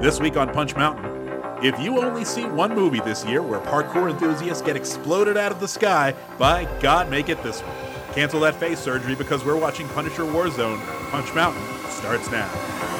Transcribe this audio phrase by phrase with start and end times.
[0.00, 1.04] This week on Punch Mountain,
[1.60, 5.58] if you only see one movie this year where parkour enthusiasts get exploded out of
[5.58, 7.74] the sky, by God, make it this one.
[8.14, 10.78] Cancel that face surgery because we're watching Punisher Warzone.
[11.10, 12.97] Punch Mountain starts now.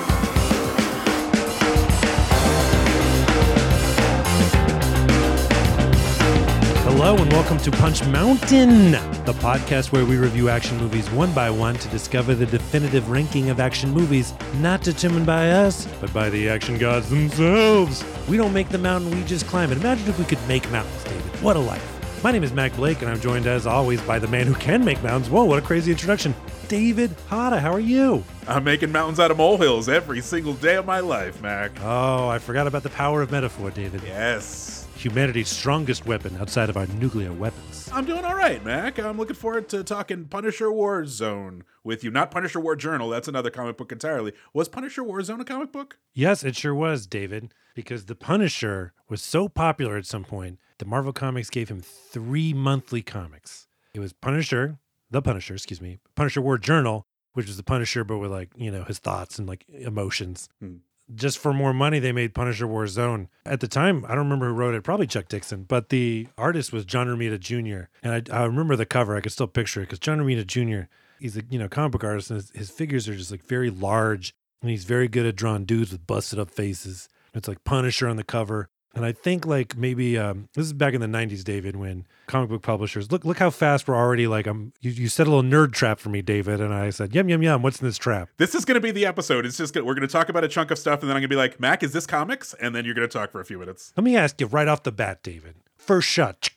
[7.01, 8.91] Hello and welcome to Punch Mountain,
[9.25, 13.51] the podcast where we review action movies one by one to discover the definitive ranking
[13.51, 18.05] of action movies, not determined by us, but by the action gods themselves.
[18.29, 19.79] We don't make the mountain, we just climb it.
[19.79, 21.23] Imagine if we could make mountains, David.
[21.41, 22.25] What a life.
[22.25, 24.85] My name is Mac Blake, and I'm joined as always by the man who can
[24.85, 25.31] make mountains.
[25.31, 26.35] Whoa, what a crazy introduction.
[26.67, 28.25] David Hada, how are you?
[28.49, 31.71] I'm making mountains out of molehills every single day of my life, Mac.
[31.81, 34.03] Oh, I forgot about the power of metaphor, David.
[34.05, 34.78] Yes.
[34.99, 37.89] Humanity's strongest weapon outside of our nuclear weapons.
[37.93, 38.99] I'm doing all right, Mac.
[38.99, 42.11] I'm looking forward to talking Punisher War Zone with you.
[42.11, 44.33] Not Punisher War Journal, that's another comic book entirely.
[44.53, 45.99] Was Punisher War Zone a comic book?
[46.15, 50.89] Yes, it sure was, David, because The Punisher was so popular at some point that
[50.89, 53.69] Marvel Comics gave him three monthly comics.
[53.95, 54.81] It was Punisher,
[55.13, 58.73] The Punisher, excuse me, Punisher War Journal, which was the Punisher, but with like, you
[58.73, 60.49] know, his thoughts and like emotions.
[60.61, 60.79] Hmm.
[61.15, 63.29] Just for more money, they made Punisher War Zone.
[63.47, 66.73] At the time, I don't remember who wrote it, probably Chuck Dixon, but the artist
[66.73, 67.89] was John Romita Jr.
[68.03, 70.89] And I, I remember the cover, I could still picture it because John Romita Jr.,
[71.19, 73.71] he's a you know comic book artist and his, his figures are just like very
[73.71, 77.09] large and he's very good at drawing dudes with busted up faces.
[77.35, 78.69] It's like Punisher on the cover.
[78.99, 82.51] And I think like maybe um, this is back in the '90s, David, when comic
[82.51, 84.73] book publishers look look how fast we're already like I'm.
[84.81, 87.41] You, you set a little nerd trap for me, David, and I said yum yum
[87.41, 87.63] yum.
[87.63, 88.29] What's in this trap?
[88.39, 89.47] This is going to be the episode.
[89.47, 91.21] It's just gonna, we're going to talk about a chunk of stuff, and then I'm
[91.21, 92.55] going to be like, Mac, is this comics?
[92.55, 93.93] And then you're going to talk for a few minutes.
[93.97, 95.55] Let me ask you right off the bat, David.
[95.77, 96.51] First shot.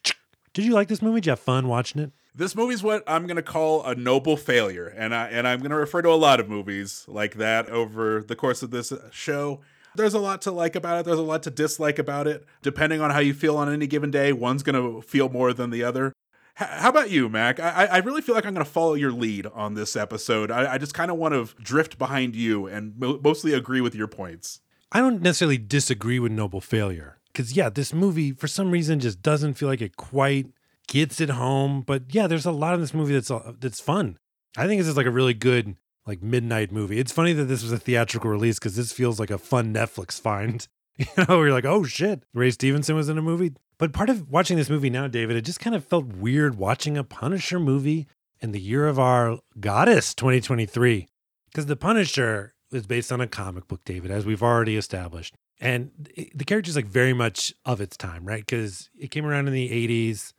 [0.53, 1.21] Did you like this movie?
[1.21, 2.11] Did you have fun watching it?
[2.33, 5.69] This movie's what I'm going to call a noble failure, and I and I'm going
[5.69, 9.59] to refer to a lot of movies like that over the course of this show.
[9.95, 11.05] There's a lot to like about it.
[11.05, 12.45] There's a lot to dislike about it.
[12.61, 15.69] Depending on how you feel on any given day, one's going to feel more than
[15.69, 16.13] the other.
[16.59, 17.59] H- how about you, Mac?
[17.59, 20.51] I, I really feel like I'm going to follow your lead on this episode.
[20.51, 23.95] I, I just kind of want to drift behind you and mo- mostly agree with
[23.95, 24.61] your points.
[24.91, 29.21] I don't necessarily disagree with Noble Failure because yeah, this movie for some reason just
[29.21, 30.47] doesn't feel like it quite
[30.87, 31.81] gets it home.
[31.81, 34.17] But yeah, there's a lot in this movie that's that's fun.
[34.57, 35.75] I think this is like a really good
[36.05, 36.99] like midnight movie.
[36.99, 40.19] It's funny that this was a theatrical release because this feels like a fun Netflix
[40.19, 40.67] find.
[40.97, 43.53] You know, you're like, oh shit, Ray Stevenson was in a movie.
[43.79, 46.95] But part of watching this movie now, David, it just kind of felt weird watching
[46.95, 48.07] a Punisher movie
[48.39, 51.07] in the year of our goddess 2023
[51.47, 55.33] because the Punisher is based on a comic book, David, as we've already established.
[55.59, 55.91] And
[56.35, 58.45] the character's like very much of its time, right?
[58.45, 60.33] Because it came around in the 80s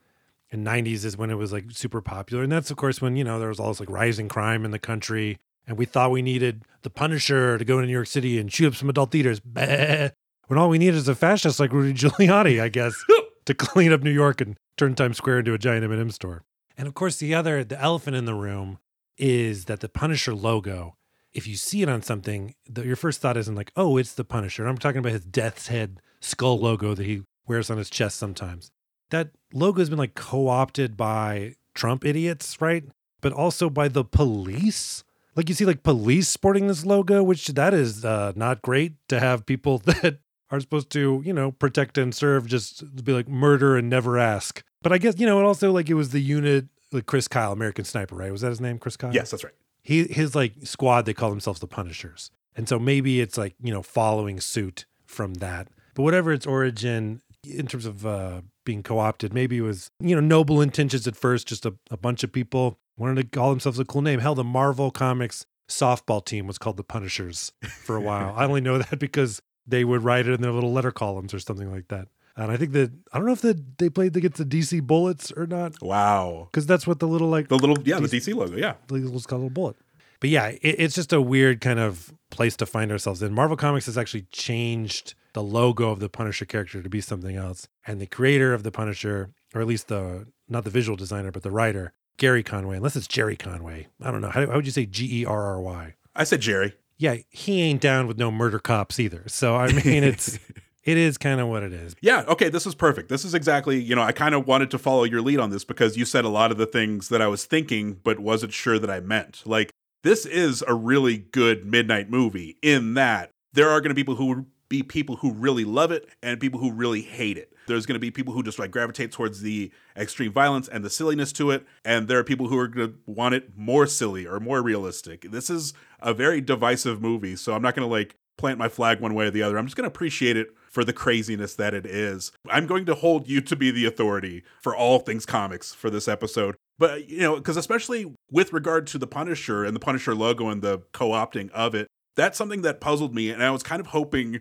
[0.50, 2.42] and 90s is when it was like super popular.
[2.42, 4.70] And that's, of course, when, you know, there was all this like rising crime in
[4.70, 5.38] the country.
[5.66, 8.68] And we thought we needed the Punisher to go into New York City and shoot
[8.68, 9.40] up some adult theaters.
[9.40, 10.08] Bah.
[10.48, 12.94] When all we needed is a fascist like Rudy Giuliani, I guess,
[13.44, 16.42] to clean up New York and turn Times Square into a giant M&M store.
[16.76, 18.78] And of course, the other, the elephant in the room
[19.16, 20.96] is that the Punisher logo
[21.32, 24.24] if you see it on something, the, your first thought isn't like, oh, it's the
[24.24, 24.66] Punisher.
[24.66, 28.70] I'm talking about his death's head skull logo that he wears on his chest sometimes.
[29.10, 32.84] That logo has been like co opted by Trump idiots, right?
[33.20, 35.04] But also by the police.
[35.34, 39.18] Like you see, like police sporting this logo, which that is uh, not great to
[39.18, 40.18] have people that
[40.50, 44.62] are supposed to, you know, protect and serve just be like murder and never ask.
[44.82, 47.52] But I guess, you know, it also like it was the unit, like Chris Kyle,
[47.52, 48.30] American Sniper, right?
[48.30, 49.14] Was that his name, Chris Kyle?
[49.14, 49.54] Yes, that's right.
[49.82, 53.72] he his like squad they call themselves the punishers and so maybe it's like you
[53.72, 59.32] know following suit from that but whatever its origin in terms of uh being co-opted
[59.32, 62.78] maybe it was you know noble intentions at first just a, a bunch of people
[62.96, 66.76] wanted to call themselves a cool name hell the marvel comics softball team was called
[66.76, 67.52] the punishers
[67.84, 70.72] for a while i only know that because they would write it in their little
[70.72, 73.60] letter columns or something like that and i think that i don't know if the,
[73.78, 76.48] they played against the dc bullets or not Wow.
[76.50, 78.74] because that's what the little like The little, yeah, the DC logo, yeah.
[78.90, 79.76] let's call it bullet.
[80.20, 83.32] But yeah, it, it's just a weird kind of place to find ourselves in.
[83.34, 87.68] Marvel Comics has actually changed the logo of the Punisher character to be something else,
[87.86, 91.42] and the creator of the Punisher, or at least the not the visual designer, but
[91.42, 94.30] the writer, Gary Conway, unless it's Jerry Conway, I don't know.
[94.30, 95.94] How, how would you say G E R R Y?
[96.14, 96.74] I said Jerry.
[96.98, 99.24] Yeah, he ain't down with no murder cops either.
[99.26, 100.38] So I mean, it's
[100.84, 101.94] it is kind of what it is.
[102.00, 103.08] Yeah, okay, this is perfect.
[103.08, 105.64] This is exactly, you know, I kind of wanted to follow your lead on this
[105.64, 108.78] because you said a lot of the things that I was thinking, but wasn't sure
[108.78, 109.42] that I meant.
[109.46, 109.70] Like,
[110.02, 114.16] this is a really good midnight movie in that there are going to be people
[114.16, 117.52] who be people who really love it and people who really hate it.
[117.66, 120.88] There's going to be people who just like gravitate towards the extreme violence and the
[120.88, 124.26] silliness to it, and there are people who are going to want it more silly
[124.26, 125.30] or more realistic.
[125.30, 128.98] This is a very divisive movie, so I'm not going to like plant my flag
[128.98, 129.58] one way or the other.
[129.58, 132.32] I'm just going to appreciate it for the craziness that it is.
[132.48, 136.08] I'm going to hold you to be the authority for all things comics for this
[136.08, 136.56] episode.
[136.78, 140.62] But, you know, because especially with regard to the Punisher and the Punisher logo and
[140.62, 143.30] the co opting of it, that's something that puzzled me.
[143.30, 144.40] And I was kind of hoping,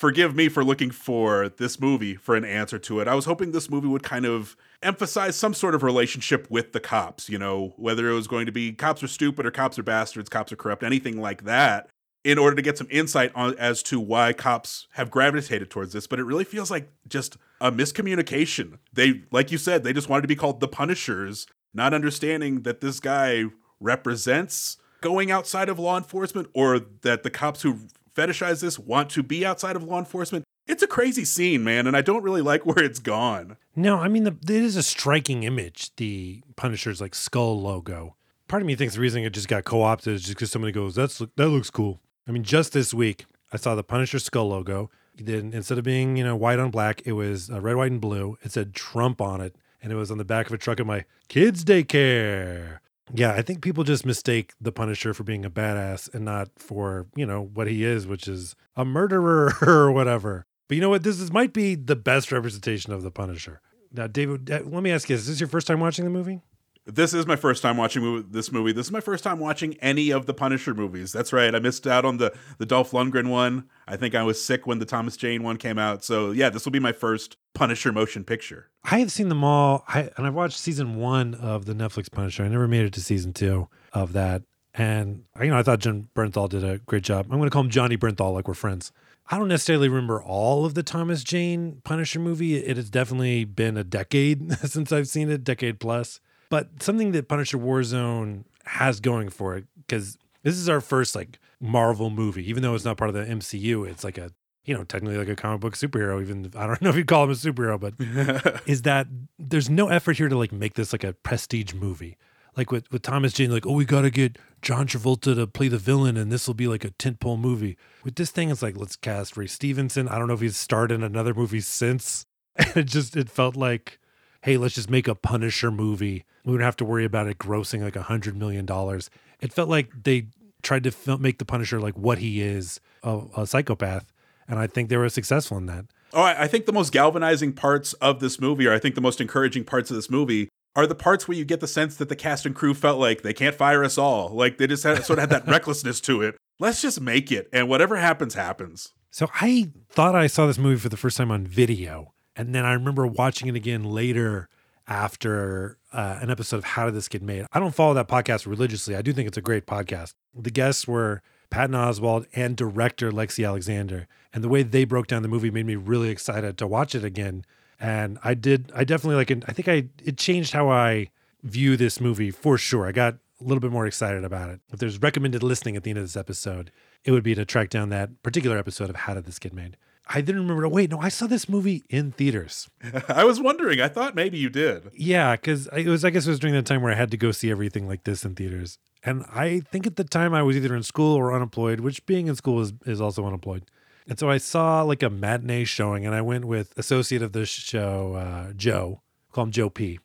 [0.00, 3.06] forgive me for looking for this movie for an answer to it.
[3.06, 6.80] I was hoping this movie would kind of emphasize some sort of relationship with the
[6.80, 9.82] cops, you know, whether it was going to be cops are stupid or cops are
[9.82, 11.90] bastards, cops are corrupt, anything like that
[12.24, 16.06] in order to get some insight on as to why cops have gravitated towards this
[16.06, 20.20] but it really feels like just a miscommunication they like you said they just wanted
[20.20, 23.44] to be called the punishers not understanding that this guy
[23.80, 27.78] represents going outside of law enforcement or that the cops who
[28.20, 31.96] fetishize this want to be outside of law enforcement it's a crazy scene man and
[31.96, 35.44] i don't really like where it's gone No, I mean the, it is a striking
[35.44, 35.94] image.
[35.96, 38.16] The Punisher's like skull logo.
[38.48, 40.96] Part of me thinks the reason it just got co-opted is just because somebody goes,
[40.96, 44.90] "That's that looks cool." I mean, just this week I saw the Punisher skull logo.
[45.16, 48.00] Then instead of being you know white on black, it was uh, red, white, and
[48.00, 48.36] blue.
[48.42, 50.86] It said Trump on it, and it was on the back of a truck at
[50.86, 52.80] my kids' daycare.
[53.14, 57.06] Yeah, I think people just mistake the Punisher for being a badass and not for
[57.14, 60.46] you know what he is, which is a murderer or whatever.
[60.68, 61.02] But you know what?
[61.02, 63.60] This is, might be the best representation of the Punisher.
[63.92, 66.40] Now, David, uh, let me ask you: Is this your first time watching the movie?
[66.86, 68.72] this is my first time watching this movie.
[68.72, 71.12] This is my first time watching any of the Punisher movies.
[71.12, 71.54] That's right.
[71.54, 73.68] I missed out on the the Dolph Lundgren one.
[73.86, 76.04] I think I was sick when the Thomas Jane one came out.
[76.04, 78.68] So yeah, this will be my first Punisher motion picture.
[78.84, 82.44] I have seen them all, I, and I've watched season one of the Netflix Punisher.
[82.44, 84.42] I never made it to season two of that,
[84.74, 87.26] and you know I thought Jon Bernthal did a great job.
[87.30, 88.92] I'm going to call him Johnny Bernthal, like we're friends.
[89.32, 92.56] I don't necessarily remember all of the Thomas Jane Punisher movie.
[92.56, 96.20] It has definitely been a decade since I've seen it, decade plus.
[96.48, 101.38] But something that Punisher Warzone has going for it, because this is our first like
[101.60, 104.32] Marvel movie, even though it's not part of the MCU, it's like a
[104.64, 107.24] you know, technically like a comic book superhero, even I don't know if you'd call
[107.24, 109.06] him a superhero, but is that
[109.38, 112.16] there's no effort here to like make this like a prestige movie.
[112.56, 115.68] Like with, with Thomas Jane, like, oh, we got to get John Travolta to play
[115.68, 117.78] the villain and this will be like a tentpole movie.
[118.02, 120.08] With this thing, it's like, let's cast Ray Stevenson.
[120.08, 122.26] I don't know if he's starred in another movie since.
[122.56, 124.00] And it just, it felt like,
[124.42, 126.24] hey, let's just make a Punisher movie.
[126.44, 129.08] We don't have to worry about it grossing like a hundred million dollars.
[129.40, 130.26] It felt like they
[130.62, 134.09] tried to film, make the Punisher like what he is, a, a psychopath.
[134.50, 135.86] And I think they were successful in that.
[136.12, 139.20] Oh, I think the most galvanizing parts of this movie, or I think the most
[139.20, 142.16] encouraging parts of this movie, are the parts where you get the sense that the
[142.16, 144.28] cast and crew felt like they can't fire us all.
[144.28, 146.36] Like they just had, sort of had that recklessness to it.
[146.58, 148.92] Let's just make it, and whatever happens, happens.
[149.10, 152.64] So I thought I saw this movie for the first time on video, and then
[152.64, 154.48] I remember watching it again later
[154.86, 157.46] after uh, an episode of How Did This Get Made.
[157.52, 158.96] I don't follow that podcast religiously.
[158.96, 160.14] I do think it's a great podcast.
[160.34, 165.22] The guests were Patton Oswalt and director Lexi Alexander, and the way they broke down
[165.22, 167.44] the movie made me really excited to watch it again.
[167.78, 169.44] And I did, I definitely like it.
[169.48, 171.08] I think I it changed how I
[171.42, 172.86] view this movie for sure.
[172.86, 174.60] I got a little bit more excited about it.
[174.72, 176.70] If there's recommended listening at the end of this episode,
[177.04, 179.76] it would be to track down that particular episode of How Did This Get Made.
[180.12, 180.68] I didn't remember.
[180.68, 182.68] Wait, no, I saw this movie in theaters.
[183.08, 183.80] I was wondering.
[183.80, 184.90] I thought maybe you did.
[184.92, 186.04] Yeah, because it was.
[186.04, 188.04] I guess it was during the time where I had to go see everything like
[188.04, 188.78] this in theaters.
[189.02, 192.26] And I think at the time I was either in school or unemployed, which being
[192.26, 193.64] in school is, is also unemployed.
[194.06, 197.46] And so I saw like a matinee showing, and I went with associate of the
[197.46, 199.02] show, uh, Joe,
[199.32, 200.00] call him Joe P.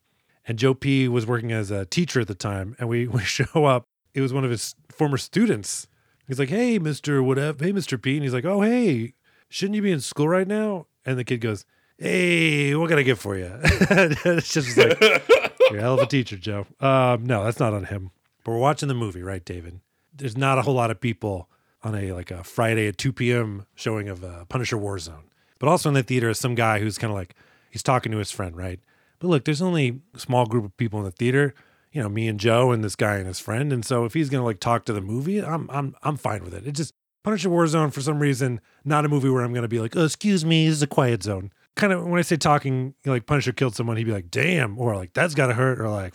[0.48, 3.66] And Joe P was working as a teacher at the time, and we we show
[3.66, 3.88] up.
[4.14, 5.88] It was one of his former students.
[6.28, 9.14] He's like, "Hey, Mister whatever, hey, Mister P," and he's like, "Oh, hey,
[9.50, 11.66] shouldn't you be in school right now?" And the kid goes,
[11.98, 16.06] "Hey, what can I get for you?" it's just like, "You're a hell of a
[16.06, 18.12] teacher, Joe." Um, no, that's not on him.
[18.46, 19.82] But we're watching the movie, right, David?
[20.14, 21.50] There's not a whole lot of people
[21.84, 23.66] on a like a Friday at 2 p.m.
[23.74, 25.24] showing of uh, Punisher Warzone.
[25.60, 27.36] But also in the theater is some guy who's kind of like
[27.72, 28.80] he's talking to his friend, right?
[29.20, 31.56] But look, there's only a small group of people in the theater.
[31.92, 33.74] You know, me and Joe and this guy and his friend.
[33.74, 36.54] And so if he's gonna like talk to the movie, I'm I'm I'm fine with
[36.54, 36.68] it.
[36.68, 39.98] It just Punisher Warzone for some reason, not a movie where I'm gonna be like,
[39.98, 41.52] oh, excuse me, this is a quiet zone.
[41.75, 44.96] Kind of when I say talking, like Punisher killed someone, he'd be like, damn, or
[44.96, 46.14] like that's gotta hurt, or like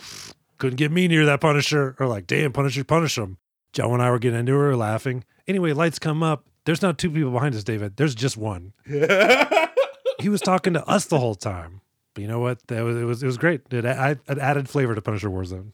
[0.60, 3.38] couldn't get me near that Punisher, or like, damn, Punisher, punish him.
[3.72, 5.24] Joe and I were getting into it, laughing.
[5.48, 6.46] Anyway, lights come up.
[6.66, 7.96] There's not two people behind us, David.
[7.96, 8.74] There's just one.
[8.84, 11.80] he was talking to us the whole time.
[12.14, 12.66] But you know what?
[12.66, 13.62] That was it was it was great.
[13.70, 15.72] It, I, it added flavor to Punisher Warzone.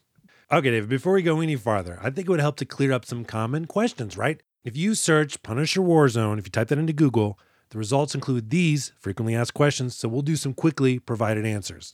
[0.52, 0.88] Okay, David.
[0.88, 3.66] Before we go any farther, I think it would help to clear up some common
[3.66, 4.16] questions.
[4.16, 4.40] Right?
[4.62, 7.38] If you search Punisher Warzone, if you type that into Google,
[7.70, 9.96] the results include these frequently asked questions.
[9.96, 11.90] So we'll do some quickly provided answers.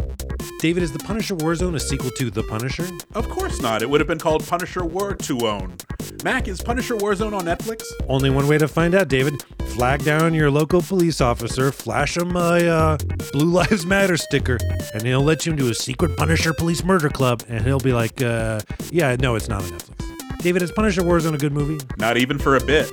[0.62, 2.86] David, is the Punisher Warzone a sequel to The Punisher?
[3.16, 3.82] Of course not.
[3.82, 5.74] It would have been called Punisher War to Own.
[6.22, 7.82] Mac, is Punisher Warzone on Netflix?
[8.08, 9.42] Only one way to find out, David.
[9.74, 12.96] Flag down your local police officer, flash him a uh,
[13.32, 14.56] Blue Lives Matter sticker,
[14.94, 17.42] and he'll let you into a secret Punisher police murder club.
[17.48, 18.60] And he'll be like, uh,
[18.92, 20.38] yeah, no, it's not on Netflix.
[20.42, 21.84] David, is Punisher Warzone a good movie?
[21.98, 22.88] Not even for a bit.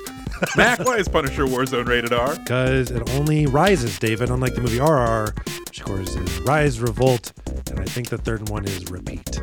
[0.55, 2.35] Mac, why is Punisher Warzone rated R?
[2.39, 5.33] Because it only rises, David, unlike the movie RR,
[5.79, 7.31] which of course is Rise, Revolt,
[7.69, 9.41] and I think the third one is Repeat.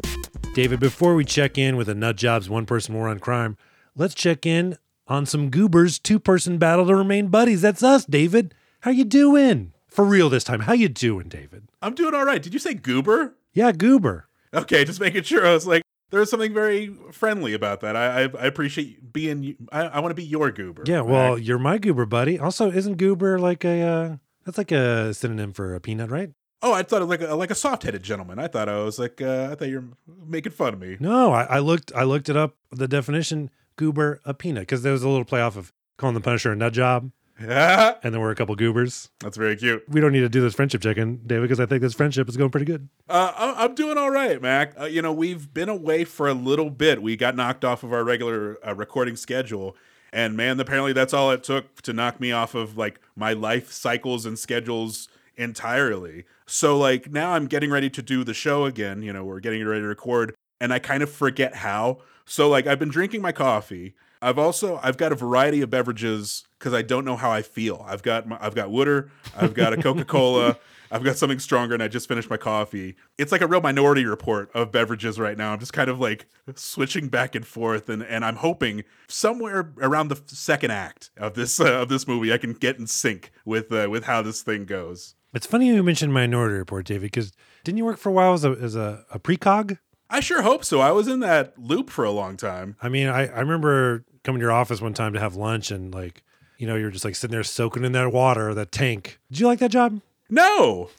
[0.55, 3.57] David, before we check in with a Nut Jobs One Person War on Crime,
[3.95, 4.76] let's check in
[5.07, 7.62] on some Goobers two person battle to remain buddies.
[7.62, 8.55] That's us, David.
[8.81, 9.73] How you doing?
[9.87, 10.61] For real this time.
[10.61, 11.69] How you doing, David?
[11.81, 12.43] I'm doing all right.
[12.43, 13.35] Did you say goober?
[13.55, 14.28] Yeah, Goober.
[14.52, 15.47] Okay, just making sure.
[15.47, 17.97] I was like, there's something very friendly about that.
[17.97, 19.57] I I, I appreciate being.
[19.73, 20.83] I, I want to be your goober.
[20.87, 21.47] Yeah, well, Mac.
[21.47, 22.38] you're my Goober buddy.
[22.38, 26.30] Also, isn't Goober like a uh that's like a synonym for a peanut, right?
[26.62, 28.38] oh, I thought it was like a like a soft-headed gentleman.
[28.38, 29.84] I thought I was like, uh, I thought you're
[30.26, 30.96] making fun of me.
[30.98, 34.92] No, I, I looked I looked it up the definition goober a peanut because there
[34.92, 37.10] was a little play off of calling the Punisher a nut job,
[37.40, 39.10] Yeah, and there were a couple goobers.
[39.20, 39.84] that's very cute.
[39.88, 42.36] We don't need to do this friendship check-in, David, because I think this friendship is
[42.38, 42.88] going pretty good.
[43.08, 44.72] Uh, I'm doing all right, Mac.
[44.80, 47.00] Uh, you know, we've been away for a little bit.
[47.02, 49.76] We got knocked off of our regular uh, recording schedule.
[50.16, 53.70] And man, apparently that's all it took to knock me off of like my life
[53.70, 56.25] cycles and schedules entirely.
[56.46, 59.02] So, like, now I'm getting ready to do the show again.
[59.02, 61.99] You know, we're getting ready to record, and I kind of forget how.
[62.25, 63.94] So, like, I've been drinking my coffee.
[64.23, 67.85] I've also I've got a variety of beverages because I don't know how I feel.
[67.87, 70.56] I've got my, I've got water, I've got a Coca Cola,
[70.90, 72.97] I've got something stronger, and I just finished my coffee.
[73.19, 75.52] It's like a real minority report of beverages right now.
[75.52, 80.09] I'm just kind of like switching back and forth, and and I'm hoping somewhere around
[80.09, 83.73] the second act of this uh, of this movie I can get in sync with
[83.73, 85.14] uh, with how this thing goes.
[85.35, 87.33] It's funny you mentioned Minority Report, David, because
[87.64, 89.78] didn't you work for a while as a as a, a precog?
[90.09, 90.81] I sure hope so.
[90.81, 92.76] I was in that loop for a long time.
[92.81, 95.93] I mean, I, I remember coming to your office one time to have lunch and
[95.93, 96.23] like,
[96.59, 99.19] you know, you're just like sitting there soaking in that water, that tank.
[99.31, 100.00] Did you like that job?
[100.28, 100.90] No,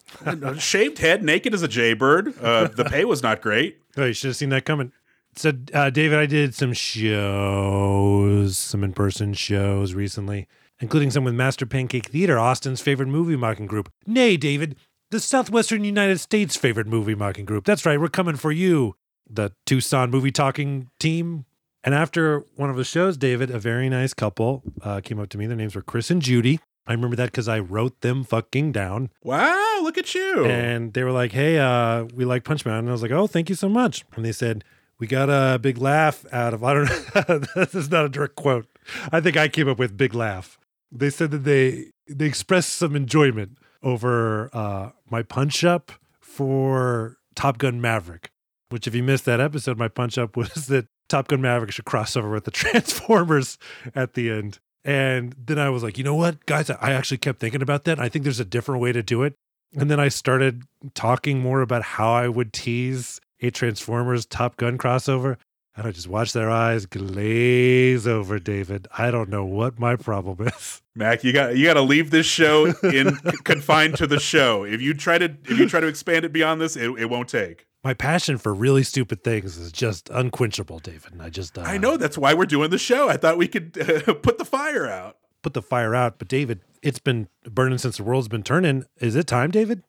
[0.57, 2.37] shaved head, naked as a jaybird.
[2.41, 3.79] Uh, the pay was not great.
[3.97, 4.91] Oh, you should have seen that coming.
[5.35, 10.47] So, uh, David, I did some shows, some in person shows recently,
[10.79, 13.91] including some with Master Pancake Theater, Austin's favorite movie mocking group.
[14.05, 14.75] Nay, David,
[15.11, 17.65] the Southwestern United States' favorite movie mocking group.
[17.65, 18.95] That's right, we're coming for you,
[19.29, 21.45] the Tucson movie talking team.
[21.83, 25.37] And after one of the shows, David, a very nice couple uh, came up to
[25.37, 25.45] me.
[25.45, 26.59] Their names were Chris and Judy.
[26.87, 29.09] I remember that because I wrote them fucking down.
[29.23, 30.45] Wow, look at you.
[30.45, 32.79] And they were like, hey, uh, we like Punch Man.
[32.79, 34.05] And I was like, oh, thank you so much.
[34.15, 34.63] And they said,
[34.99, 38.35] we got a big laugh out of, I don't know, this is not a direct
[38.35, 38.67] quote.
[39.11, 40.57] I think I came up with big laugh.
[40.91, 45.91] They said that they, they expressed some enjoyment over uh, my punch up
[46.21, 48.31] for Top Gun Maverick,
[48.69, 51.85] which if you missed that episode, my punch up was that Top Gun Maverick should
[51.85, 53.57] cross over with the Transformers
[53.95, 54.59] at the end.
[54.83, 57.99] And then I was like, you know what, guys, I actually kept thinking about that.
[57.99, 59.35] I think there's a different way to do it.
[59.75, 64.77] And then I started talking more about how I would tease a Transformers Top Gun
[64.77, 65.37] crossover.
[65.75, 68.87] And I just watched their eyes glaze over, David.
[68.97, 70.81] I don't know what my problem is.
[70.95, 74.63] Mac, you got you got to leave this show in confined to the show.
[74.63, 77.29] If you try to if you try to expand it beyond this, it, it won't
[77.29, 77.67] take.
[77.87, 81.13] My passion for really stupid things is just unquenchable, David.
[81.13, 83.07] And I just uh, I know that's why we're doing the show.
[83.07, 85.15] I thought we could uh, put the fire out.
[85.41, 86.19] put the fire out.
[86.19, 88.83] But David, it's been burning since the world's been turning.
[88.99, 89.83] Is it time, David?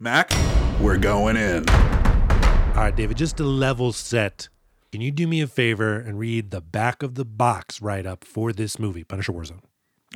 [0.00, 0.32] Mac,
[0.80, 1.70] we're going in.
[1.70, 4.48] All right, David, just to level set,
[4.90, 8.24] can you do me a favor and read the back of the box write up
[8.24, 9.60] for this movie, Punisher Warzone?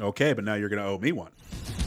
[0.00, 1.30] Okay, but now you're going to owe me one.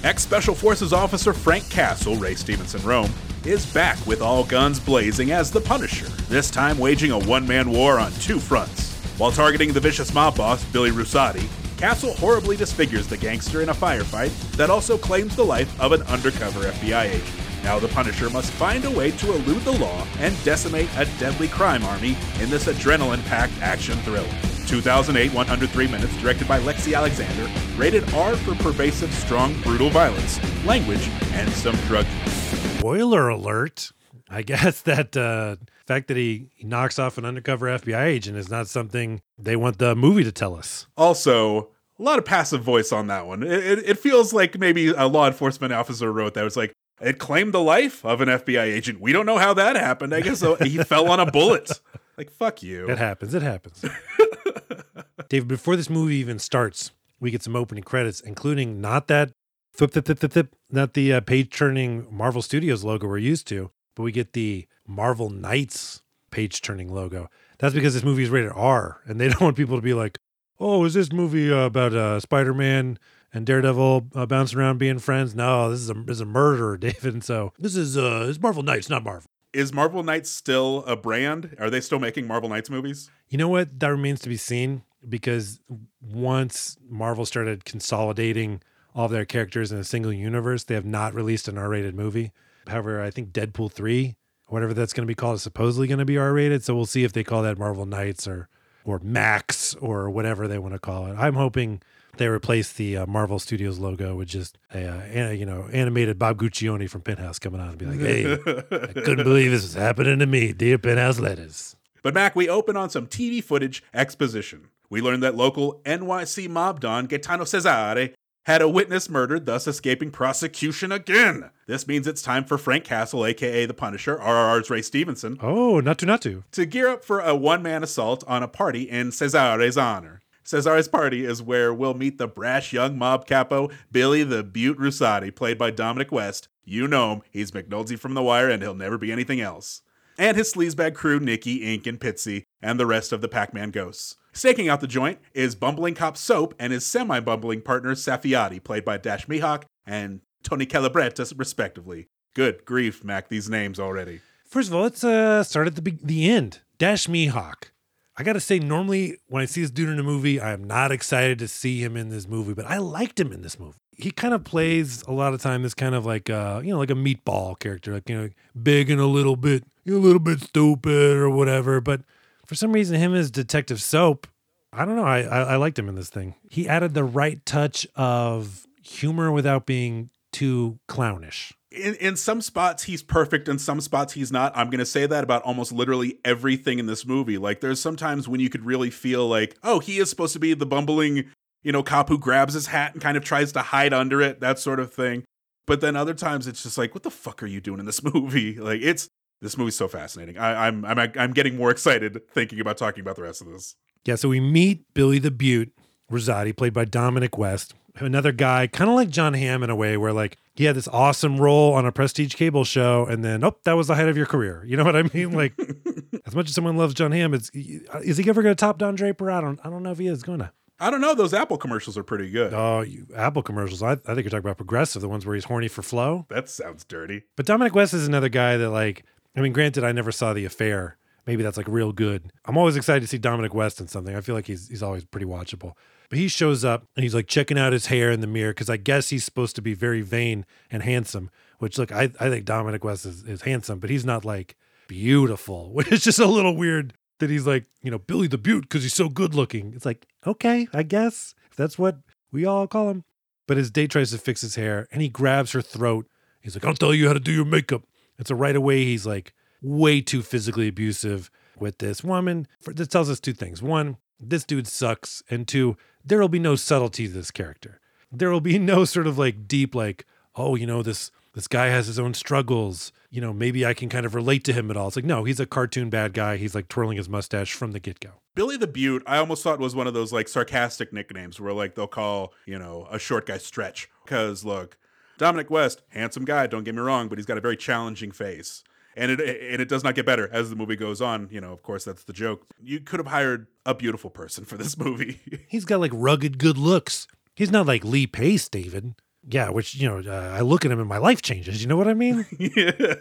[0.03, 3.11] Ex Special Forces officer Frank Castle, Ray Stevenson Rome,
[3.45, 7.69] is back with all guns blazing as the Punisher, this time waging a one man
[7.71, 8.93] war on two fronts.
[9.17, 13.73] While targeting the vicious mob boss, Billy Russoti, Castle horribly disfigures the gangster in a
[13.73, 17.63] firefight that also claims the life of an undercover FBI agent.
[17.63, 21.47] Now the Punisher must find a way to elude the law and decimate a deadly
[21.47, 24.50] crime army in this adrenaline packed action thriller.
[24.67, 31.09] 2008, 103 minutes, directed by Lexi Alexander, rated R for pervasive, strong, brutal violence, language,
[31.33, 32.33] and some drug use.
[32.79, 33.91] Spoiler alert.
[34.29, 38.49] I guess that uh, fact that he, he knocks off an undercover FBI agent is
[38.49, 40.87] not something they want the movie to tell us.
[40.95, 43.43] Also, a lot of passive voice on that one.
[43.43, 46.45] It, it, it feels like maybe a law enforcement officer wrote that.
[46.45, 49.01] It's like, it claimed the life of an FBI agent.
[49.01, 50.13] We don't know how that happened.
[50.13, 51.81] I guess uh, he fell on a bullet.
[52.17, 52.89] Like, fuck you.
[52.89, 53.33] It happens.
[53.33, 53.83] It happens.
[55.29, 59.31] David, before this movie even starts, we get some opening credits, including not that
[59.73, 63.47] flip, flip, flip, flip, flip not the uh, page turning Marvel Studios logo we're used
[63.47, 67.29] to, but we get the Marvel Knights page turning logo.
[67.59, 70.17] That's because this movie is rated R, and they don't want people to be like,
[70.59, 72.97] oh, is this movie uh, about uh, Spider Man
[73.33, 75.35] and Daredevil uh, bouncing around being friends?
[75.35, 77.13] No, this is a this is a murderer, David.
[77.13, 79.29] And so this is uh, it's Marvel Knights, not Marvel.
[79.53, 81.55] Is Marvel Knights still a brand?
[81.60, 83.10] Are they still making Marvel Knights movies?
[83.27, 83.79] You know what?
[83.79, 85.60] That remains to be seen because
[86.01, 88.62] once Marvel started consolidating
[88.96, 92.31] all of their characters in a single universe, they have not released an R-rated movie.
[92.67, 94.15] However, I think Deadpool three,
[94.48, 96.63] whatever that's going to be called, is supposedly going to be R-rated.
[96.63, 98.48] So we'll see if they call that Marvel Knights or
[98.84, 101.15] or Max or whatever they want to call it.
[101.15, 101.81] I'm hoping
[102.17, 106.17] they replaced the uh, Marvel Studios logo with just a, uh, an- you know animated
[106.19, 108.35] Bob Guccione from Penthouse coming on and be like, "Hey, I
[108.93, 112.89] couldn't believe this was happening to me, dear Penthouse letters." But Mac, we open on
[112.89, 114.69] some TV footage exposition.
[114.89, 118.13] We learn that local NYC mob don Gaetano Cesare
[118.45, 121.51] had a witness murdered, thus escaping prosecution again.
[121.67, 125.99] This means it's time for Frank Castle, aka the Punisher, RRR's Ray Stevenson, Oh, not
[125.99, 126.43] to not to.
[126.53, 130.21] to gear up for a one man assault on a party in Cesare's honor.
[130.43, 135.33] Cesare's party is where we'll meet the brash young mob capo, Billy the Beaut Russoti,
[135.33, 136.48] played by Dominic West.
[136.63, 139.81] You know him, he's McNulty from The Wire, and he'll never be anything else.
[140.17, 143.71] And his sleazebag crew, Nikki, Ink, and Pitsy, and the rest of the Pac Man
[143.71, 144.17] ghosts.
[144.33, 148.86] Staking out the joint is bumbling cop Soap and his semi bumbling partner, Saffiotti, played
[148.86, 152.07] by Dash Mihok and Tony Calabretta, respectively.
[152.33, 154.21] Good grief, Mac, these names already.
[154.45, 156.60] First of all, let's uh, start at the be- the end.
[156.77, 157.71] Dash Mihok.
[158.17, 160.91] I gotta say, normally when I see this dude in a movie, I am not
[160.91, 163.77] excited to see him in this movie, but I liked him in this movie.
[163.97, 166.79] He kind of plays a lot of time this kind of like uh, you know,
[166.79, 168.29] like a meatball character, like you know,
[168.61, 171.79] big and a little bit, a little bit stupid or whatever.
[171.81, 172.01] But
[172.45, 174.27] for some reason, him as Detective Soap,
[174.73, 175.05] I don't know.
[175.05, 176.35] I, I I liked him in this thing.
[176.49, 181.53] He added the right touch of humor without being too clownish.
[181.71, 184.51] In, in some spots he's perfect in some spots he's not.
[184.55, 187.37] I'm going to say that about almost literally everything in this movie.
[187.37, 190.53] Like there's sometimes when you could really feel like oh he is supposed to be
[190.53, 191.29] the bumbling
[191.63, 194.41] you know cop who grabs his hat and kind of tries to hide under it
[194.41, 195.23] that sort of thing.
[195.65, 198.03] But then other times it's just like what the fuck are you doing in this
[198.13, 198.59] movie?
[198.59, 199.07] Like it's
[199.41, 200.37] this movie's so fascinating.
[200.37, 203.75] I, I'm, I'm i'm getting more excited thinking about talking about the rest of this.
[204.05, 205.72] Yeah, so we meet Billy the Beaut
[206.11, 209.97] Russoti, played by Dominic West, another guy, kind of like Jon Hamm in a way,
[209.97, 213.55] where like he had this awesome role on a prestige cable show, and then oh,
[213.63, 214.63] that was the height of your career.
[214.65, 215.31] You know what I mean?
[215.31, 215.53] Like,
[216.25, 218.95] as much as someone loves Jon Hamm, it's is he ever going to top Don
[218.95, 219.29] Draper?
[219.31, 220.51] I don't, I don't know if he is going to.
[220.79, 223.83] i don't know those apple commercials are pretty good Oh, you, Apple commercials.
[223.83, 226.25] I, I think you're talking about Progressive, the ones where he's horny for flow.
[226.29, 229.91] that sounds dirty But Dominic West is another guy that, like, I mean, granted, I
[229.91, 230.97] never saw The Affair.
[231.27, 232.33] Maybe that's like real good.
[232.45, 234.15] I'm always excited to see Dominic West in something.
[234.15, 235.73] I feel like he's he's always pretty watchable.
[236.11, 238.69] But he shows up and he's like checking out his hair in the mirror because
[238.69, 241.31] I guess he's supposed to be very vain and handsome.
[241.59, 244.57] Which, look, I, I think Dominic West is, is handsome, but he's not like
[244.89, 245.71] beautiful.
[245.74, 248.83] Which is just a little weird that he's like, you know, Billy the Beaut because
[248.83, 249.71] he's so good looking.
[249.74, 253.05] It's like, okay, I guess that's what we all call him.
[253.47, 256.07] But his date tries to fix his hair and he grabs her throat.
[256.41, 257.83] He's like, I'll tell you how to do your makeup.
[258.17, 262.50] And so right away, he's like way too physically abusive with this woman.
[262.65, 263.61] This tells us two things.
[263.61, 265.24] One, this dude sucks.
[265.29, 267.79] And two, there will be no subtlety to this character.
[268.11, 271.68] There will be no sort of like deep, like, oh, you know, this this guy
[271.68, 272.92] has his own struggles.
[273.09, 274.87] You know, maybe I can kind of relate to him at all.
[274.87, 276.37] It's like, no, he's a cartoon bad guy.
[276.37, 278.11] He's like twirling his mustache from the get go.
[278.35, 281.75] Billy the Beaut, I almost thought was one of those like sarcastic nicknames where like
[281.75, 283.90] they'll call, you know, a short guy stretch.
[284.03, 284.77] Because look,
[285.18, 288.64] Dominic West, handsome guy, don't get me wrong, but he's got a very challenging face.
[288.95, 291.29] And it and it does not get better as the movie goes on.
[291.31, 292.45] You know, of course, that's the joke.
[292.61, 295.19] You could have hired a beautiful person for this movie.
[295.47, 297.07] He's got like rugged good looks.
[297.35, 298.95] He's not like Lee Pace, David.
[299.27, 301.61] Yeah, which, you know, uh, I look at him and my life changes.
[301.61, 302.25] You know what I mean?
[302.39, 302.95] yeah.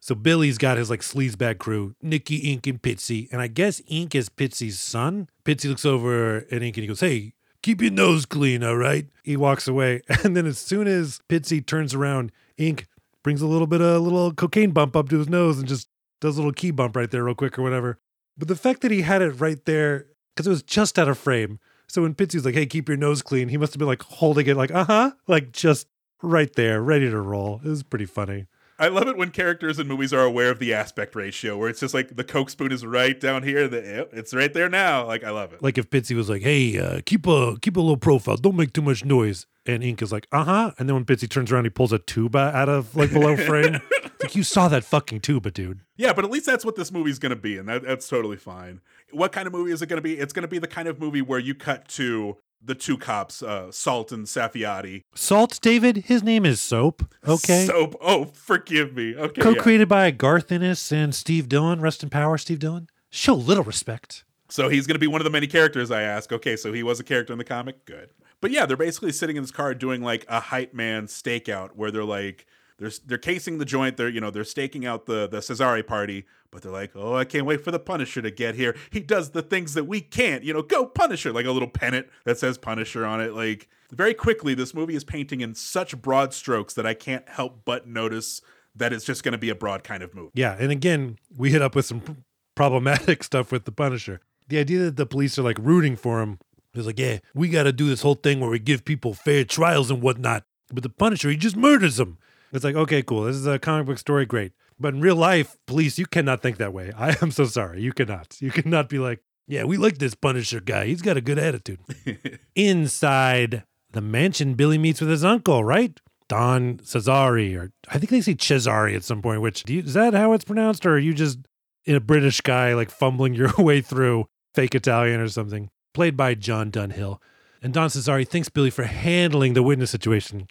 [0.00, 3.28] So Billy's got his like sleazebag crew, Nikki, Ink, and Pitsy.
[3.30, 5.28] And I guess Ink is Pitsy's son.
[5.44, 9.06] Pitsy looks over at Ink and he goes, Hey, keep your nose clean, all right?
[9.22, 10.00] He walks away.
[10.24, 12.86] And then as soon as Pitsy turns around, Ink
[13.28, 15.86] brings a little bit of a little cocaine bump up to his nose and just
[16.18, 17.98] does a little key bump right there real quick or whatever.
[18.38, 21.18] But the fact that he had it right there, because it was just out of
[21.18, 21.60] frame.
[21.88, 24.46] So when Pitsy's like, hey, keep your nose clean, he must have been like holding
[24.46, 25.88] it like, uh-huh, like just
[26.22, 27.60] right there, ready to roll.
[27.62, 28.46] It was pretty funny.
[28.78, 31.80] I love it when characters in movies are aware of the aspect ratio, where it's
[31.80, 35.04] just like the Coke spoon is right down here, the, it's right there now.
[35.04, 35.62] Like I love it.
[35.62, 38.72] Like if Pitsy was like, "Hey, uh, keep a keep a low profile, don't make
[38.72, 41.64] too much noise," and Ink is like, "Uh huh," and then when Pitsy turns around,
[41.64, 43.80] he pulls a tuba out of like below frame.
[44.20, 45.80] Like you saw that fucking tuba, dude.
[45.96, 48.36] Yeah, but at least that's what this movie's going to be, and that, that's totally
[48.36, 48.80] fine.
[49.10, 50.18] What kind of movie is it going to be?
[50.18, 53.42] It's going to be the kind of movie where you cut to the two cops,
[53.42, 55.04] uh, Salt and Saffiotti.
[55.14, 56.04] Salt, David.
[56.06, 57.14] His name is Soap.
[57.26, 57.66] Okay.
[57.66, 57.96] Soap.
[58.00, 59.16] Oh, forgive me.
[59.16, 59.40] Okay.
[59.40, 61.80] Co-created by Garth Ennis and Steve Dillon.
[61.80, 62.88] Rest in power, Steve Dillon.
[63.10, 64.24] Show little respect.
[64.48, 66.32] So he's going to be one of the many characters I ask.
[66.32, 67.84] Okay, so he was a character in the comic.
[67.84, 68.10] Good.
[68.40, 71.90] But yeah, they're basically sitting in this car doing like a hype man stakeout where
[71.90, 72.46] they're like
[72.78, 73.96] they're they're casing the joint.
[73.96, 77.24] They're you know they're staking out the the Cesare party, but they're like, oh, I
[77.24, 78.76] can't wait for the Punisher to get here.
[78.90, 80.44] He does the things that we can't.
[80.44, 83.34] You know, go Punisher, like a little pennant that says Punisher on it.
[83.34, 87.62] Like very quickly, this movie is painting in such broad strokes that I can't help
[87.64, 88.40] but notice
[88.76, 90.30] that it's just going to be a broad kind of movie.
[90.34, 94.20] Yeah, and again, we hit up with some problematic stuff with the Punisher.
[94.46, 96.38] The idea that the police are like rooting for him
[96.74, 99.44] is like, yeah, we got to do this whole thing where we give people fair
[99.44, 100.44] trials and whatnot.
[100.72, 102.18] But the Punisher, he just murders them.
[102.52, 103.24] It's like, okay, cool.
[103.24, 104.52] This is a comic book story, great.
[104.80, 106.92] But in real life, police, you cannot think that way.
[106.96, 107.82] I am so sorry.
[107.82, 108.36] You cannot.
[108.40, 110.86] You cannot be like, yeah, we like this Punisher guy.
[110.86, 111.80] He's got a good attitude.
[112.54, 115.98] Inside the mansion, Billy meets with his uncle, right?
[116.28, 120.12] Don Cesare, or I think they say Cesare at some point, which you, is that
[120.12, 120.84] how it's pronounced?
[120.84, 121.38] Or are you just
[121.86, 125.70] a British guy like fumbling your way through fake Italian or something?
[125.94, 127.20] Played by John Dunn-Hill.
[127.62, 130.46] And Don Cesare thanks Billy for handling the witness situation.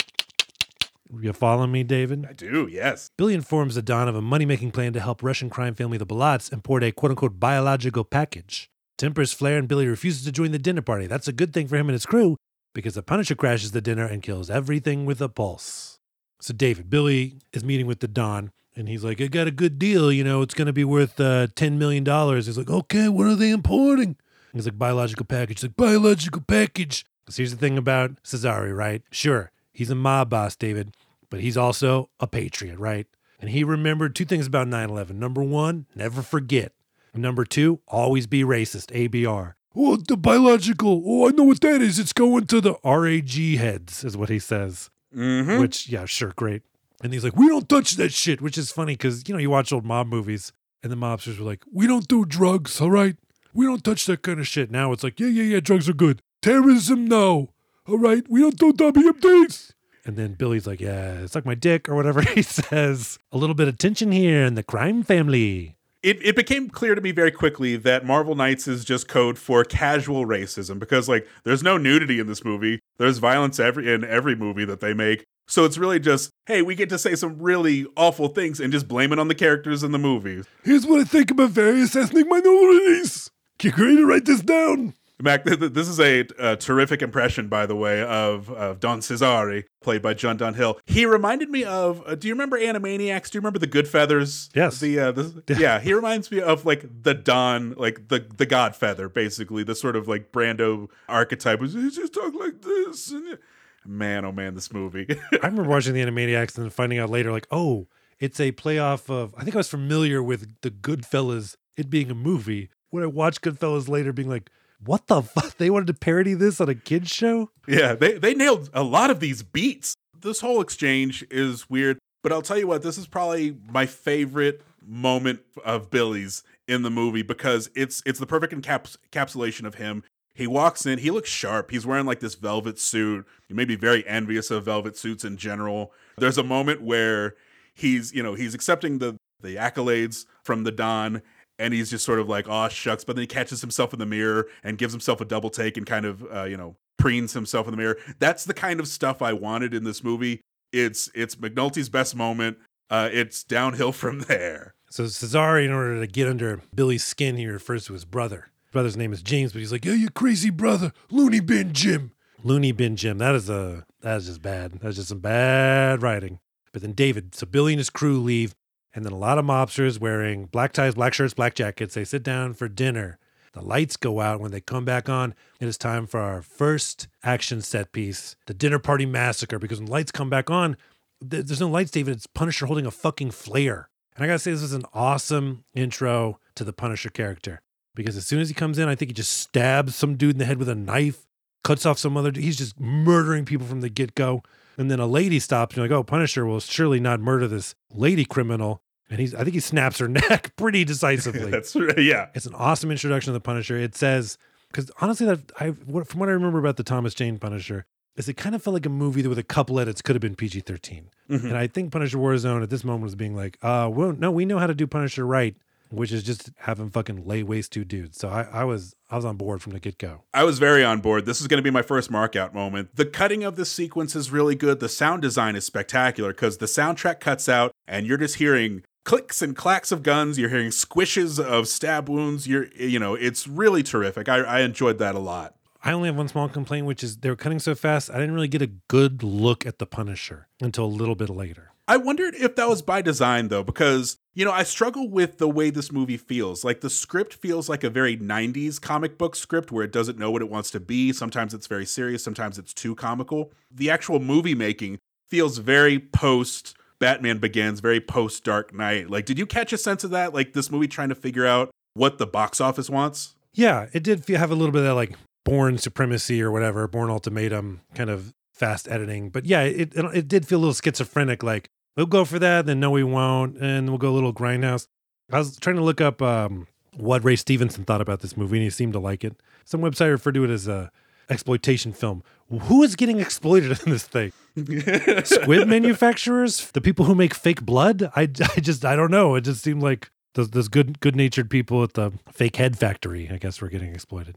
[1.14, 2.26] You follow me, David?
[2.30, 3.12] I do, yes.
[3.18, 6.06] Billy informs the Don of a money making plan to help Russian crime family the
[6.06, 8.70] Balats import a quote unquote biological package.
[8.98, 11.08] Tempers flare and Billy refuses to join the dinner party.
[11.08, 12.36] That's a good thing for him and his crew
[12.74, 16.00] because the Punisher crashes the dinner and kills everything with a pulse.
[16.42, 19.80] So, David, Billy is meeting with the Don and he's like, I got a good
[19.80, 20.12] deal.
[20.12, 22.06] You know, it's going to be worth uh, $10 million.
[22.36, 24.18] He's like, okay, what are they importing?
[24.54, 25.60] He's like, biological package.
[25.60, 27.06] He's like, biological package.
[27.30, 29.02] So here's the thing about Cesare, right?
[29.12, 30.96] Sure, he's a mob boss, David,
[31.30, 33.06] but he's also a patriot, right?
[33.40, 35.20] And he remembered two things about 9 11.
[35.20, 36.74] Number one, never forget.
[37.14, 39.54] Number two, always be racist, ABR.
[39.76, 41.04] Oh, the biological.
[41.06, 42.00] Oh, I know what that is.
[42.00, 44.90] It's going to the RAG heads, is what he says.
[45.16, 45.60] Mm-hmm.
[45.60, 46.64] Which, yeah, sure, great.
[47.04, 49.52] And he's like, we don't touch that shit, which is funny because, you know, you
[49.52, 53.16] watch old mob movies and the mobsters were like, we don't do drugs, all right?
[53.54, 54.72] We don't touch that kind of shit.
[54.72, 56.22] Now it's like, yeah, yeah, yeah, drugs are good.
[56.42, 57.50] Terrorism, no.
[57.88, 59.72] All right, we don't do WMDs.
[60.04, 63.18] And then Billy's like, yeah, it's like my dick or whatever he says.
[63.32, 65.78] A little bit of tension here in the crime family.
[66.04, 69.64] It, it became clear to me very quickly that Marvel Knights is just code for
[69.64, 72.80] casual racism because like there's no nudity in this movie.
[72.98, 75.24] There's violence every in every movie that they make.
[75.48, 78.88] So it's really just, hey, we get to say some really awful things and just
[78.88, 80.46] blame it on the characters in the movies.
[80.64, 83.32] Here's what I think about various ethnic minorities.
[83.58, 84.94] Get ready to write this down.
[85.20, 89.02] Mac, th- th- this is a, a terrific impression, by the way, of, of Don
[89.02, 90.80] Cesare, played by John Dunn-Hill.
[90.86, 92.04] He reminded me of.
[92.06, 93.32] Uh, do you remember Animaniacs?
[93.32, 94.50] Do you remember the Goodfeathers?
[94.54, 94.80] Yes.
[94.80, 95.80] The, uh, the yeah.
[95.80, 99.96] He reminds me of like the Don, like the the God Feather, basically the sort
[99.96, 101.62] of like Brando archetype.
[101.62, 103.10] He just talk like this.
[103.10, 103.40] And,
[103.86, 105.08] man, oh man, this movie.
[105.32, 107.88] I remember watching the Animaniacs and then finding out later, like, oh,
[108.20, 109.34] it's a playoff of.
[109.36, 112.70] I think I was familiar with the Goodfellas, it being a movie.
[112.90, 114.50] When I watched Goodfellas later, being like,
[114.84, 115.58] what the fuck?
[115.58, 117.52] They wanted to parody this on a kids show?
[117.68, 119.96] Yeah, they, they nailed a lot of these beats.
[120.20, 124.62] This whole exchange is weird, but I'll tell you what, this is probably my favorite
[124.86, 130.04] moment of Billy's in the movie because it's it's the perfect encaps- encapsulation of him.
[130.34, 131.72] He walks in, he looks sharp.
[131.72, 133.26] He's wearing like this velvet suit.
[133.48, 135.92] You may be very envious of velvet suits in general.
[136.18, 137.36] There's a moment where
[137.74, 141.22] he's, you know, he's accepting the the accolades from the Don
[141.60, 143.04] and he's just sort of like, oh shucks.
[143.04, 145.86] But then he catches himself in the mirror and gives himself a double take and
[145.86, 147.98] kind of, uh, you know, preens himself in the mirror.
[148.20, 150.42] That's the kind of stuff I wanted in this movie.
[150.72, 152.58] It's it's McNulty's best moment.
[152.90, 154.74] Uh, it's downhill from there.
[154.90, 158.50] So Cesare, in order to get under Billy's skin, he refers to his brother.
[158.64, 162.12] His brother's name is James, but he's like, "Yeah, you crazy brother, Looney Bin Jim."
[162.44, 163.18] Looney Bin Jim.
[163.18, 164.74] That is a that is just bad.
[164.80, 166.40] That's just some bad writing.
[166.72, 168.54] But then David, so Billy and his crew leave.
[168.98, 171.94] And then a lot of mobsters wearing black ties, black shirts, black jackets.
[171.94, 173.20] They sit down for dinner.
[173.54, 174.40] The lights go out.
[174.40, 178.56] When they come back on, it is time for our first action set piece the
[178.56, 179.60] dinner party massacre.
[179.60, 180.78] Because when lights come back on,
[181.22, 182.16] there's no lights, David.
[182.16, 183.88] It's Punisher holding a fucking flare.
[184.16, 187.62] And I gotta say, this is an awesome intro to the Punisher character.
[187.94, 190.40] Because as soon as he comes in, I think he just stabs some dude in
[190.40, 191.28] the head with a knife,
[191.64, 192.32] cuts off some other.
[192.34, 194.42] He's just murdering people from the get go.
[194.76, 197.76] And then a lady stops and you're like, oh, Punisher will surely not murder this
[197.94, 198.82] lady criminal.
[199.10, 201.52] And he's, I think he snaps her neck pretty decisively.
[201.52, 201.76] That's.
[201.98, 202.28] Yeah.
[202.34, 203.78] It's an awesome introduction to the Punisher.
[203.78, 204.38] It says,
[204.70, 207.86] because honestly, that I, from what I remember about the Thomas Jane Punisher,
[208.18, 210.22] is it kind of felt like a movie that with a couple edits could have
[210.22, 211.10] been PG 13.
[211.30, 211.48] Mm-hmm.
[211.48, 214.44] And I think Punisher Warzone at this moment was being like, uh, well, no, we
[214.44, 215.56] know how to do Punisher right,
[215.92, 218.18] which is just having fucking lay waste to dudes.
[218.18, 220.24] So I, I was I was on board from the get go.
[220.34, 221.26] I was very on board.
[221.26, 222.96] This is going to be my first markout moment.
[222.96, 224.80] The cutting of this sequence is really good.
[224.80, 229.42] The sound design is spectacular because the soundtrack cuts out and you're just hearing clicks
[229.42, 230.38] and clacks of guns.
[230.38, 232.46] You're hearing squishes of stab wounds.
[232.46, 234.28] You're, you know, it's really terrific.
[234.28, 235.56] I, I enjoyed that a lot.
[235.82, 238.10] I only have one small complaint, which is they were cutting so fast.
[238.10, 241.72] I didn't really get a good look at the Punisher until a little bit later.
[241.88, 245.48] I wondered if that was by design though, because, you know, I struggle with the
[245.48, 246.66] way this movie feels.
[246.66, 250.32] Like the script feels like a very 90s comic book script where it doesn't know
[250.32, 251.14] what it wants to be.
[251.14, 253.54] Sometimes it's very serious, sometimes it's too comical.
[253.74, 259.10] The actual movie making feels very post Batman Begins, very post Dark Knight.
[259.10, 260.34] Like, did you catch a sense of that?
[260.34, 263.36] Like this movie trying to figure out what the box office wants?
[263.54, 266.88] Yeah, it did feel, have a little bit of that like Bourne Supremacy or whatever,
[266.88, 269.30] Bourne Ultimatum kind of fast editing.
[269.30, 271.44] But yeah, it, it, it did feel a little schizophrenic.
[271.44, 274.88] Like we'll go for that, then no, we won't, and we'll go a little grindhouse.
[275.32, 278.64] I was trying to look up um, what Ray Stevenson thought about this movie, and
[278.64, 279.36] he seemed to like it.
[279.66, 280.92] Some website referred to it as a
[281.30, 282.24] exploitation film.
[282.50, 284.32] Who is getting exploited in this thing?
[285.26, 288.10] Squid manufacturers, the people who make fake blood.
[288.16, 288.22] I,
[288.56, 289.36] I just I don't know.
[289.36, 293.30] It just seemed like those those good good natured people at the fake head factory.
[293.32, 294.36] I guess were getting exploited.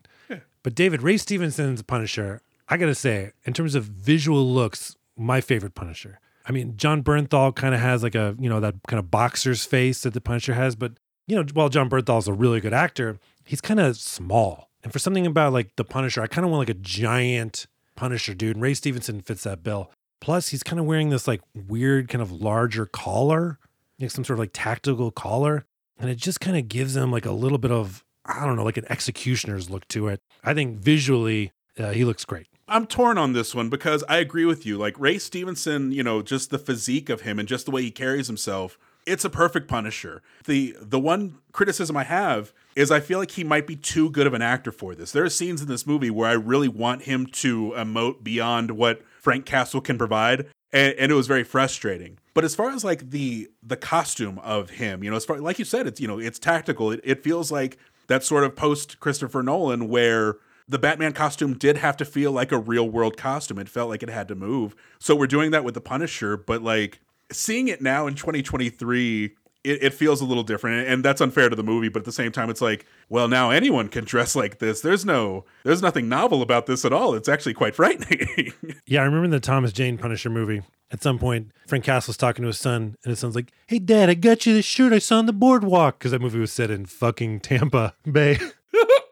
[0.62, 5.75] But David Ray Stevenson's Punisher, I gotta say, in terms of visual looks, my favorite
[5.75, 6.20] Punisher.
[6.46, 9.64] I mean, Jon Bernthal kind of has like a you know that kind of boxer's
[9.64, 10.92] face that the Punisher has, but
[11.27, 14.68] you know, while Jon Bernthal is a really good actor, he's kind of small.
[14.83, 17.66] And for something about like the Punisher, I kind of want like a giant
[18.00, 18.56] Punisher dude.
[18.56, 19.90] And Ray Stevenson fits that bill.
[20.22, 23.58] Plus, he's kind of wearing this like weird kind of larger collar,
[24.00, 25.66] like some sort of like tactical collar.
[25.98, 28.64] And it just kind of gives him like a little bit of, I don't know,
[28.64, 30.22] like an executioner's look to it.
[30.42, 32.46] I think visually, uh, he looks great.
[32.66, 34.78] I'm torn on this one because I agree with you.
[34.78, 37.90] Like Ray Stevenson, you know, just the physique of him and just the way he
[37.90, 40.22] carries himself, it's a perfect Punisher.
[40.46, 44.26] The the one criticism I have is I feel like he might be too good
[44.26, 45.12] of an actor for this.
[45.12, 49.02] There are scenes in this movie where I really want him to emote beyond what
[49.18, 52.18] Frank Castle can provide, and, and it was very frustrating.
[52.35, 55.59] But as far as like the the costume of him, you know, as far like
[55.59, 56.92] you said, it's you know it's tactical.
[56.92, 60.37] It, it feels like that sort of post Christopher Nolan where
[60.68, 63.59] the Batman costume did have to feel like a real world costume.
[63.59, 64.76] It felt like it had to move.
[65.00, 67.00] So we're doing that with the Punisher, but like
[67.33, 71.57] seeing it now in 2023 it, it, feels a little different and that's unfair to
[71.57, 74.59] the movie but at the same time it's like well now anyone can dress like
[74.59, 74.81] this.
[74.81, 77.14] There's no there's nothing novel about this at all.
[77.14, 78.53] It's actually quite frightening.
[78.87, 82.46] Yeah i remember the thomas jane punisher movie at some point frank castle's talking to
[82.49, 85.18] his son and his son's like hey dad i got you this shirt i saw
[85.18, 88.38] on the boardwalk because that movie was set in fucking tampa bay.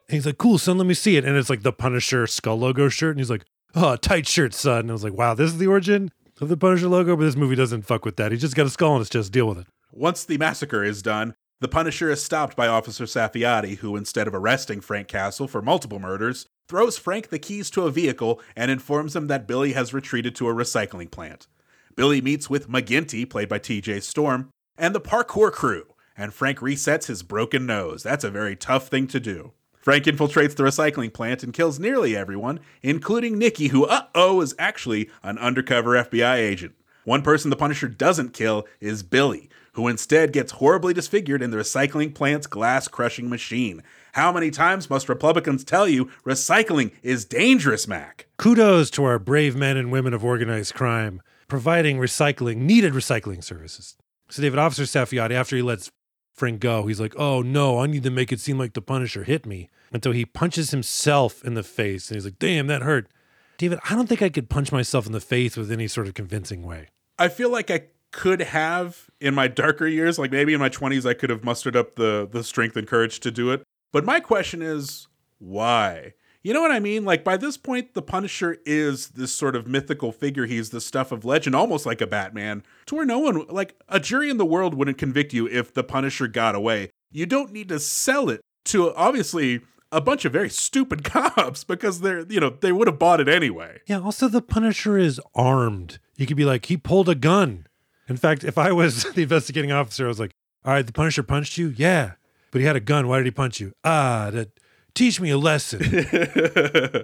[0.08, 1.24] He's like cool son let me see it.
[1.24, 4.80] And it's like the punisher skull logo shirt and he's like oh tight shirt son.
[4.80, 7.16] And i was like wow this is the origin of the punisher logo?
[7.16, 8.32] But this movie doesn't fuck with that.
[8.32, 11.02] He just got a skull and it's just deal with it once the massacre is
[11.02, 15.60] done, the Punisher is stopped by Officer Saffiotti, who, instead of arresting Frank Castle for
[15.60, 19.94] multiple murders, throws Frank the keys to a vehicle and informs him that Billy has
[19.94, 21.46] retreated to a recycling plant.
[21.96, 27.06] Billy meets with McGinty, played by TJ Storm, and the parkour crew, and Frank resets
[27.06, 28.04] his broken nose.
[28.04, 29.52] That's a very tough thing to do.
[29.80, 34.54] Frank infiltrates the recycling plant and kills nearly everyone, including Nikki, who, uh oh, is
[34.58, 36.74] actually an undercover FBI agent.
[37.04, 39.48] One person the Punisher doesn't kill is Billy,
[39.78, 43.80] who instead gets horribly disfigured in the recycling plant's glass crushing machine.
[44.14, 48.26] How many times must Republicans tell you recycling is dangerous, Mac?
[48.38, 53.94] Kudos to our brave men and women of organized crime providing recycling, needed recycling services.
[54.28, 55.92] So, David Officer Saffiotti, after he lets
[56.34, 59.22] Frank go, he's like, oh no, I need to make it seem like the Punisher
[59.22, 59.70] hit me.
[59.92, 63.06] Until he punches himself in the face and he's like, damn, that hurt.
[63.58, 66.14] David, I don't think I could punch myself in the face with any sort of
[66.14, 66.88] convincing way.
[67.16, 71.08] I feel like I could have in my darker years like maybe in my 20s
[71.08, 73.62] i could have mustered up the the strength and courage to do it.
[73.92, 76.14] But my question is why?
[76.42, 77.04] You know what i mean?
[77.04, 80.46] Like by this point the punisher is this sort of mythical figure.
[80.46, 84.00] He's the stuff of legend almost like a batman to where no one like a
[84.00, 86.90] jury in the world wouldn't convict you if the punisher got away.
[87.10, 92.00] You don't need to sell it to obviously a bunch of very stupid cops because
[92.00, 93.80] they're you know they would have bought it anyway.
[93.86, 95.98] Yeah also the punisher is armed.
[96.16, 97.66] You could be like he pulled a gun
[98.08, 100.32] in fact, if I was the investigating officer, I was like,
[100.64, 101.74] all right, the Punisher punched you?
[101.76, 102.12] Yeah.
[102.50, 103.08] But he had a gun.
[103.08, 103.72] Why did he punch you?
[103.84, 104.48] Ah, to
[104.94, 105.80] teach me a lesson.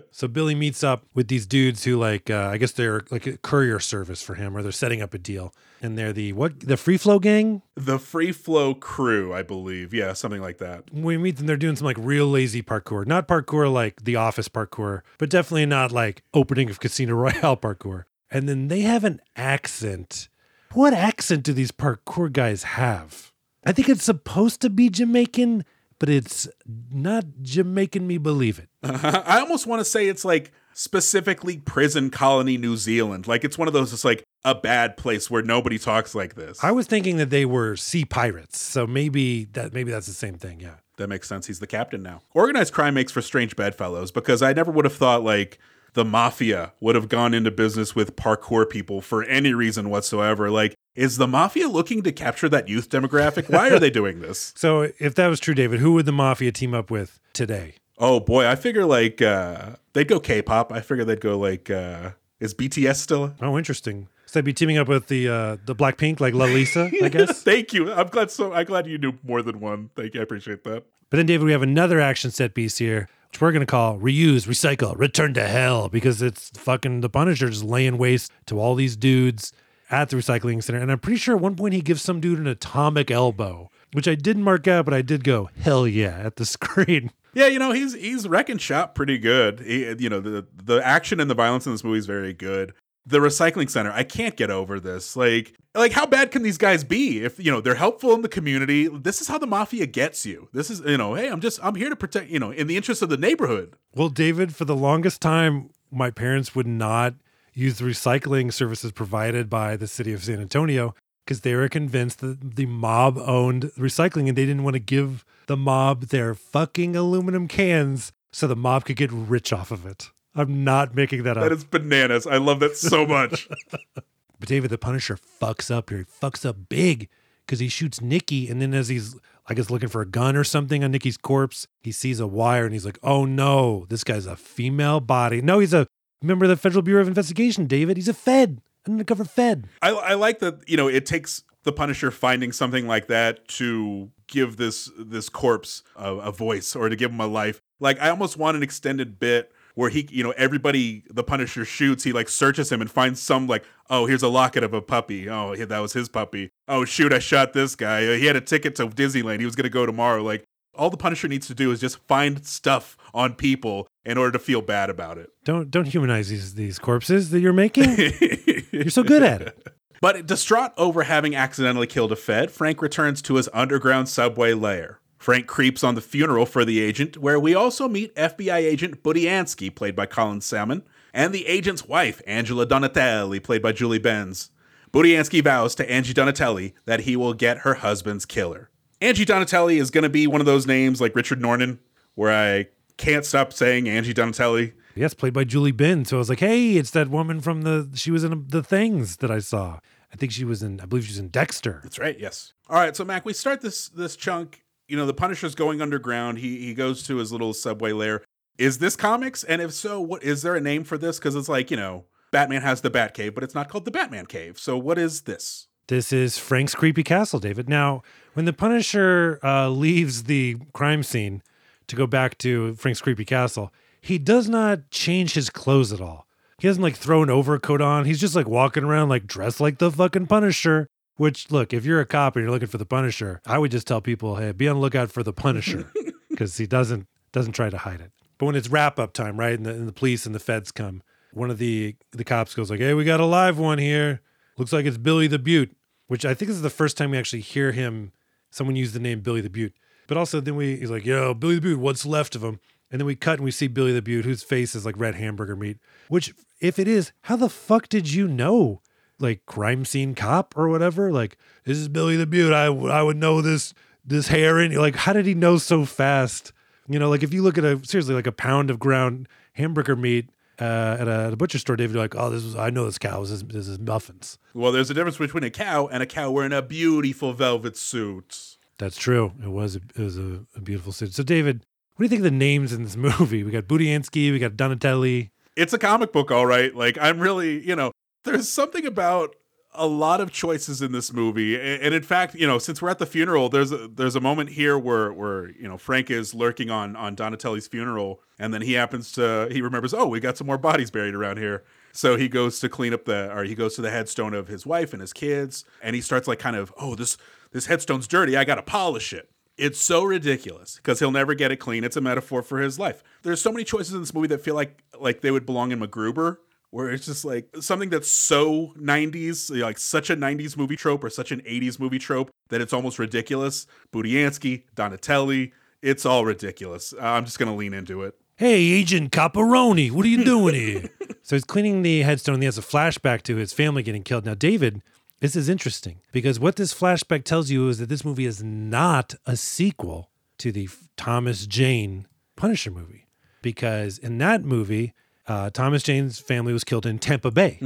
[0.10, 3.36] so Billy meets up with these dudes who, like, uh, I guess they're like a
[3.36, 5.54] courier service for him, or they're setting up a deal.
[5.80, 6.60] And they're the what?
[6.60, 7.62] The Free Flow Gang?
[7.76, 9.92] The Free Flow Crew, I believe.
[9.92, 10.84] Yeah, something like that.
[10.90, 13.06] When we meet them, they're doing some like real lazy parkour.
[13.06, 18.04] Not parkour like the office parkour, but definitely not like opening of Casino Royale parkour.
[18.30, 20.28] And then they have an accent
[20.74, 23.32] what accent do these parkour guys have?
[23.64, 25.64] I think it's supposed to be Jamaican,
[25.98, 26.48] but it's
[26.90, 28.68] not Jamaican me believe it.
[28.82, 33.26] Uh, I almost want to say it's like specifically prison colony New Zealand.
[33.26, 36.62] Like it's one of those it's like a bad place where nobody talks like this.
[36.62, 40.34] I was thinking that they were sea pirates, so maybe that maybe that's the same
[40.34, 40.60] thing.
[40.60, 40.74] Yeah.
[40.96, 41.48] That makes sense.
[41.48, 42.22] He's the captain now.
[42.34, 45.58] Organized crime makes for strange bedfellows because I never would have thought like
[45.94, 50.50] the mafia would have gone into business with parkour people for any reason whatsoever.
[50.50, 53.48] Like, is the mafia looking to capture that youth demographic?
[53.48, 54.52] Why are they doing this?
[54.56, 57.74] So if that was true, David, who would the mafia team up with today?
[57.98, 60.72] Oh boy, I figure like uh they'd go K-pop.
[60.72, 63.34] I figure they'd go like uh is BTS still?
[63.40, 64.08] Oh, interesting.
[64.26, 67.42] So they'd be teaming up with the uh the Blackpink, like Lalisa, I guess.
[67.42, 67.92] Thank you.
[67.92, 69.90] I'm glad so I'm glad you knew more than one.
[69.94, 70.20] Thank you.
[70.20, 70.84] I appreciate that.
[71.10, 73.98] But then, David, we have another action set piece here, which we're going to call
[73.98, 78.76] reuse, recycle, return to hell, because it's fucking the Punisher just laying waste to all
[78.76, 79.52] these dudes
[79.90, 80.78] at the recycling center.
[80.78, 84.06] And I'm pretty sure at one point he gives some dude an atomic elbow, which
[84.06, 87.10] I didn't mark out, but I did go, hell yeah, at the screen.
[87.34, 89.58] Yeah, you know he's he's wrecking shop pretty good.
[89.58, 92.72] He, you know the the action and the violence in this movie is very good.
[93.06, 95.16] The recycling center, I can't get over this.
[95.16, 98.28] Like like how bad can these guys be if you know they're helpful in the
[98.28, 98.88] community?
[98.88, 100.48] This is how the mafia gets you.
[100.52, 102.76] This is you know hey I'm just I'm here to protect you know in the
[102.76, 103.76] interest of the neighborhood.
[103.94, 107.14] Well, David, for the longest time, my parents would not
[107.52, 112.20] use the recycling services provided by the city of San Antonio because they were convinced
[112.20, 116.96] that the mob owned recycling and they didn't want to give the mob their fucking
[116.96, 120.10] aluminum cans so the mob could get rich off of it.
[120.34, 121.44] I'm not making that up.
[121.44, 122.26] That is bananas.
[122.26, 123.48] I love that so much.
[123.94, 124.04] but
[124.48, 125.98] David the Punisher fucks up here.
[125.98, 127.08] He fucks up big
[127.46, 129.16] because he shoots Nikki and then as he's
[129.46, 132.64] I guess looking for a gun or something on Nikki's corpse, he sees a wire
[132.64, 135.86] and he's like, "Oh no, this guy's a female body." No, he's a
[136.22, 137.98] member of the Federal Bureau of Investigation, David.
[137.98, 139.68] He's a Fed, an undercover Fed.
[139.82, 140.66] I, I like that.
[140.66, 145.82] You know, it takes the Punisher finding something like that to give this this corpse
[145.96, 147.60] a, a voice or to give him a life.
[147.80, 152.04] Like I almost want an extended bit where he, you know, everybody the Punisher shoots,
[152.04, 155.28] he like searches him and finds some like, oh, here's a locket of a puppy.
[155.28, 156.50] Oh, that was his puppy.
[156.68, 158.06] Oh shoot, I shot this guy.
[158.06, 159.40] Uh, he had a ticket to Disneyland.
[159.40, 160.22] He was gonna go tomorrow.
[160.22, 164.32] Like all the Punisher needs to do is just find stuff on people in order
[164.32, 165.30] to feel bad about it.
[165.44, 167.96] Don't don't humanize these these corpses that you're making.
[168.72, 169.68] you're so good at it.
[170.00, 175.00] But distraught over having accidentally killed a Fed, Frank returns to his underground subway lair.
[175.24, 179.74] Frank creeps on the funeral for the agent, where we also meet FBI agent Budiansky,
[179.74, 180.82] played by Colin Salmon,
[181.14, 184.50] and the agent's wife, Angela Donatelli, played by Julie Benz.
[184.92, 188.68] Budiansky vows to Angie Donatelli that he will get her husband's killer.
[189.00, 191.78] Angie Donatelli is going to be one of those names like Richard Norton,
[192.14, 192.66] where I
[192.98, 194.74] can't stop saying Angie Donatelli.
[194.94, 196.10] Yes, played by Julie Benz.
[196.10, 199.16] So I was like, hey, it's that woman from the, she was in the things
[199.16, 199.78] that I saw.
[200.12, 201.80] I think she was in, I believe she was in Dexter.
[201.82, 202.20] That's right.
[202.20, 202.52] Yes.
[202.68, 202.94] All right.
[202.94, 204.63] So Mac, we start this this chunk.
[204.88, 206.38] You know, the Punisher's going underground.
[206.38, 208.22] He he goes to his little subway lair.
[208.58, 209.42] Is this comics?
[209.44, 211.18] And if so, what is there a name for this?
[211.18, 214.26] Because it's like you know, Batman has the Batcave, but it's not called the Batman
[214.26, 214.58] Cave.
[214.58, 215.68] So what is this?
[215.88, 217.68] This is Frank's creepy castle, David.
[217.68, 221.42] Now, when the Punisher uh, leaves the crime scene
[221.88, 223.70] to go back to Frank's creepy castle,
[224.00, 226.26] he does not change his clothes at all.
[226.58, 228.06] He doesn't like throw an overcoat on.
[228.06, 230.88] He's just like walking around like dressed like the fucking Punisher.
[231.16, 233.86] Which, look, if you're a cop and you're looking for the Punisher, I would just
[233.86, 235.90] tell people, hey, be on the lookout for the Punisher
[236.30, 238.12] because he doesn't doesn't try to hide it.
[238.38, 240.72] But when it's wrap up time, right, and the, and the police and the feds
[240.72, 244.22] come, one of the the cops goes like, "Hey, we got a live one here.
[244.56, 245.76] Looks like it's Billy the Beaut,"
[246.08, 248.12] which I think is the first time we actually hear him.
[248.50, 249.72] Someone use the name Billy the Beaut.
[250.06, 252.58] But also then we he's like, "Yo, Billy the Beaut, what's left of him?"
[252.90, 255.16] And then we cut and we see Billy the Beaut, whose face is like red
[255.16, 255.78] hamburger meat.
[256.08, 258.82] Which, if it is, how the fuck did you know?
[259.18, 261.12] Like crime scene cop or whatever?
[261.12, 262.52] Like this is Billy the Beaut.
[262.52, 263.74] I I would know this
[264.04, 266.52] this hair and like how did he know so fast?
[266.88, 269.96] You know, like if you look at a seriously like a pound of ground hamburger
[269.96, 270.28] meat
[270.60, 272.84] uh, at, a, at a butcher store, David, you're like, oh, this is I know
[272.84, 273.20] this cow.
[273.20, 274.38] This is, this is muffins.
[274.52, 278.58] Well, there's a difference between a cow and a cow wearing a beautiful velvet suit.
[278.78, 279.32] That's true.
[279.42, 281.14] It was a, it was a, a beautiful suit.
[281.14, 283.42] So, David, what do you think of the names in this movie?
[283.44, 285.30] We got Budiansky, we got Donatelli.
[285.56, 286.74] It's a comic book, all right.
[286.74, 287.92] Like I'm really, you know,
[288.24, 289.36] there's something about
[289.76, 292.98] a lot of choices in this movie, and in fact, you know, since we're at
[292.98, 296.70] the funeral, there's a, there's a moment here where where you know Frank is lurking
[296.70, 300.46] on on Donatelli's funeral, and then he happens to he remembers, oh, we got some
[300.46, 301.64] more bodies buried around here.
[301.92, 304.66] So he goes to clean up the, or he goes to the headstone of his
[304.66, 307.16] wife and his kids, and he starts like kind of, oh, this
[307.52, 308.36] this headstone's dirty.
[308.36, 309.30] I gotta polish it.
[309.56, 311.84] It's so ridiculous because he'll never get it clean.
[311.84, 313.04] It's a metaphor for his life.
[313.22, 315.80] There's so many choices in this movie that feel like like they would belong in
[315.80, 316.38] MacGruber,
[316.74, 321.08] where it's just like something that's so 90s, like such a 90s movie trope or
[321.08, 323.68] such an 80s movie trope that it's almost ridiculous.
[323.92, 325.52] Budiansky, Donatelli,
[325.82, 326.92] it's all ridiculous.
[327.00, 328.16] I'm just gonna lean into it.
[328.34, 330.90] Hey, Agent Caparoni, what are you doing here?
[331.22, 332.34] so he's cleaning the headstone.
[332.34, 334.24] And he has a flashback to his family getting killed.
[334.24, 334.82] Now, David,
[335.20, 339.14] this is interesting because what this flashback tells you is that this movie is not
[339.26, 343.06] a sequel to the Thomas Jane Punisher movie.
[343.42, 344.92] Because in that movie,
[345.26, 347.58] uh, Thomas Jane's family was killed in Tampa Bay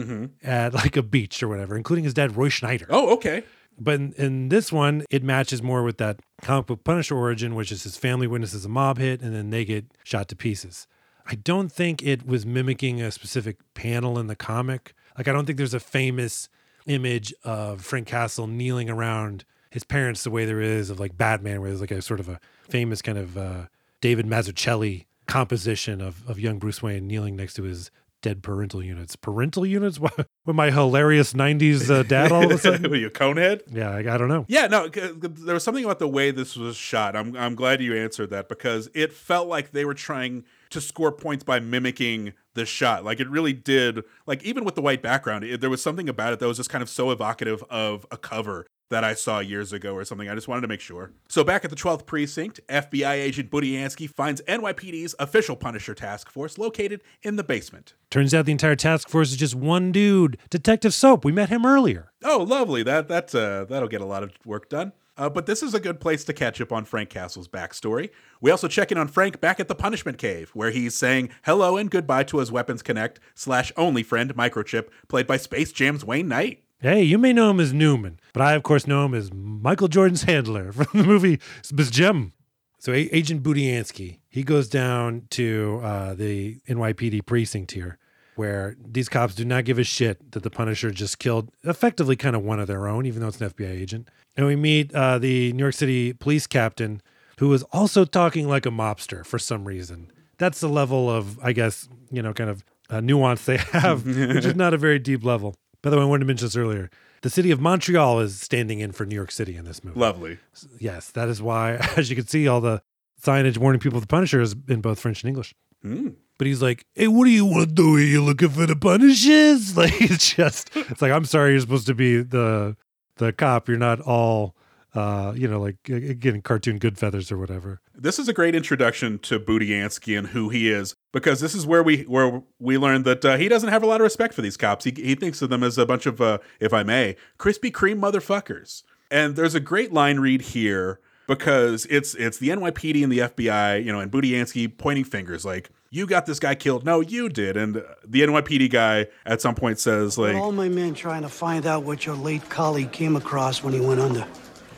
[0.42, 2.86] at like a beach or whatever, including his dad, Roy Schneider.
[2.88, 3.44] Oh, okay.
[3.80, 7.70] But in, in this one, it matches more with that comic book Punisher origin, which
[7.70, 10.86] is his family witnesses a mob hit and then they get shot to pieces.
[11.26, 14.94] I don't think it was mimicking a specific panel in the comic.
[15.16, 16.48] Like, I don't think there's a famous
[16.86, 21.60] image of Frank Castle kneeling around his parents the way there is of like Batman,
[21.60, 23.66] where there's like a sort of a famous kind of uh,
[24.00, 27.90] David Mazzucchelli composition of, of young Bruce Wayne kneeling next to his
[28.22, 29.14] dead parental units.
[29.14, 30.00] Parental units?
[30.08, 32.90] What, what my hilarious 90s uh, dad all of a sudden?
[32.90, 33.62] Were you a conehead?
[33.70, 34.46] Yeah, I, I don't know.
[34.48, 37.14] Yeah, no, there was something about the way this was shot.
[37.14, 41.12] I'm I'm glad you answered that because it felt like they were trying to score
[41.12, 43.04] points by mimicking the shot.
[43.04, 44.02] Like it really did.
[44.26, 46.70] Like even with the white background, it, there was something about it that was just
[46.70, 50.28] kind of so evocative of a cover that I saw years ago or something.
[50.28, 51.12] I just wanted to make sure.
[51.28, 56.58] So back at the 12th precinct, FBI agent Budiansky finds NYPD's official Punisher task force
[56.58, 57.94] located in the basement.
[58.10, 61.24] Turns out the entire task force is just one dude, Detective Soap.
[61.24, 62.12] We met him earlier.
[62.24, 62.82] Oh, lovely.
[62.82, 64.92] That that's uh that'll get a lot of work done.
[65.18, 68.10] Uh, but this is a good place to catch up on Frank Castle's backstory.
[68.40, 71.76] We also check in on Frank back at the Punishment Cave, where he's saying hello
[71.76, 76.28] and goodbye to his Weapons Connect slash only friend Microchip, played by Space Jam's Wayne
[76.28, 76.62] Knight.
[76.80, 79.88] Hey, you may know him as Newman, but I, of course, know him as Michael
[79.88, 81.40] Jordan's handler from the movie
[81.72, 82.32] Miss Gem.
[82.78, 87.98] So, A- Agent Budiansky, he goes down to uh, the NYPD precinct here,
[88.36, 92.36] where these cops do not give a shit that the Punisher just killed effectively kind
[92.36, 94.08] of one of their own, even though it's an FBI agent.
[94.36, 97.02] And we meet uh, the New York City police captain,
[97.40, 100.12] who is also talking like a mobster for some reason.
[100.36, 104.44] That's the level of, I guess, you know, kind of uh, nuance they have, which
[104.44, 105.56] is not a very deep level.
[105.82, 106.90] By the way, I wanted to mention this earlier.
[107.22, 109.98] The city of Montreal is standing in for New York City in this movie.
[109.98, 110.38] Lovely.
[110.78, 112.82] Yes, that is why, as you can see, all the
[113.20, 115.54] signage warning people of the Punisher is in both French and English.
[115.82, 116.10] Hmm.
[116.38, 117.96] But he's like, "Hey, what do you want to do?
[117.96, 121.86] Are you looking for the Punishers?" Like it's just, it's like, I'm sorry, you're supposed
[121.88, 122.76] to be the
[123.16, 123.68] the cop.
[123.68, 124.54] You're not all,
[124.94, 127.80] uh, you know, like uh, getting cartoon Goodfeathers or whatever.
[127.94, 131.82] This is a great introduction to Budiansky and who he is, because this is where
[131.82, 134.56] we where we learned that uh, he doesn't have a lot of respect for these
[134.56, 134.84] cops.
[134.84, 138.00] He he thinks of them as a bunch of, uh, if I may, Krispy Kreme
[138.00, 138.82] motherfuckers.
[139.10, 143.84] And there's a great line read here because it's it's the NYPD and the FBI,
[143.84, 147.56] you know, and Budiansky pointing fingers like, "You got this guy killed." No, you did.
[147.56, 151.66] And the NYPD guy at some point says like, All my men trying to find
[151.66, 154.26] out what your late colleague came across when he went under.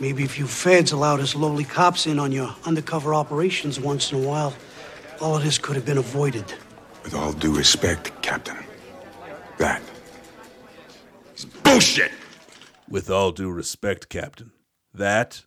[0.01, 4.25] Maybe if you feds allowed us lowly cops in on your undercover operations once in
[4.25, 4.55] a while,
[5.21, 6.55] all of this could have been avoided.
[7.05, 8.57] With all due respect, Captain,
[9.59, 9.83] that
[11.37, 12.13] is bullshit.
[12.89, 14.53] with all due respect, Captain,
[14.95, 15.45] that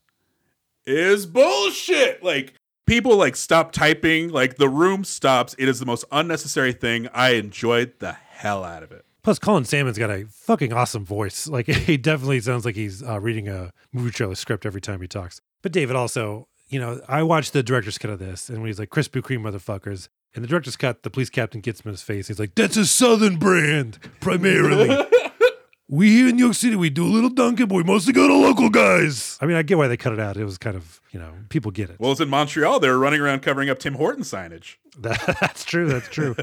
[0.86, 2.24] is bullshit.
[2.24, 2.54] Like
[2.86, 5.56] people like stop typing, like the room stops.
[5.58, 7.08] It is the most unnecessary thing.
[7.12, 9.06] I enjoyed the hell out of it.
[9.24, 11.48] Plus, Colin Salmon's got a fucking awesome voice.
[11.54, 15.08] Like he definitely sounds like he's uh, reading a movie trailer script every time he
[15.08, 15.40] talks.
[15.62, 18.80] But David also, you know, I watched the director's cut of this, and when he's
[18.80, 22.02] like Krispy Kreme motherfuckers, in the director's cut, the police captain gets him in his
[22.02, 22.28] face.
[22.28, 25.06] He's like, "That's a Southern brand, primarily."
[25.88, 28.28] we here in New York City, we do a little Dunkin', but we mostly go
[28.28, 29.38] to local guys.
[29.42, 30.38] I mean, I get why they cut it out.
[30.38, 32.00] It was kind of, you know, people get it.
[32.00, 32.80] Well, it's in Montreal.
[32.80, 34.78] They were running around covering up Tim Horton signage.
[34.98, 35.88] That, that's true.
[35.88, 36.34] That's true.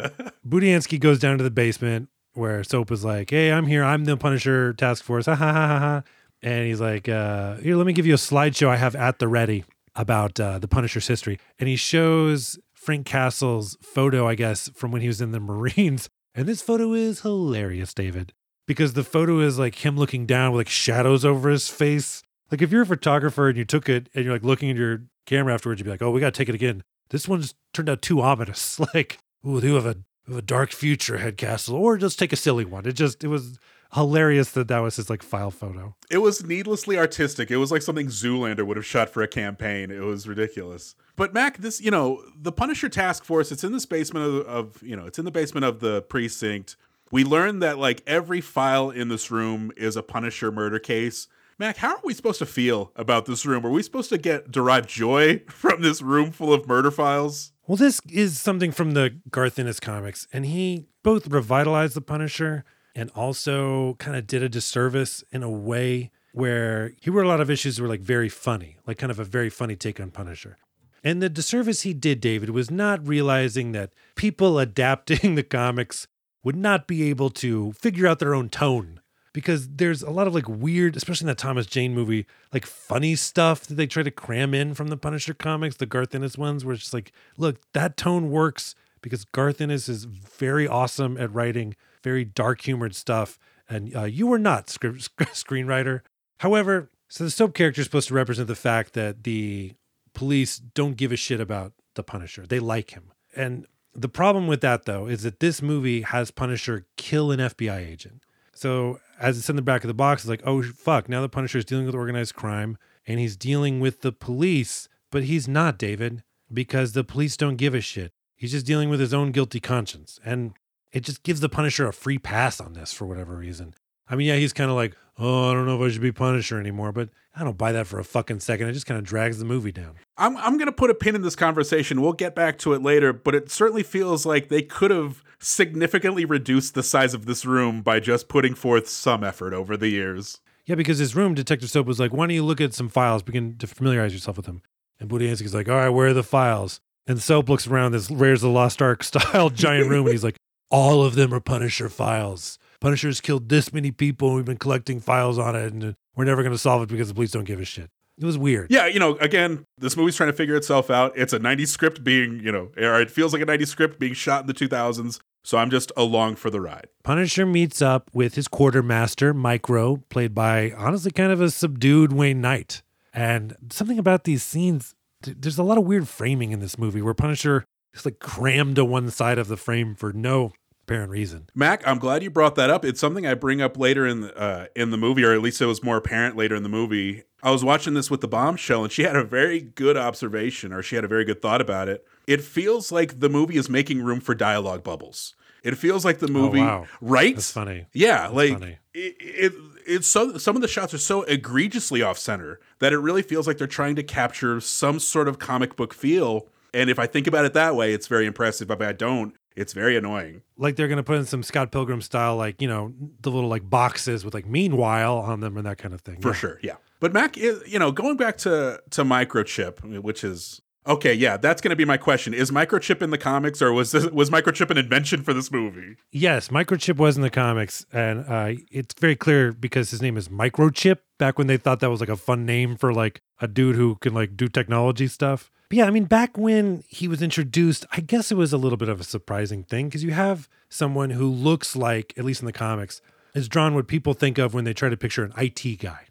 [0.48, 3.84] Budiansky goes down to the basement where Soap is like, "Hey, I'm here.
[3.84, 5.78] I'm the Punisher task force." Ha ha ha ha.
[5.78, 6.02] ha.
[6.42, 9.28] And he's like, uh, "Here, let me give you a slideshow I have at the
[9.28, 9.64] ready
[9.94, 15.02] about uh, the Punisher's history." And he shows Frank Castle's photo, I guess, from when
[15.02, 16.08] he was in the Marines.
[16.34, 18.32] And this photo is hilarious, David,
[18.66, 22.22] because the photo is like him looking down with like shadows over his face.
[22.50, 25.02] Like if you're a photographer and you took it and you're like looking at your
[25.26, 27.88] camera afterwards, you'd be like, "Oh, we got to take it again." This one's turned
[27.90, 28.80] out too ominous.
[28.94, 29.96] Like, ooh, they have a,
[30.28, 32.86] a dark future, Head Castle, or just take a silly one.
[32.86, 33.58] It just, it was
[33.94, 35.94] hilarious that that was his like file photo.
[36.10, 37.50] It was needlessly artistic.
[37.50, 39.90] It was like something Zoolander would have shot for a campaign.
[39.90, 40.94] It was ridiculous.
[41.16, 43.52] But Mac, this you know, the Punisher task force.
[43.52, 46.76] It's in this basement of, of you know, it's in the basement of the precinct.
[47.10, 51.26] We learned that like every file in this room is a Punisher murder case.
[51.58, 53.66] Mac, how are we supposed to feel about this room?
[53.66, 57.52] Are we supposed to get derive joy from this room full of murder files?
[57.70, 62.64] Well, this is something from the Garth Ennis comics, and he both revitalized the Punisher
[62.96, 67.40] and also kind of did a disservice in a way where he wrote a lot
[67.40, 70.10] of issues that were like very funny, like kind of a very funny take on
[70.10, 70.58] Punisher.
[71.04, 76.08] And the disservice he did, David, was not realizing that people adapting the comics
[76.42, 78.99] would not be able to figure out their own tone.
[79.32, 83.14] Because there's a lot of like weird, especially in that Thomas Jane movie, like funny
[83.14, 86.64] stuff that they try to cram in from the Punisher comics, the Garth Ennis ones,
[86.64, 91.32] where it's just like, look, that tone works because Garth Ennis is very awesome at
[91.32, 93.38] writing very dark humored stuff.
[93.68, 96.00] And uh, you were not script screenwriter.
[96.38, 99.74] However, so the soap character is supposed to represent the fact that the
[100.14, 102.46] police don't give a shit about the Punisher.
[102.46, 103.12] They like him.
[103.34, 107.78] And the problem with that, though, is that this movie has Punisher kill an FBI
[107.78, 108.22] agent.
[108.54, 111.28] So, as it's in the back of the box, it's like, oh, fuck, now the
[111.28, 115.78] Punisher is dealing with organized crime and he's dealing with the police, but he's not,
[115.78, 118.12] David, because the police don't give a shit.
[118.34, 120.18] He's just dealing with his own guilty conscience.
[120.24, 120.54] And
[120.92, 123.74] it just gives the Punisher a free pass on this for whatever reason.
[124.08, 126.12] I mean, yeah, he's kind of like, oh, I don't know if I should be
[126.12, 128.68] Punisher anymore, but I don't buy that for a fucking second.
[128.68, 129.96] It just kind of drags the movie down.
[130.16, 132.00] I'm I'm gonna put a pin in this conversation.
[132.00, 136.24] We'll get back to it later, but it certainly feels like they could have significantly
[136.24, 140.40] reduced the size of this room by just putting forth some effort over the years.
[140.66, 143.22] Yeah, because his room, Detective Soap was like, why don't you look at some files,
[143.22, 144.62] begin to familiarize yourself with them.
[145.00, 146.80] And Budiansky's like, all right, where are the files?
[147.06, 150.24] And Soap looks around this Raiders of the Lost Ark style giant room, and he's
[150.24, 150.36] like,
[150.70, 152.58] all of them are Punisher files.
[152.80, 156.42] Punisher's killed this many people, and we've been collecting files on it, and we're never
[156.42, 157.90] going to solve it because the police don't give a shit.
[158.18, 158.70] It was weird.
[158.70, 161.14] Yeah, you know, again, this movie's trying to figure itself out.
[161.16, 164.12] It's a 90s script being, you know, or it feels like a 90s script being
[164.12, 165.20] shot in the 2000s.
[165.42, 166.88] So I'm just along for the ride.
[167.02, 172.40] Punisher meets up with his quartermaster, Micro, played by honestly kind of a subdued Wayne
[172.40, 172.82] Knight.
[173.12, 177.14] And something about these scenes, there's a lot of weird framing in this movie where
[177.14, 177.64] Punisher
[177.94, 181.48] is like crammed to one side of the frame for no apparent reason.
[181.54, 182.84] Mac, I'm glad you brought that up.
[182.84, 185.60] It's something I bring up later in the, uh, in the movie, or at least
[185.60, 187.24] it was more apparent later in the movie.
[187.42, 190.82] I was watching this with the bombshell, and she had a very good observation, or
[190.82, 192.04] she had a very good thought about it.
[192.30, 195.34] It feels like the movie is making room for dialogue bubbles.
[195.64, 196.86] It feels like the oh, movie, oh, wow.
[197.00, 197.34] right?
[197.34, 197.86] That's funny.
[197.92, 198.78] Yeah, That's like funny.
[198.94, 199.52] It, it.
[199.86, 200.38] It's so.
[200.38, 203.66] Some of the shots are so egregiously off center that it really feels like they're
[203.66, 206.46] trying to capture some sort of comic book feel.
[206.72, 208.68] And if I think about it that way, it's very impressive.
[208.68, 210.42] But if I don't, it's very annoying.
[210.56, 213.68] Like they're gonna put in some Scott Pilgrim style, like you know, the little like
[213.68, 216.20] boxes with like meanwhile on them and that kind of thing.
[216.20, 216.34] For Yeah.
[216.34, 216.76] sure, yeah.
[217.00, 221.60] But Mac, is, you know, going back to to microchip, which is okay, yeah, that's
[221.60, 224.70] going to be my question: Is microchip in the comics, or was this, was microchip
[224.70, 225.96] an invention for this movie?
[226.12, 230.28] Yes, Microchip was in the comics, and uh, it's very clear because his name is
[230.28, 230.98] Microchip.
[231.18, 233.96] Back when they thought that was like a fun name for like a dude who
[233.96, 235.50] can like do technology stuff.
[235.68, 238.78] But yeah, I mean, back when he was introduced, I guess it was a little
[238.78, 242.46] bit of a surprising thing because you have someone who looks like, at least in
[242.46, 243.00] the comics,
[243.34, 246.06] is drawn what people think of when they try to picture an IT guy.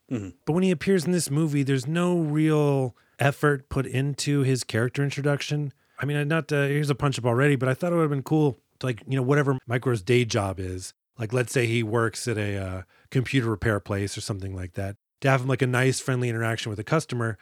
[0.45, 5.03] But when he appears in this movie, there's no real effort put into his character
[5.03, 5.73] introduction.
[5.99, 8.03] I mean, I'm not uh, here's a punch up already, but I thought it would
[8.03, 10.93] have been cool, to, like you know, whatever Micro's day job is.
[11.17, 14.95] Like, let's say he works at a uh, computer repair place or something like that.
[15.21, 17.37] To have him like a nice, friendly interaction with a customer,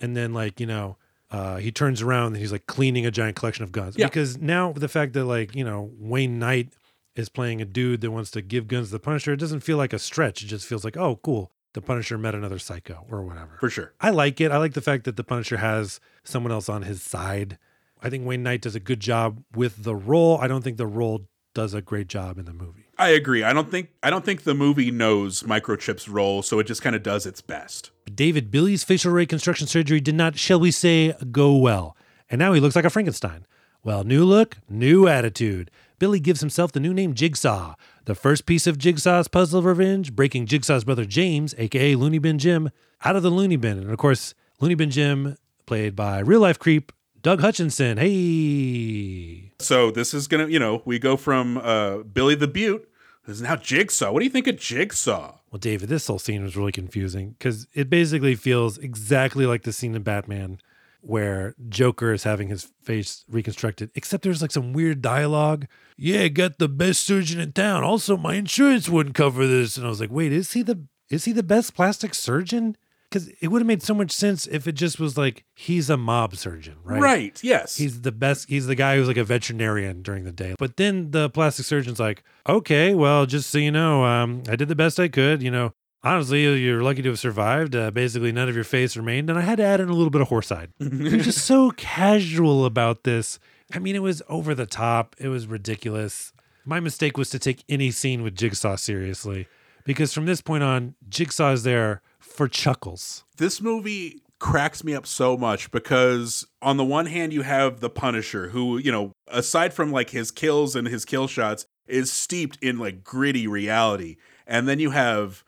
[0.00, 0.96] and then like you know,
[1.30, 3.96] uh, he turns around and he's like cleaning a giant collection of guns.
[3.98, 4.06] Yeah.
[4.06, 6.72] Because now the fact that like you know Wayne Knight
[7.14, 9.76] is playing a dude that wants to give guns to the Punisher, it doesn't feel
[9.76, 10.42] like a stretch.
[10.42, 11.52] It just feels like, oh, cool.
[11.74, 13.56] The Punisher met another psycho or whatever.
[13.60, 13.92] For sure.
[14.00, 14.50] I like it.
[14.50, 17.58] I like the fact that the Punisher has someone else on his side.
[18.02, 20.38] I think Wayne Knight does a good job with the role.
[20.38, 22.86] I don't think the role does a great job in the movie.
[22.98, 23.42] I agree.
[23.42, 26.94] I don't think I don't think the movie knows microchip's role, so it just kind
[26.94, 27.90] of does its best.
[28.12, 31.96] David Billy's facial reconstruction surgery did not, shall we say, go well.
[32.30, 33.46] And now he looks like a Frankenstein.
[33.82, 35.70] Well, new look, new attitude.
[35.98, 37.74] Billy gives himself the new name Jigsaw.
[38.04, 42.38] The first piece of Jigsaw's puzzle of revenge, breaking Jigsaw's brother James, aka Looney Bin
[42.38, 42.70] Jim,
[43.04, 43.78] out of the Looney Bin.
[43.78, 45.36] And of course, Looney Bin Jim,
[45.66, 47.98] played by real life creep Doug Hutchinson.
[47.98, 49.52] Hey.
[49.58, 52.88] So this is gonna, you know, we go from uh, Billy the Beaut.
[53.26, 54.12] This is now Jigsaw.
[54.12, 55.38] What do you think of Jigsaw?
[55.50, 59.72] Well, David, this whole scene was really confusing because it basically feels exactly like the
[59.72, 60.58] scene in Batman
[61.00, 65.66] where Joker is having his face reconstructed, except there's like some weird dialogue.
[65.96, 67.84] Yeah, got the best surgeon in town.
[67.84, 69.76] Also, my insurance wouldn't cover this.
[69.76, 72.76] And I was like, wait, is he the is he the best plastic surgeon?
[73.08, 75.96] Because it would have made so much sense if it just was like he's a
[75.96, 77.00] mob surgeon, right?
[77.00, 77.42] Right.
[77.42, 77.76] Yes.
[77.78, 78.50] He's the best.
[78.50, 80.54] He's the guy who's like a veterinarian during the day.
[80.58, 84.68] But then the plastic surgeon's like, okay, well, just so you know, um, I did
[84.68, 85.42] the best I could.
[85.42, 85.72] You know,
[86.02, 87.74] honestly, you're lucky to have survived.
[87.74, 90.10] Uh, basically, none of your face remained, and I had to add in a little
[90.10, 90.68] bit of horsehide.
[90.78, 93.38] You're just so casual about this.
[93.72, 95.14] I mean, it was over the top.
[95.18, 96.32] It was ridiculous.
[96.64, 99.46] My mistake was to take any scene with Jigsaw seriously,
[99.84, 103.24] because from this point on, Jigsaw is there for chuckles.
[103.38, 107.90] this movie cracks me up so much because on the one hand you have the
[107.90, 112.56] Punisher who, you know, aside from like his kills and his kill shots is steeped
[112.62, 114.16] in like gritty reality.
[114.46, 115.42] And then you have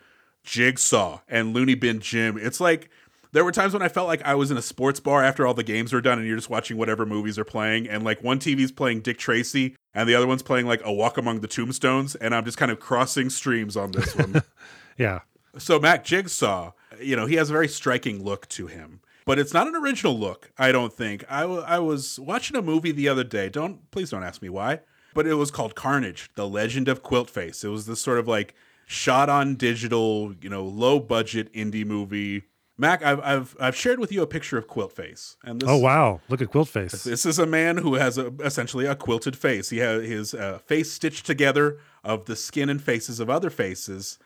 [0.44, 2.38] Jigsaw and Looney Bin Jim.
[2.38, 2.90] It's like
[3.32, 5.54] there were times when I felt like I was in a sports bar after all
[5.54, 8.38] the games are done and you're just watching whatever movies are playing and like one
[8.40, 12.16] TV's playing Dick Tracy and the other one's playing like A Walk Among the Tombstones
[12.16, 14.42] and I'm just kind of crossing streams on this one.
[14.98, 15.20] Yeah.
[15.56, 19.54] So Mac Jigsaw, you know, he has a very striking look to him, but it's
[19.54, 20.50] not an original look.
[20.58, 21.24] I don't think.
[21.30, 23.48] I, w- I was watching a movie the other day.
[23.48, 24.80] Don't please don't ask me why,
[25.14, 27.64] but it was called Carnage: The Legend of Quilt Face.
[27.64, 28.54] It was this sort of like
[28.90, 32.42] shot on digital, you know, low budget indie movie.
[32.76, 35.76] Mac, I've I've I've shared with you a picture of Quilt Face, and this, Oh
[35.76, 37.04] wow, look at Quilt Face.
[37.04, 39.70] this is a man who has a, essentially a quilted face.
[39.70, 44.18] He has his uh, face stitched together of the skin and faces of other faces.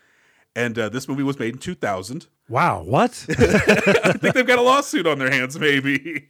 [0.55, 2.27] And uh, this movie was made in 2000.
[2.47, 3.25] Wow, what?
[3.29, 6.29] I think they've got a lawsuit on their hands, maybe.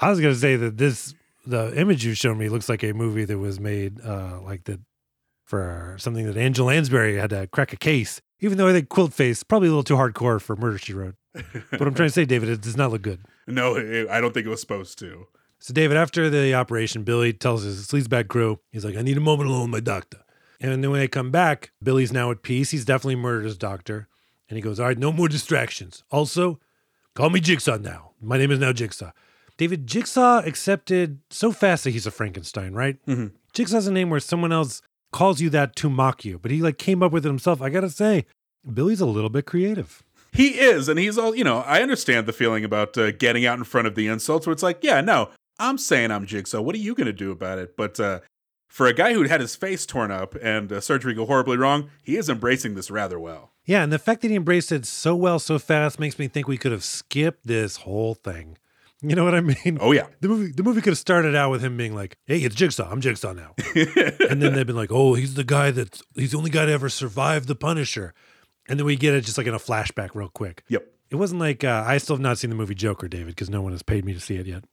[0.00, 1.14] I was gonna say that this
[1.46, 4.80] the image you showed me looks like a movie that was made uh like that
[5.54, 8.20] for something that Angela Lansbury had to crack a case.
[8.40, 11.14] Even though I think Quilt Face probably a little too hardcore for Murder She Wrote.
[11.32, 13.20] But I'm trying to say, David, it does not look good.
[13.46, 15.28] no, it, I don't think it was supposed to.
[15.60, 19.20] So, David, after the operation, Billy tells his sleazebag crew, he's like, I need a
[19.20, 20.18] moment alone with my doctor.
[20.60, 22.72] And then when they come back, Billy's now at peace.
[22.72, 24.08] He's definitely murdered his doctor.
[24.48, 26.02] And he goes, All right, no more distractions.
[26.10, 26.58] Also,
[27.14, 28.10] call me Jigsaw now.
[28.20, 29.12] My name is now Jigsaw.
[29.56, 32.96] David, Jigsaw accepted so fast that he's a Frankenstein, right?
[33.06, 33.32] Mhm.
[33.52, 34.82] Jigsaw's a name where someone else
[35.14, 37.62] calls you that to mock you, but he like came up with it himself.
[37.62, 38.26] I gotta say,
[38.70, 40.02] Billy's a little bit creative.
[40.32, 43.56] He is, and he's all, you know, I understand the feeling about uh, getting out
[43.56, 46.60] in front of the insults where it's like, yeah, no, I'm saying I'm Jigsaw.
[46.60, 47.76] What are you to do about it?
[47.76, 48.20] But uh,
[48.68, 51.90] for a guy who'd had his face torn up and uh, surgery go horribly wrong,
[52.02, 53.52] he is embracing this rather well.
[53.64, 56.48] Yeah, and the fact that he embraced it so well, so fast, makes me think
[56.48, 58.58] we could have skipped this whole thing.
[59.08, 59.78] You know what I mean?
[59.80, 60.06] Oh, yeah.
[60.20, 62.90] The movie, the movie could have started out with him being like, "Hey, it's Jigsaw.
[62.90, 66.38] I'm Jigsaw now," and then they've been like, "Oh, he's the guy that he's the
[66.38, 68.14] only guy to ever survive the Punisher,"
[68.68, 70.64] and then we get it just like in a flashback, real quick.
[70.68, 70.86] Yep.
[71.10, 73.62] It wasn't like uh, I still have not seen the movie Joker, David, because no
[73.62, 74.64] one has paid me to see it yet.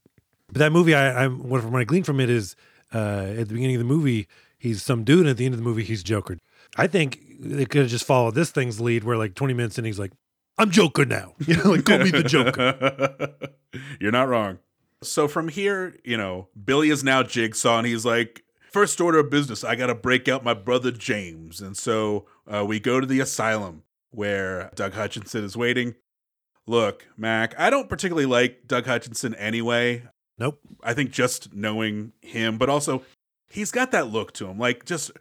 [0.48, 2.56] But that movie, I, I'm what from what I gleaned from it is
[2.94, 4.28] uh, at the beginning of the movie,
[4.58, 6.38] he's some dude, and at the end of the movie, he's Joker.
[6.78, 9.86] I think they could have just followed this thing's lead, where like 20 minutes in,
[9.86, 10.14] he's like,
[10.58, 13.36] "I'm Joker now," you know, like call me the Joker.
[14.00, 14.60] You're not wrong.
[15.04, 19.30] So from here, you know, Billy is now Jigsaw, and he's like, first order of
[19.30, 21.62] business, I got to break out my brother James.
[21.62, 25.96] And so uh, we go to the asylum where Doug Hutchinson is waiting.
[26.68, 30.04] Look, Mac, I don't particularly like Doug Hutchinson anyway.
[30.38, 30.60] Nope.
[30.84, 33.04] I think just knowing him, but also
[33.50, 34.58] he's got that look to him.
[34.58, 35.12] Like just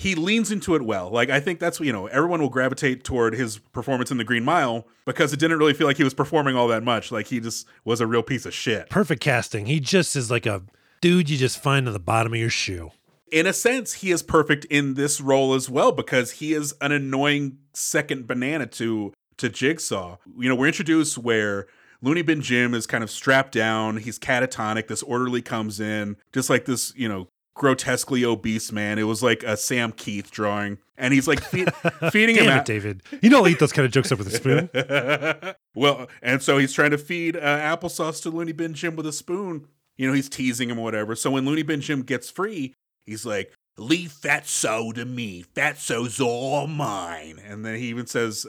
[0.00, 1.10] he leans into it well.
[1.10, 4.44] Like I think that's you know everyone will gravitate toward his performance in the Green
[4.44, 7.12] Mile because it didn't really feel like he was performing all that much.
[7.12, 8.88] Like he just was a real piece of shit.
[8.88, 9.66] Perfect casting.
[9.66, 10.62] He just is like a
[11.02, 12.92] dude you just find on the bottom of your shoe.
[13.30, 16.92] In a sense, he is perfect in this role as well because he is an
[16.92, 20.16] annoying second banana to to Jigsaw.
[20.38, 21.66] You know, we're introduced where
[22.00, 23.98] Looney Bin Jim is kind of strapped down.
[23.98, 24.88] He's catatonic.
[24.88, 28.98] This orderly comes in, just like this, you know, grotesquely obese man.
[28.98, 31.66] It was like a Sam Kieth drawing, and he's like fe-
[32.10, 33.02] feeding him Damn it, David.
[33.20, 35.54] You don't eat those kind of jokes up with a spoon.
[35.74, 39.12] well, and so he's trying to feed uh, applesauce to Looney Bin Jim with a
[39.12, 39.66] spoon.
[39.96, 41.14] You know, he's teasing him or whatever.
[41.14, 42.74] So when Looney Bin Jim gets free,
[43.04, 45.44] he's like, "Leave Fatso to me.
[45.54, 48.46] Fatso's all mine." And then he even says,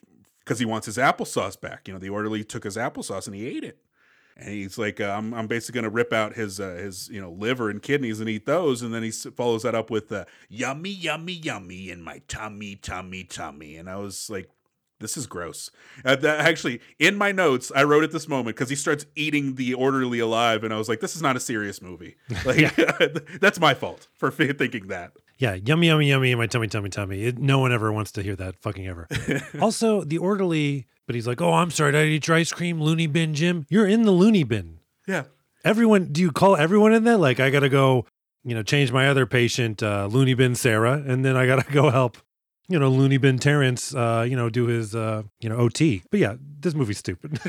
[0.52, 1.88] because he wants his applesauce back.
[1.88, 3.80] You know, the orderly took his applesauce and he ate it.
[4.42, 7.22] And he's like, uh, I'm, I'm basically going to rip out his, uh, his, you
[7.22, 8.82] know, liver and kidneys and eat those.
[8.82, 13.24] And then he follows that up with, uh, yummy, yummy, yummy in my tummy, tummy,
[13.24, 13.76] tummy.
[13.78, 14.50] And I was like,
[15.00, 15.70] this is gross.
[16.06, 19.56] Uh, that, actually, in my notes, I wrote at this moment because he starts eating
[19.56, 22.16] the orderly alive, and I was like, "This is not a serious movie."
[22.46, 22.76] Like,
[23.42, 25.14] that's my fault for f- thinking that.
[25.42, 27.24] Yeah, yummy, yummy, yummy in my tummy, tummy, tummy.
[27.24, 29.08] It, no one ever wants to hear that fucking ever.
[29.62, 32.80] also, the orderly, but he's like, oh, I'm sorry, did I eat your ice cream,
[32.80, 33.66] loony bin, Jim?
[33.68, 34.78] You're in the loony bin.
[35.08, 35.24] Yeah,
[35.64, 37.18] Everyone, do you call everyone in there?
[37.18, 38.06] Like, I got to go,
[38.44, 41.72] you know, change my other patient, uh, loony bin Sarah, and then I got to
[41.74, 42.18] go help,
[42.68, 46.02] you know, loony bin Terrence, uh, you know, do his, uh, you know, OT.
[46.10, 47.40] But yeah, this movie's stupid.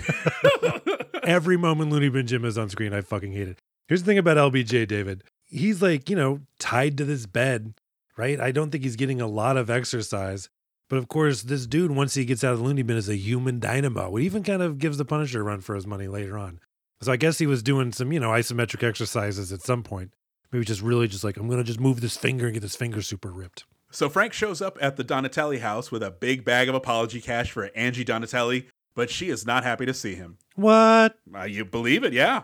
[1.23, 3.59] Every moment Looney Bin Jim is on screen, I fucking hate it.
[3.87, 5.23] Here's the thing about LBJ, David.
[5.45, 7.75] He's like, you know, tied to this bed,
[8.17, 8.41] right?
[8.41, 10.49] I don't think he's getting a lot of exercise.
[10.89, 13.17] But of course, this dude, once he gets out of the loony bin, is a
[13.17, 14.17] human dynamo.
[14.17, 16.61] It even kind of gives the Punisher a run for his money later on.
[17.01, 20.13] So I guess he was doing some, you know, isometric exercises at some point.
[20.53, 22.77] Maybe just really just like, I'm going to just move this finger and get this
[22.77, 23.65] finger super ripped.
[23.91, 27.51] So Frank shows up at the Donatelli house with a big bag of apology cash
[27.51, 30.39] for Angie Donatelli, but she is not happy to see him.
[30.55, 31.19] What?
[31.35, 32.43] Uh, you believe it, yeah.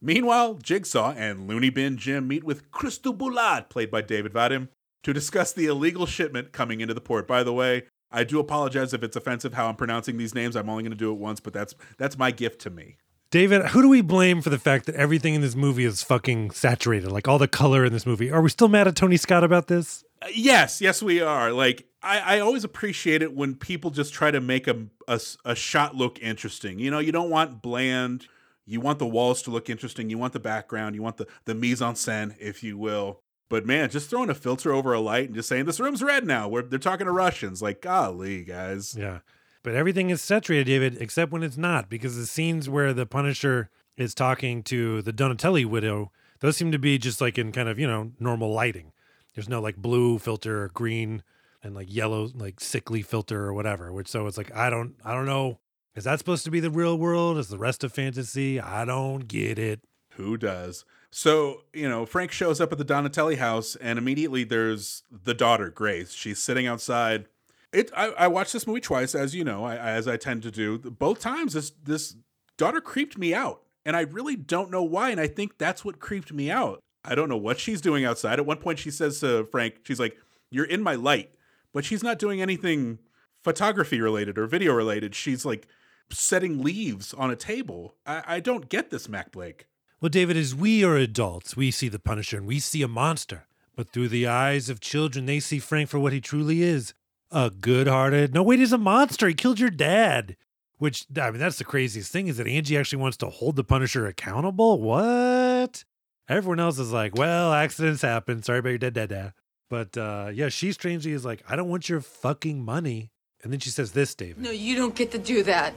[0.00, 4.68] Meanwhile, Jigsaw and Looney Bin Jim meet with Crystal Boulad, played by David Vadim,
[5.02, 7.26] to discuss the illegal shipment coming into the port.
[7.26, 10.56] By the way, I do apologize if it's offensive how I'm pronouncing these names.
[10.56, 12.96] I'm only going to do it once, but that's that's my gift to me.
[13.30, 16.50] David, who do we blame for the fact that everything in this movie is fucking
[16.52, 17.12] saturated?
[17.12, 18.30] Like all the color in this movie.
[18.30, 20.02] Are we still mad at Tony Scott about this?
[20.22, 21.52] Uh, yes, yes, we are.
[21.52, 25.54] Like I, I always appreciate it when people just try to make a, a a
[25.54, 26.78] shot look interesting.
[26.78, 28.26] You know, you don't want bland.
[28.64, 30.08] You want the walls to look interesting.
[30.08, 30.94] You want the background.
[30.94, 33.20] You want the the mise en scène, if you will.
[33.48, 36.26] But man, just throwing a filter over a light and just saying this room's red
[36.26, 36.48] now.
[36.48, 38.94] Where they're talking to Russians, like golly, guys.
[38.98, 39.20] Yeah.
[39.62, 43.70] But everything is saturated, David, except when it's not, because the scenes where the Punisher
[43.96, 47.78] is talking to the Donatelli widow, those seem to be just like in kind of,
[47.78, 48.92] you know, normal lighting.
[49.34, 51.22] There's no like blue filter or green
[51.62, 53.92] and like yellow, like sickly filter or whatever.
[53.92, 55.58] Which so it's like I don't I don't know.
[55.94, 57.38] Is that supposed to be the real world?
[57.38, 58.60] Is the rest of fantasy?
[58.60, 59.80] I don't get it.
[60.10, 60.84] Who does?
[61.10, 65.70] So, you know, Frank shows up at the Donatelli house and immediately there's the daughter,
[65.70, 66.12] Grace.
[66.12, 67.26] She's sitting outside.
[67.72, 70.50] It I, I watched this movie twice, as you know, I, as I tend to
[70.50, 70.78] do.
[70.78, 72.16] Both times this this
[72.56, 73.62] daughter creeped me out.
[73.86, 75.10] And I really don't know why.
[75.10, 76.80] And I think that's what creeped me out.
[77.04, 78.38] I don't know what she's doing outside.
[78.38, 80.18] At one point she says to Frank, she's like,
[80.50, 81.34] You're in my light.
[81.72, 82.98] But she's not doing anything
[83.42, 85.14] photography related or video related.
[85.14, 85.66] She's like
[86.10, 87.94] setting leaves on a table.
[88.06, 89.66] I, I don't get this, Mac Blake.
[90.00, 93.48] Well, David, as we are adults, we see the Punisher and we see a monster.
[93.74, 96.94] But through the eyes of children, they see Frank for what he truly is
[97.32, 98.32] a good hearted.
[98.32, 99.26] No, wait, he's a monster.
[99.26, 100.36] He killed your dad.
[100.78, 103.64] Which, I mean, that's the craziest thing is that Angie actually wants to hold the
[103.64, 104.80] Punisher accountable.
[104.80, 105.82] What?
[106.28, 108.42] Everyone else is like, well, accidents happen.
[108.44, 109.32] Sorry about your dead dad, dad.
[109.68, 113.10] But uh, yeah, she strangely is like, I don't want your fucking money.
[113.42, 114.38] And then she says this, David.
[114.38, 115.74] No, you don't get to do that.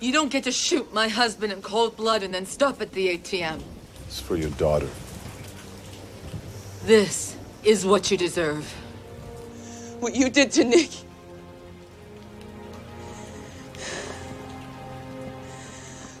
[0.00, 3.16] You don't get to shoot my husband in cold blood and then stop at the
[3.16, 3.62] ATM.
[4.06, 4.88] It's for your daughter.
[6.84, 8.64] This is what you deserve.
[10.00, 10.90] What you did to Nick.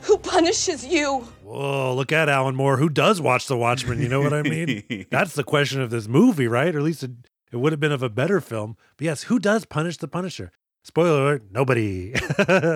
[0.02, 1.26] Who punishes you?
[1.42, 4.00] Whoa, look at Alan Moore, who does watch The Watchmen.
[4.00, 5.06] You know what I mean?
[5.10, 6.74] That's the question of this movie, right?
[6.74, 7.10] Or at least it,
[7.52, 8.76] it would have been of a better film.
[8.96, 10.52] But yes, who does punish the Punisher?
[10.86, 12.14] Spoiler alert, nobody.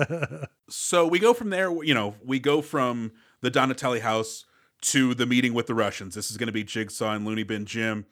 [0.69, 4.43] so we go from there, you know, we go from the Donatelli house
[4.81, 6.13] to the meeting with the Russians.
[6.13, 8.05] This is going to be Jigsaw and Looney Bin Jim.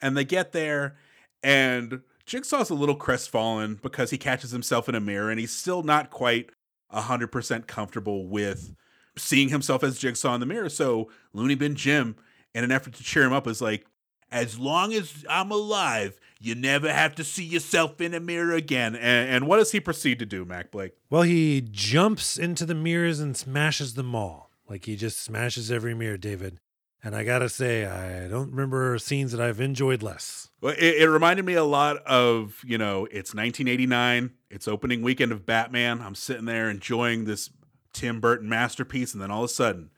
[0.00, 0.96] And they get there,
[1.42, 5.82] and Jigsaw's a little crestfallen because he catches himself in a mirror and he's still
[5.82, 6.48] not quite
[6.90, 8.74] 100% comfortable with
[9.18, 10.70] seeing himself as Jigsaw in the mirror.
[10.70, 12.16] So Looney Bin Jim,
[12.54, 13.84] in an effort to cheer him up, is like,
[14.30, 18.94] as long as I'm alive, you never have to see yourself in a mirror again.
[18.96, 20.92] And, and what does he proceed to do, Mac Blake?
[21.10, 24.50] well, he jumps into the mirrors and smashes them all.
[24.68, 26.58] Like he just smashes every mirror, David.
[27.04, 30.50] And I gotta say, I don't remember scenes that I've enjoyed less.
[30.60, 35.32] Well, it, it reminded me a lot of, you know, it's 1989, it's opening weekend
[35.32, 36.00] of Batman.
[36.00, 37.50] I'm sitting there enjoying this
[37.92, 39.90] Tim Burton masterpiece, and then all of a sudden,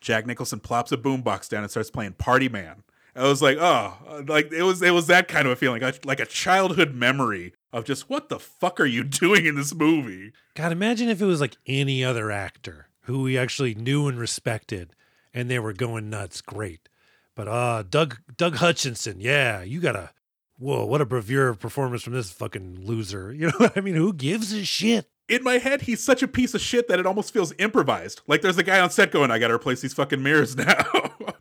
[0.00, 2.84] Jack Nicholson plops a boombox down and starts playing Party Man.
[3.14, 6.20] I was like, oh, like it was it was that kind of a feeling, like,
[6.20, 10.32] a childhood memory of just what the fuck are you doing in this movie?
[10.54, 14.94] God, imagine if it was like any other actor who we actually knew and respected
[15.34, 16.40] and they were going nuts.
[16.40, 16.88] Great.
[17.34, 20.10] But uh Doug Doug Hutchinson, yeah, you gotta
[20.58, 23.32] whoa, what a bravura performance from this fucking loser.
[23.38, 23.94] You know what I mean?
[23.94, 25.08] Who gives a shit?
[25.28, 28.20] In my head, he's such a piece of shit that it almost feels improvised.
[28.26, 30.84] Like there's a guy on set going, I gotta replace these fucking mirrors now.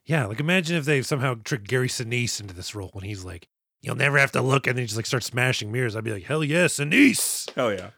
[0.06, 3.48] Yeah, like imagine if they somehow tricked Gary Sinise into this role when he's like,
[3.82, 5.96] You'll never have to look and then he just like starts smashing mirrors.
[5.96, 7.52] I'd be like, Hell yes, Sinise.
[7.56, 7.92] Hell yeah.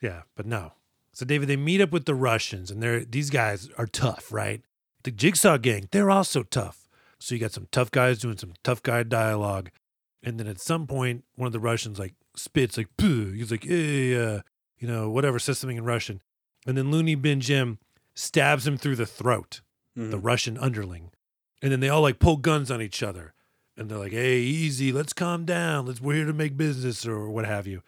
[0.00, 0.72] Yeah, but no.
[1.12, 4.62] So David, they meet up with the Russians, and they're these guys are tough, right?
[5.04, 6.88] The Jigsaw gang, they're also tough.
[7.18, 9.70] So you got some tough guys doing some tough guy dialogue,
[10.22, 13.32] and then at some point, one of the Russians like spits like, Puh.
[13.32, 14.40] he's like, hey, uh,
[14.78, 16.20] you know, whatever, says something in Russian,
[16.66, 17.78] and then Looney Bin Jim
[18.14, 19.62] stabs him through the throat,
[19.94, 21.10] the Russian underling,
[21.66, 23.34] and then they all like pull guns on each other,
[23.76, 27.28] and they're like, hey, easy, let's calm down, let's we're here to make business or
[27.28, 27.82] what have you.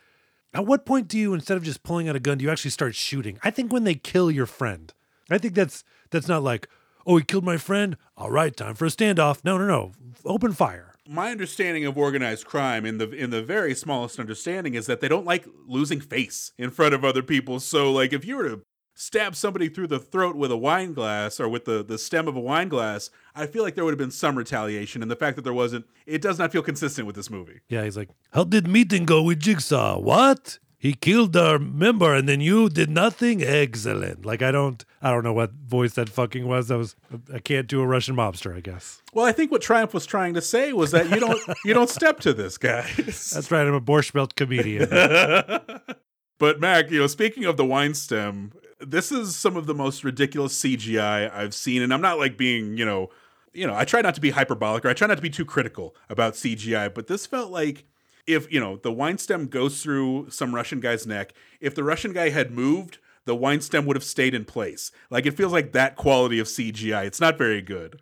[0.53, 2.73] At what point do you, instead of just pulling out a gun, do you actually
[2.73, 3.39] start shooting?
[3.45, 4.93] I think when they kill your friend.
[5.31, 6.69] I think that's that's not like,
[7.07, 7.97] oh, he killed my friend.
[8.17, 9.45] All right, time for a standoff.
[9.45, 9.93] No, no, no.
[10.25, 10.97] Open fire.
[11.09, 15.09] my understanding of organized crime in the in the very smallest understanding is that they
[15.09, 17.61] don't like losing face in front of other people.
[17.61, 18.61] So like if you were to
[18.99, 22.35] stab somebody through the throat with a wine glass or with the, the stem of
[22.35, 25.03] a wine glass, I feel like there would have been some retaliation.
[25.03, 27.61] And the fact that there wasn't, it does not feel consistent with this movie.
[27.69, 29.99] Yeah, he's like, how did meeting go with Jigsaw?
[29.99, 30.59] What?
[30.81, 35.25] he killed our member and then you did nothing excellent like i don't i don't
[35.25, 36.95] know what voice that fucking was that was
[37.35, 40.35] i can't do a russian mobster i guess Well, I think what Triumph was trying
[40.35, 43.31] to say was that you don't you don't step to this, guys.
[43.35, 44.89] that's right i'm a borscht belt comedian
[46.39, 50.05] But Mac, you know, speaking of the wine stem, this is some of the most
[50.05, 53.11] ridiculous CGI I've seen, and I'm not like being, you know,
[53.53, 55.45] you know, I try not to be hyperbolic or I try not to be too
[55.45, 57.85] critical about CGI, but this felt like
[58.27, 62.13] if you know the wine stem goes through some Russian guy's neck, if the Russian
[62.13, 64.93] guy had moved, the wine stem would have stayed in place.
[65.11, 67.07] Like it feels like that quality of CGI.
[67.07, 68.01] It's not very good.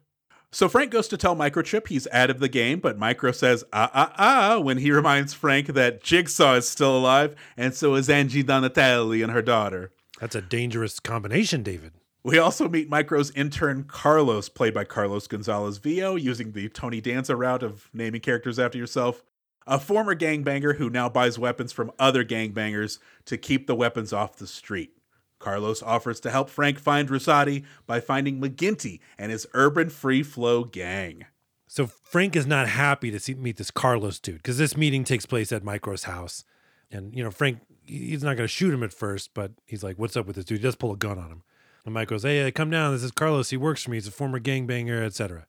[0.50, 3.90] So Frank goes to tell Microchip he's out of the game, but Micro says ah
[3.94, 8.42] ah ah when he reminds Frank that Jigsaw is still alive, and so is Angie
[8.42, 9.92] Donatelli and her daughter.
[10.20, 11.92] That's a dangerous combination david
[12.22, 17.36] We also meet Micro's intern Carlos, played by Carlos Gonzalez Vio, using the Tony Danza
[17.36, 19.22] route of naming characters after yourself.
[19.66, 24.36] A former gangbanger who now buys weapons from other gangbangers to keep the weapons off
[24.36, 24.92] the street.
[25.38, 30.64] Carlos offers to help Frank find Russoti by finding McGinty and his urban free flow
[30.64, 31.26] gang.
[31.66, 35.26] So Frank is not happy to see, meet this Carlos dude because this meeting takes
[35.26, 36.44] place at Micro's house,
[36.90, 39.98] and you know Frank he's not going to shoot him at first, but he's like,
[39.98, 41.42] "What's up with this dude?" He does pull a gun on him,
[41.84, 42.92] and Mike goes, "Hey, uh, come down.
[42.92, 43.50] This is Carlos.
[43.50, 43.96] He works for me.
[43.96, 45.46] He's a former gangbanger, etc."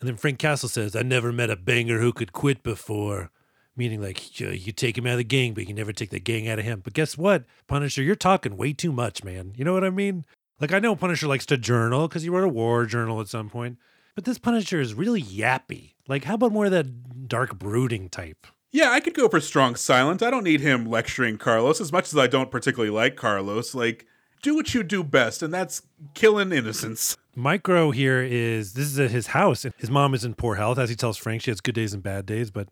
[0.00, 3.30] And then Frank Castle says, "I never met a banger who could quit before."
[3.78, 6.18] Meaning, like, you, you take him out of the gang, but you never take the
[6.18, 6.80] gang out of him.
[6.82, 8.02] But guess what, Punisher?
[8.02, 9.52] You're talking way too much, man.
[9.54, 10.24] You know what I mean?
[10.58, 13.50] Like, I know Punisher likes to journal because he wrote a war journal at some
[13.50, 13.76] point.
[14.14, 15.92] But this Punisher is really yappy.
[16.08, 18.46] Like, how about more of that dark brooding type?
[18.76, 20.20] Yeah, I could go for strong silence.
[20.20, 23.74] I don't need him lecturing Carlos as much as I don't particularly like Carlos.
[23.74, 24.04] Like,
[24.42, 25.80] do what you do best, and that's
[26.12, 27.16] killing innocents.
[27.34, 29.64] Micro here is this is at his house.
[29.78, 31.40] His mom is in poor health, as he tells Frank.
[31.40, 32.68] She has good days and bad days, but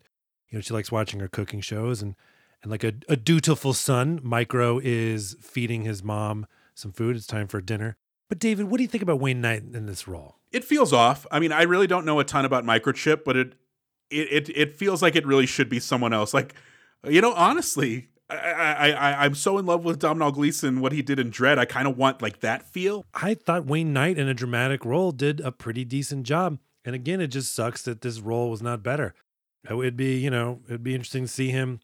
[0.49, 2.15] you know she likes watching her cooking shows and
[2.61, 6.45] and like a, a dutiful son, Micro is feeding his mom
[6.75, 7.15] some food.
[7.15, 7.97] It's time for dinner.
[8.29, 10.35] But David, what do you think about Wayne Knight in this role?
[10.51, 11.25] It feels off.
[11.31, 13.55] I mean, I really don't know a ton about Microchip, but it
[14.09, 16.33] it it, it feels like it really should be someone else.
[16.33, 16.53] Like,
[17.07, 21.01] you know, honestly, I, I, I I'm so in love with Domhnall Gleeson, what he
[21.01, 21.57] did in Dredd.
[21.57, 23.05] I kind of want like that feel.
[23.13, 26.59] I thought Wayne Knight in a dramatic role did a pretty decent job.
[26.83, 29.15] And again, it just sucks that this role was not better.
[29.67, 31.79] It would be, you know, it'd be interesting to see him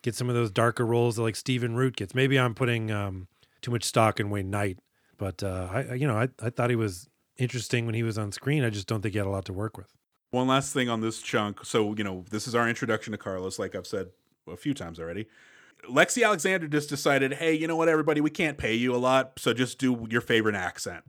[0.00, 2.14] get some of those darker roles that like Stephen Root gets.
[2.14, 3.28] Maybe I'm putting um,
[3.60, 4.78] too much stock in Wayne Knight,
[5.18, 8.32] but uh, I- you know, I, I thought he was interesting when he was on
[8.32, 8.64] screen.
[8.64, 9.92] I just don't think he had a lot to work with.
[10.36, 11.64] One last thing on this chunk.
[11.64, 14.08] So, you know, this is our introduction to Carlos, like I've said
[14.46, 15.28] a few times already.
[15.88, 19.38] Lexi Alexander just decided, hey, you know what, everybody, we can't pay you a lot,
[19.38, 21.04] so just do your favorite accent.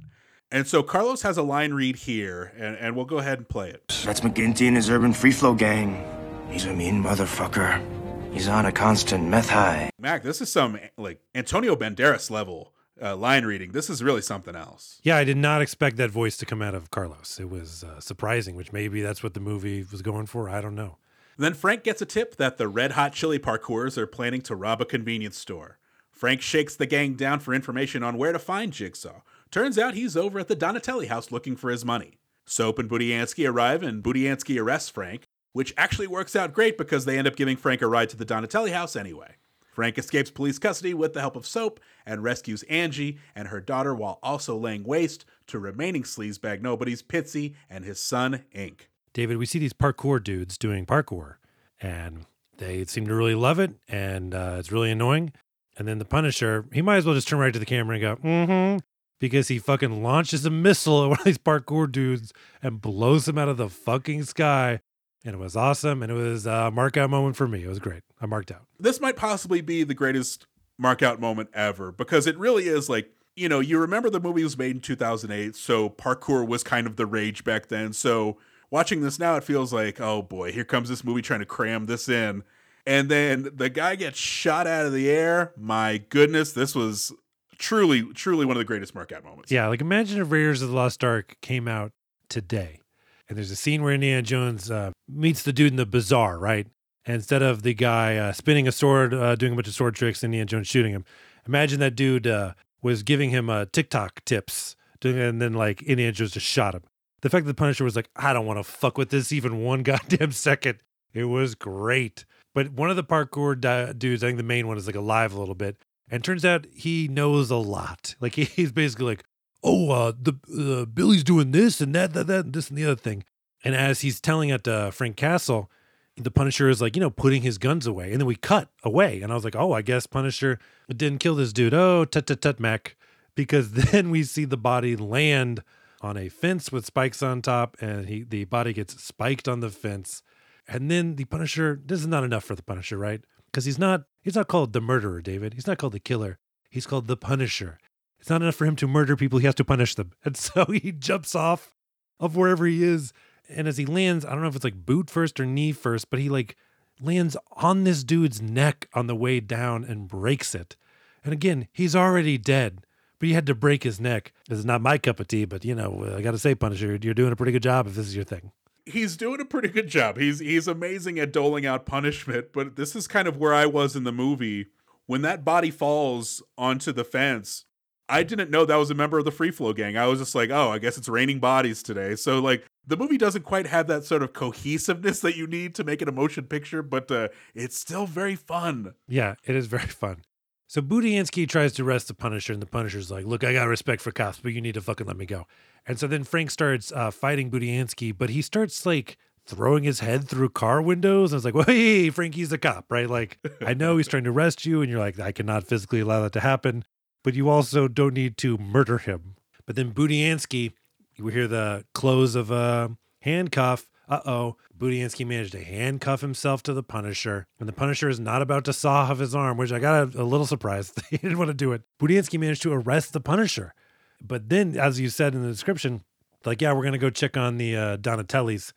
[0.50, 3.70] And so Carlos has a line read here, and, and we'll go ahead and play
[3.70, 4.02] it.
[4.06, 6.06] That's McGinty and his urban free flow gang.
[6.50, 7.84] He's a mean motherfucker.
[8.32, 9.90] He's on a constant meth high.
[10.00, 12.72] Mac, this is some like Antonio Banderas level
[13.02, 13.72] uh, line reading.
[13.72, 15.00] This is really something else.
[15.04, 17.40] Yeah, I did not expect that voice to come out of Carlos.
[17.40, 20.50] It was uh, surprising, which maybe that's what the movie was going for.
[20.50, 20.98] I don't know.
[21.38, 24.82] Then Frank gets a tip that the Red Hot Chili Parkours are planning to rob
[24.82, 25.78] a convenience store.
[26.10, 29.22] Frank shakes the gang down for information on where to find Jigsaw.
[29.52, 32.18] Turns out he's over at the Donatelli house looking for his money.
[32.46, 37.20] Soap and Budiansky arrive, and Budiansky arrests Frank, which actually works out great because they
[37.20, 39.36] end up giving Frank a ride to the Donatelli house anyway.
[39.78, 43.94] Frank escapes police custody with the help of Soap and rescues Angie and her daughter
[43.94, 48.90] while also laying waste to remaining sleazebag nobodies Pitsy and his son Ink.
[49.14, 51.36] David, we see these parkour dudes doing parkour,
[51.80, 52.26] and
[52.58, 55.32] they seem to really love it, and uh, it's really annoying.
[55.78, 58.02] And then the Punisher, he might as well just turn right to the camera and
[58.02, 58.78] go, mm-hmm,
[59.20, 63.38] because he fucking launches a missile at one of these parkour dudes and blows him
[63.38, 64.80] out of the fucking sky.
[65.28, 67.64] And it was awesome, and it was a mark out moment for me.
[67.64, 68.04] It was great.
[68.22, 68.62] I marked out.
[68.80, 70.48] this might possibly be the greatest
[70.82, 74.58] markout moment ever because it really is like you know you remember the movie was
[74.58, 78.38] made in 2008 so parkour was kind of the rage back then so
[78.70, 81.88] watching this now it feels like oh boy here comes this movie trying to cram
[81.88, 82.44] this in
[82.86, 87.12] and then the guy gets shot out of the air my goodness this was
[87.58, 90.76] truly truly one of the greatest markout moments Yeah, like imagine if Raiders of the
[90.76, 91.92] Lost Ark came out
[92.30, 92.82] today,
[93.28, 96.68] and there's a scene where Indiana Jones uh, meets the dude in the bazaar, right?
[97.06, 99.96] And instead of the guy uh, spinning a sword, uh, doing a bunch of sword
[99.96, 101.06] tricks, Indiana Jones shooting him,
[101.48, 106.32] imagine that dude uh, was giving him uh, TikTok tips, and then like Indiana Jones
[106.32, 106.84] just shot him.
[107.22, 109.64] The fact that the Punisher was like, I don't want to fuck with this even
[109.64, 110.80] one goddamn second.
[111.14, 112.26] It was great.
[112.54, 115.34] But one of the parkour di- dudes, I think the main one is like alive
[115.34, 115.78] a little bit.
[116.10, 118.16] And turns out he knows a lot.
[118.20, 119.24] Like he's basically like,
[119.64, 120.34] oh, uh, the
[120.82, 123.24] uh, Billy's doing this and that, that, that, and this and the other thing.
[123.64, 125.70] And as he's telling it to Frank Castle,
[126.16, 128.12] the Punisher is like, you know, putting his guns away.
[128.12, 129.22] And then we cut away.
[129.22, 131.74] And I was like, oh, I guess Punisher didn't kill this dude.
[131.74, 132.96] Oh, tut tut tut Mac.
[133.36, 135.62] Because then we see the body land
[136.02, 139.70] on a fence with spikes on top, and he the body gets spiked on the
[139.70, 140.24] fence.
[140.68, 143.22] And then the Punisher, this is not enough for the Punisher, right?
[143.46, 145.54] Because he's not he's not called the murderer, David.
[145.54, 146.40] He's not called the killer.
[146.72, 147.78] He's called the Punisher.
[148.20, 150.12] It's not enough for him to murder people, he has to punish them.
[150.26, 151.76] And so he jumps off
[152.20, 153.14] of wherever he is
[153.50, 156.10] and as he lands, I don't know if it's like boot first or knee first,
[156.10, 156.56] but he like
[157.02, 160.76] lands on this dude's neck on the way down and breaks it.
[161.24, 162.82] And again, he's already dead,
[163.20, 164.34] but he had to break his neck.
[164.48, 166.98] This is not my cup of tea, but you know, I got to say, Punisher,
[167.02, 168.52] you're doing a pretty good job if this is your thing.
[168.86, 170.18] He's doing a pretty good job.
[170.18, 173.98] He's he's amazing at doling out punishment, but this is kind of where I was
[173.98, 174.68] in the movie
[175.08, 177.66] when that body falls onto the fence.
[178.10, 179.98] I didn't know that was a member of the Free Flow gang.
[179.98, 182.16] I was just like, oh, I guess it's raining bodies today.
[182.16, 185.84] So like the movie doesn't quite have that sort of cohesiveness that you need to
[185.84, 188.94] make it a motion picture, but uh, it's still very fun.
[189.08, 190.24] Yeah, it is very fun.
[190.70, 194.02] So Budiansky tries to arrest the Punisher, and the Punisher's like, "Look, I got respect
[194.02, 195.48] for cops, but you need to fucking let me go."
[195.86, 200.28] And so then Frank starts uh, fighting Budiansky, but he starts like throwing his head
[200.28, 201.32] through car windows.
[201.32, 203.10] And it's like, well, hey, Frankie's a cop, right?
[203.10, 206.22] Like, I know he's trying to arrest you, and you're like, I cannot physically allow
[206.24, 206.84] that to happen,
[207.24, 209.36] but you also don't need to murder him.
[209.66, 210.74] But then Budiansky
[211.18, 213.90] you hear the close of a handcuff.
[214.08, 214.58] Uh oh.
[214.78, 218.74] Budiansky managed to handcuff himself to the Punisher, and the Punisher is not about to
[218.74, 221.02] saw off his arm, which I got a, a little surprised.
[221.10, 221.82] he didn't want to do it.
[222.00, 223.74] Budiansky managed to arrest the Punisher.
[224.22, 226.04] But then, as you said in the description,
[226.46, 228.72] like, yeah, we're going to go check on the uh, Donatellis.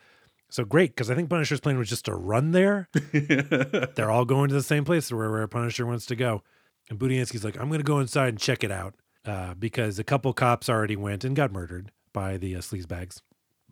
[0.49, 2.89] So great, because I think Punisher's plan was just to run there.
[3.13, 6.43] They're all going to the same place where, where Punisher wants to go.
[6.91, 10.05] And Budiansky's like, I'm going to go inside and check it out uh, because a
[10.05, 13.23] couple cops already went and got murdered by the uh, sleazebags.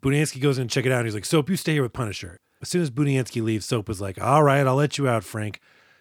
[0.00, 0.98] Budiansky goes in and check it out.
[0.98, 2.38] And he's like, Soap, you stay here with Punisher.
[2.62, 5.60] As soon as Budiansky leaves, Soap is like, All right, I'll let you out, Frank.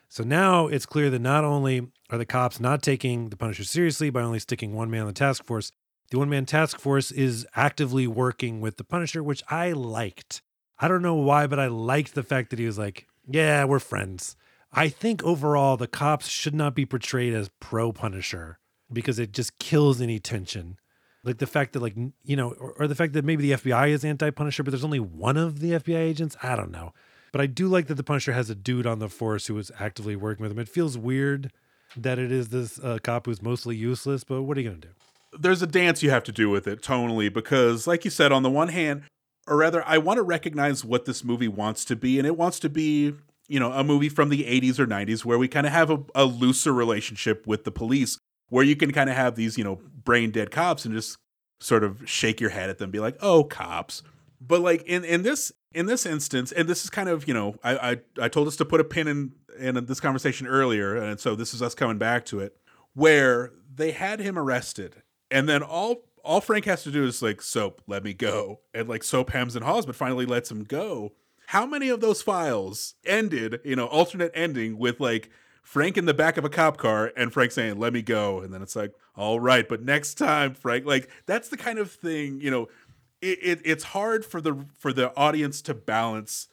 [0.10, 4.10] So now it's clear that not only are the cops not taking the Punisher seriously
[4.10, 5.72] by only sticking one man on the task force,
[6.12, 10.42] the one man task force is actively working with the Punisher, which I liked.
[10.80, 13.80] I don't know why, but I liked the fact that he was like, Yeah, we're
[13.80, 14.36] friends.
[14.72, 18.60] I think overall, the cops should not be portrayed as pro Punisher
[18.92, 20.78] because it just kills any tension.
[21.24, 23.90] Like the fact that like you know or, or, the fact that maybe the fbi
[23.90, 26.38] is anti-punisher but there's only one of the fbi agents?
[26.42, 26.94] I don't know.
[27.34, 29.72] But i do like that the punisher has a dude on the force who is
[29.80, 30.60] actively working with him.
[30.60, 31.52] It feels weird
[31.96, 34.90] that it is this uh, cop who's mostly useless but what are you gonna do?
[35.38, 38.44] There's a dance you have to do with it tonally because like you said on
[38.44, 39.04] the one hand
[39.48, 42.60] or rather i want to recognize what this movie wants to be and it wants
[42.60, 43.14] to be
[43.48, 46.04] you know a movie from the 80s or 90s where we kind of have a,
[46.16, 48.18] a looser relationship with the police
[48.50, 51.18] where you can kind of have these, you know, brain dead cops and just
[51.60, 54.04] sort of shake your head at them, be like, "Oh, cops."
[54.40, 57.56] But like in in this in this instance, and this is kind of you know,
[57.64, 61.20] I I, I told us to put a pin in in this conversation earlier, and
[61.20, 62.58] so this is us coming back to it,
[62.94, 67.42] where they had him arrested, and then all all Frank has to do is like,
[67.42, 71.14] "Soap, let me go," and like Soap hems and haws, but finally lets him go.
[71.48, 75.30] How many of those files ended, you know, alternate ending with like
[75.64, 78.54] Frank in the back of a cop car and Frank saying, "Let me go," and
[78.54, 82.42] then it's like, "All right, but next time, Frank." Like that's the kind of thing
[82.42, 82.68] you know.
[83.22, 86.50] It, it it's hard for the for the audience to balance.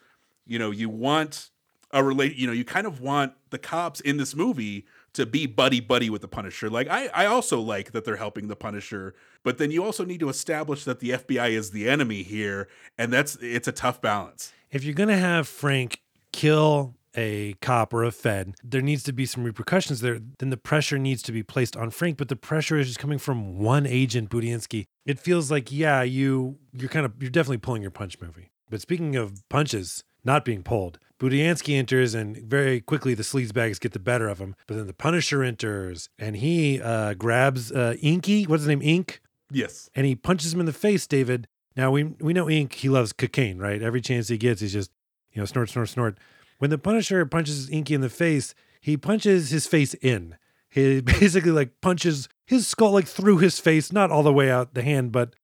[0.46, 1.50] You know, you want
[1.90, 2.36] a relate.
[2.36, 6.10] You know, you kind of want the cops in this movie to be buddy buddy
[6.10, 6.68] with the Punisher.
[6.68, 10.20] Like I I also like that they're helping the Punisher, but then you also need
[10.20, 14.52] to establish that the FBI is the enemy here, and that's it's a tough balance.
[14.70, 16.00] If you're gonna have Frank
[16.32, 20.18] kill a cop or a fed, there needs to be some repercussions there.
[20.38, 23.18] Then the pressure needs to be placed on Frank, but the pressure is just coming
[23.18, 24.84] from one agent, Budiansky.
[25.06, 28.50] It feels like, yeah, you you're kind of you're definitely pulling your punch movie.
[28.68, 33.92] But speaking of punches not being pulled, Budiansky enters and very quickly the sleazebags get
[33.92, 34.54] the better of him.
[34.66, 38.44] But then the Punisher enters and he uh, grabs uh, Inky.
[38.44, 38.82] What's his name?
[38.82, 39.22] Ink.
[39.50, 39.88] Yes.
[39.94, 41.48] And he punches him in the face, David.
[41.76, 42.74] Now we we know Ink.
[42.74, 43.80] He loves cocaine, right?
[43.80, 44.90] Every chance he gets, he's just
[45.32, 46.18] you know snort, snort, snort.
[46.58, 50.36] When the Punisher punches Inky in the face, he punches his face in.
[50.68, 54.74] He basically like punches his skull like through his face, not all the way out
[54.74, 55.34] the hand, but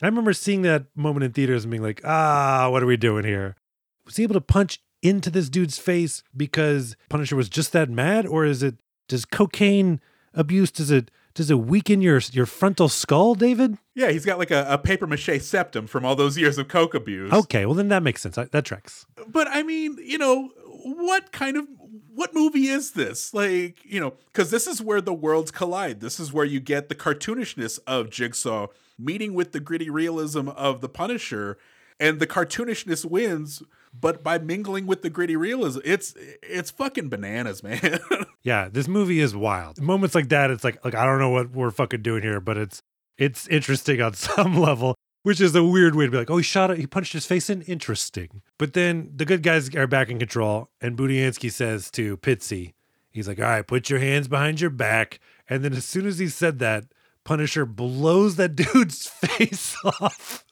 [0.00, 3.24] I remember seeing that moment in theaters and being like, ah, what are we doing
[3.24, 3.56] here?
[4.04, 8.26] Was he able to punch into this dude's face because Punisher was just that mad?
[8.26, 8.76] Or is it
[9.06, 10.00] does cocaine
[10.32, 13.76] abuse does it does it weaken your your frontal skull, David?
[13.94, 16.94] Yeah, he's got like a, a paper mache septum from all those years of coke
[16.94, 17.32] abuse.
[17.32, 18.36] Okay, well then that makes sense.
[18.36, 19.06] That tracks.
[19.28, 20.48] But I mean, you know,
[20.84, 21.66] what kind of
[22.14, 23.34] what movie is this?
[23.34, 26.00] Like, you know, because this is where the worlds collide.
[26.00, 30.80] This is where you get the cartoonishness of Jigsaw meeting with the gritty realism of
[30.80, 31.58] the Punisher,
[31.98, 33.62] and the cartoonishness wins
[33.98, 38.00] but by mingling with the gritty realism, it's it's fucking bananas, man.
[38.42, 39.80] Yeah, this movie is wild.
[39.80, 42.56] Moments like that, it's like like I don't know what we're fucking doing here, but
[42.56, 42.82] it's
[43.16, 46.42] it's interesting on some level, which is a weird way to be like, oh, he
[46.42, 47.62] shot it, he punched his face in.
[47.62, 48.42] Interesting.
[48.58, 52.74] But then the good guys are back in control, and Budiansky says to Pitsy,
[53.10, 55.20] he's like, all right, put your hands behind your back.
[55.48, 56.84] And then as soon as he said that,
[57.24, 60.44] Punisher blows that dude's face off.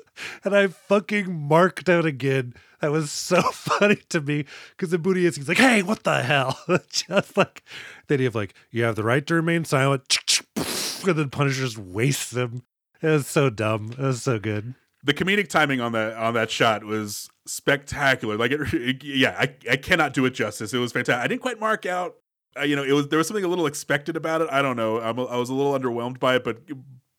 [0.44, 2.54] And I fucking marked out again.
[2.82, 4.44] That was so funny to me
[4.76, 6.58] because the Budiansky's like, hey, what the hell?
[6.90, 7.62] Just like,
[8.08, 10.18] the idea of like, you have the right to remain silent.
[11.04, 12.62] And then Punisher just wastes him.
[13.00, 13.90] It was so dumb.
[13.90, 14.74] It was so good.
[15.02, 18.36] the comedic timing on that on that shot was spectacular.
[18.36, 20.72] Like, it, it- yeah, I, I cannot do it justice.
[20.72, 21.24] It was fantastic.
[21.24, 22.18] I didn't quite mark out.
[22.56, 24.48] Uh, you know, it was there was something a little expected about it.
[24.52, 25.00] I don't know.
[25.00, 26.58] I'm, I was a little underwhelmed by it, but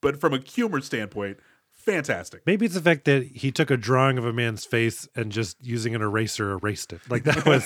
[0.02, 1.40] but from a humor standpoint,
[1.84, 2.42] fantastic.
[2.46, 5.58] Maybe it's the fact that he took a drawing of a man's face and just
[5.66, 7.02] using an eraser erased it.
[7.10, 7.66] Like that was,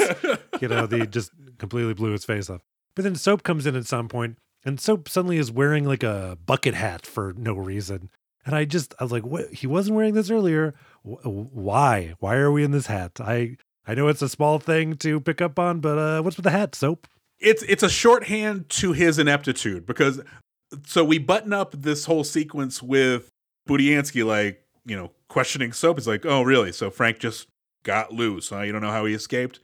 [0.61, 2.61] you know, they just completely blew his face off.
[2.95, 6.37] But then Soap comes in at some point, and Soap suddenly is wearing like a
[6.45, 8.09] bucket hat for no reason.
[8.45, 9.53] And I just, I was like, what?
[9.53, 10.73] He wasn't wearing this earlier.
[11.03, 12.13] Why?
[12.19, 13.19] Why are we in this hat?
[13.19, 16.45] I, I know it's a small thing to pick up on, but uh, what's with
[16.45, 17.07] the hat, Soap?
[17.39, 20.21] it's it's a shorthand to his ineptitude because
[20.85, 23.29] so we button up this whole sequence with
[23.67, 25.97] Budiansky like you know questioning Soap.
[25.97, 26.71] He's like, "Oh, really?
[26.71, 27.47] So Frank just
[27.83, 28.49] got loose?
[28.49, 28.61] Huh?
[28.61, 29.59] You don't know how he escaped?"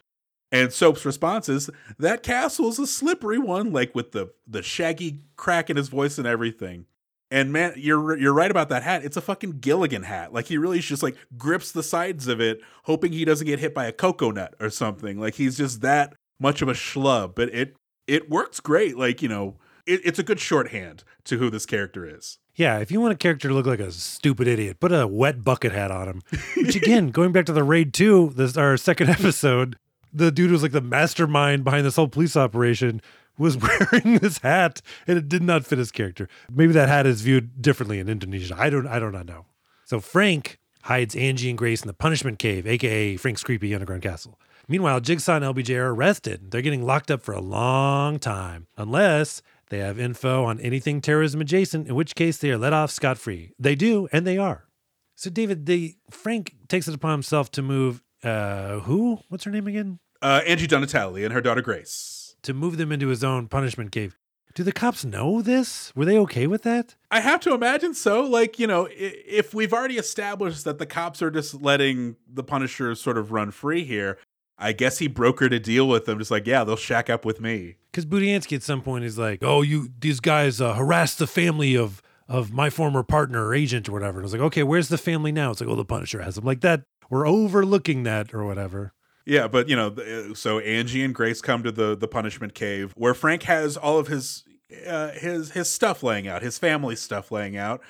[0.51, 5.21] And Soap's response is, "That castle is a slippery one, like with the the shaggy
[5.35, 6.85] crack in his voice and everything."
[7.31, 9.03] And man, you're you're right about that hat.
[9.03, 10.33] It's a fucking Gilligan hat.
[10.33, 13.73] Like he really just like grips the sides of it, hoping he doesn't get hit
[13.73, 15.19] by a cocoa nut or something.
[15.19, 17.33] Like he's just that much of a schlub.
[17.33, 17.75] But it
[18.05, 18.97] it works great.
[18.97, 22.37] Like you know, it, it's a good shorthand to who this character is.
[22.55, 25.43] Yeah, if you want a character to look like a stupid idiot, put a wet
[25.43, 26.21] bucket hat on him.
[26.57, 29.77] Which again, going back to the raid two, this our second episode,
[30.13, 33.01] the dude who was like the mastermind behind this whole police operation
[33.37, 33.57] was
[33.91, 36.29] wearing this hat and it did not fit his character.
[36.51, 38.55] Maybe that hat is viewed differently in Indonesia.
[38.57, 39.45] I don't I do not know.
[39.85, 44.39] So Frank hides Angie and Grace in the punishment cave, aka Frank's creepy underground castle.
[44.67, 46.51] Meanwhile, Jigsaw and LBJ are arrested.
[46.51, 51.41] They're getting locked up for a long time, unless they have info on anything terrorism
[51.41, 53.51] adjacent, in which case they are let off scot free.
[53.57, 54.67] They do, and they are.
[55.15, 58.01] So, David, the Frank takes it upon himself to move.
[58.23, 59.19] Uh, who?
[59.29, 59.99] What's her name again?
[60.21, 62.35] Uh, Angie Donatelli and her daughter Grace.
[62.43, 64.17] To move them into his own punishment cave.
[64.55, 65.91] Do the cops know this?
[65.95, 66.95] Were they okay with that?
[67.09, 68.21] I have to imagine so.
[68.21, 72.93] Like, you know, if we've already established that the cops are just letting the Punisher
[72.93, 74.19] sort of run free here,
[74.57, 77.41] I guess he brokered a deal with them, just like, yeah, they'll shack up with
[77.41, 77.77] me.
[77.91, 81.75] Because Budiansky at some point is like, "Oh, you these guys uh, harassed the family
[81.75, 84.89] of of my former partner or agent or whatever." And I was like, "Okay, where's
[84.89, 88.33] the family now?" It's like, "Oh, the Punisher has them." Like that, we're overlooking that
[88.33, 88.93] or whatever.
[89.25, 93.13] Yeah, but you know, so Angie and Grace come to the the punishment cave where
[93.13, 94.43] Frank has all of his
[94.87, 97.81] uh, his his stuff laying out, his family stuff laying out,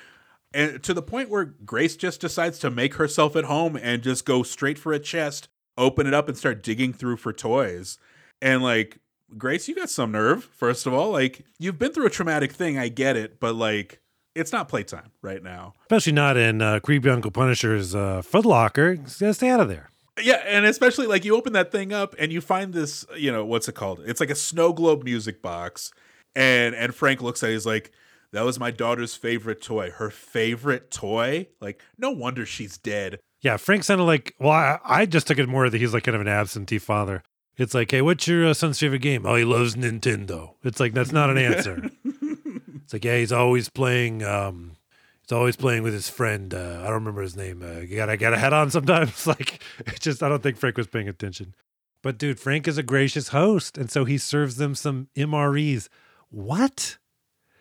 [0.52, 4.24] and to the point where Grace just decides to make herself at home and just
[4.24, 7.98] go straight for a chest, open it up, and start digging through for toys.
[8.40, 8.98] And like,
[9.36, 10.44] Grace, you got some nerve.
[10.44, 14.00] First of all, like you've been through a traumatic thing, I get it, but like,
[14.34, 15.74] it's not playtime right now.
[15.82, 19.00] Especially not in uh, creepy Uncle Punisher's uh, footlocker.
[19.00, 19.90] He's gotta stay out of there.
[20.22, 23.44] Yeah, and especially like you open that thing up and you find this, you know,
[23.44, 24.00] what's it called?
[24.06, 25.92] It's like a snow globe music box.
[26.36, 27.92] And and Frank looks at it, he's like,
[28.32, 29.90] that was my daughter's favorite toy.
[29.90, 31.48] Her favorite toy?
[31.60, 33.20] Like, no wonder she's dead.
[33.44, 34.34] Yeah, Frank sounded like.
[34.40, 37.22] Well, I, I just took it more that he's like kind of an absentee father.
[37.58, 39.26] It's like, hey, what's your uh, son's favorite game?
[39.26, 40.54] Oh, he loves Nintendo.
[40.64, 41.90] It's like that's not an answer.
[42.04, 44.24] it's like, yeah, he's always playing.
[44.24, 44.76] um
[45.20, 46.52] He's always playing with his friend.
[46.52, 47.62] Uh, I don't remember his name.
[47.62, 49.26] Uh, you gotta get a head on sometimes.
[49.26, 51.54] like, it's just I don't think Frank was paying attention.
[52.02, 55.88] But dude, Frank is a gracious host, and so he serves them some MREs.
[56.28, 56.98] What?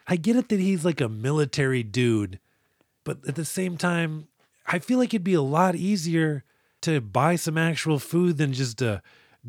[0.08, 2.40] I get it that he's like a military dude,
[3.06, 4.28] but at the same time,
[4.66, 6.44] I feel like it'd be a lot easier
[6.82, 9.02] to buy some actual food than just to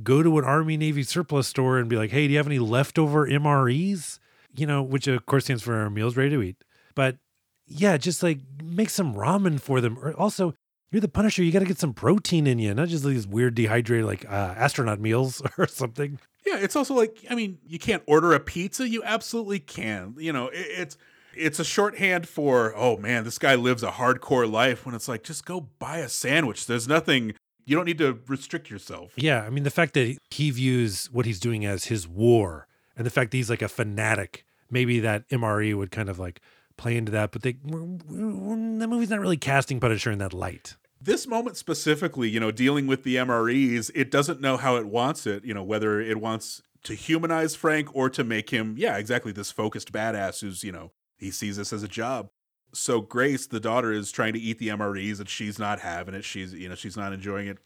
[0.02, 2.58] go to an Army Navy surplus store and be like, hey, do you have any
[2.58, 4.18] leftover MREs?
[4.56, 6.56] You know, which of course stands for meals ready to eat.
[6.94, 7.18] But
[7.66, 9.98] yeah, just like make some ramen for them.
[10.00, 10.54] Or also,
[10.90, 11.42] you're the Punisher.
[11.42, 14.54] You got to get some protein in you, not just these weird dehydrated like uh,
[14.56, 16.18] astronaut meals or something.
[16.46, 18.88] Yeah, it's also like, I mean, you can't order a pizza.
[18.88, 20.14] You absolutely can.
[20.18, 20.98] You know, it, it's
[21.36, 25.22] it's a shorthand for, oh man, this guy lives a hardcore life when it's like,
[25.22, 26.66] just go buy a sandwich.
[26.66, 27.34] There's nothing
[27.66, 29.12] you don't need to restrict yourself.
[29.16, 32.66] Yeah, I mean the fact that he views what he's doing as his war,
[32.96, 36.40] and the fact that he's like a fanatic, maybe that MRE would kind of like
[36.76, 37.32] play into that.
[37.32, 40.76] But they, we're, we're, the movie's not really casting Punisher in that light.
[41.00, 45.26] this moment specifically, you know, dealing with the MREs, it doesn't know how it wants
[45.26, 49.32] it, you know, whether it wants to humanize Frank or to make him, yeah, exactly
[49.32, 52.28] this focused badass who's, you know, he sees this as a job.
[52.72, 56.24] So Grace, the daughter, is trying to eat the MREs and she's not having it.
[56.24, 57.58] She's, you know, she's not enjoying it.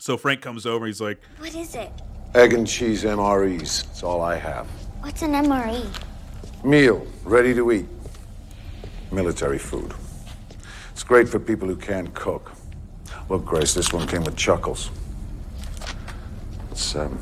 [0.00, 0.86] So Frank comes over.
[0.86, 1.90] He's like, What is it?
[2.34, 3.84] Egg and cheese MREs.
[3.86, 4.66] That's all I have.
[5.00, 5.84] What's an MRE?
[6.64, 7.86] Meal, ready to eat.
[9.12, 9.92] Military food.
[10.90, 12.52] It's great for people who can't cook.
[13.28, 14.90] Look, Grace, this one came with chuckles.
[16.70, 17.18] It's um,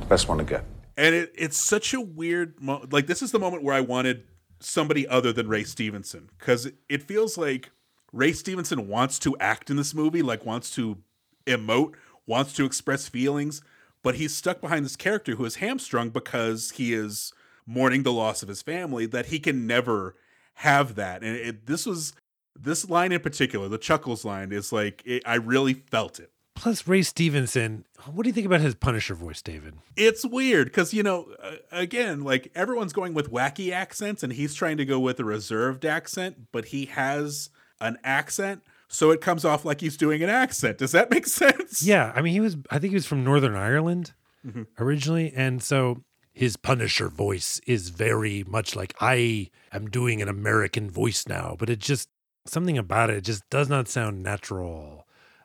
[0.00, 0.64] the best one to get.
[0.96, 4.24] and it, it's such a weird mo- like this is the moment where i wanted
[4.64, 7.70] somebody other than ray stevenson because it feels like
[8.12, 10.98] ray stevenson wants to act in this movie like wants to
[11.46, 11.94] emote
[12.26, 13.62] wants to express feelings
[14.02, 17.32] but he's stuck behind this character who is hamstrung because he is
[17.66, 20.16] mourning the loss of his family that he can never
[20.54, 21.22] have that.
[21.22, 22.12] And it, this was
[22.58, 26.30] this line in particular the chuckles line is like it, i really felt it
[26.62, 27.84] Plus, Ray Stevenson.
[28.06, 29.74] What do you think about his Punisher voice, David?
[29.96, 31.26] it's weird because you know
[31.72, 35.84] again like everyone's going with wacky accents and he's trying to go with a reserved
[35.84, 40.78] accent but he has an accent so it comes off like he's doing an accent
[40.78, 42.56] does that make sense Yeah, I mean, he was.
[42.70, 44.12] I think he was from Northern Ireland
[44.46, 44.62] mm-hmm.
[44.78, 50.90] originally, and so his Punisher voice is very much like I am doing an American
[50.90, 52.08] voice now, but it just
[52.46, 55.01] something about it just does not sound natural.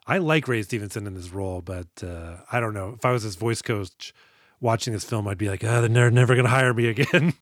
[0.07, 3.23] I like Ray Stevenson in this role, but uh, I don't know if I was
[3.23, 4.13] his voice coach
[4.61, 7.34] watching this film, I'd be like, ah, they're never, never going to hire me again.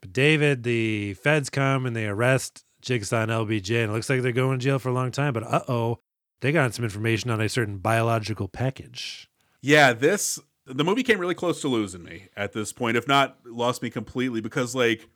[0.00, 4.22] but David, the feds come and they arrest Jigsaw and LBJ, and it looks like
[4.22, 5.32] they're going to jail for a long time.
[5.32, 5.98] But uh oh,
[6.40, 9.28] they got some information on a certain biological package.
[9.60, 13.38] yeah this the movie came really close to losing me at this point if not
[13.44, 15.08] lost me completely because like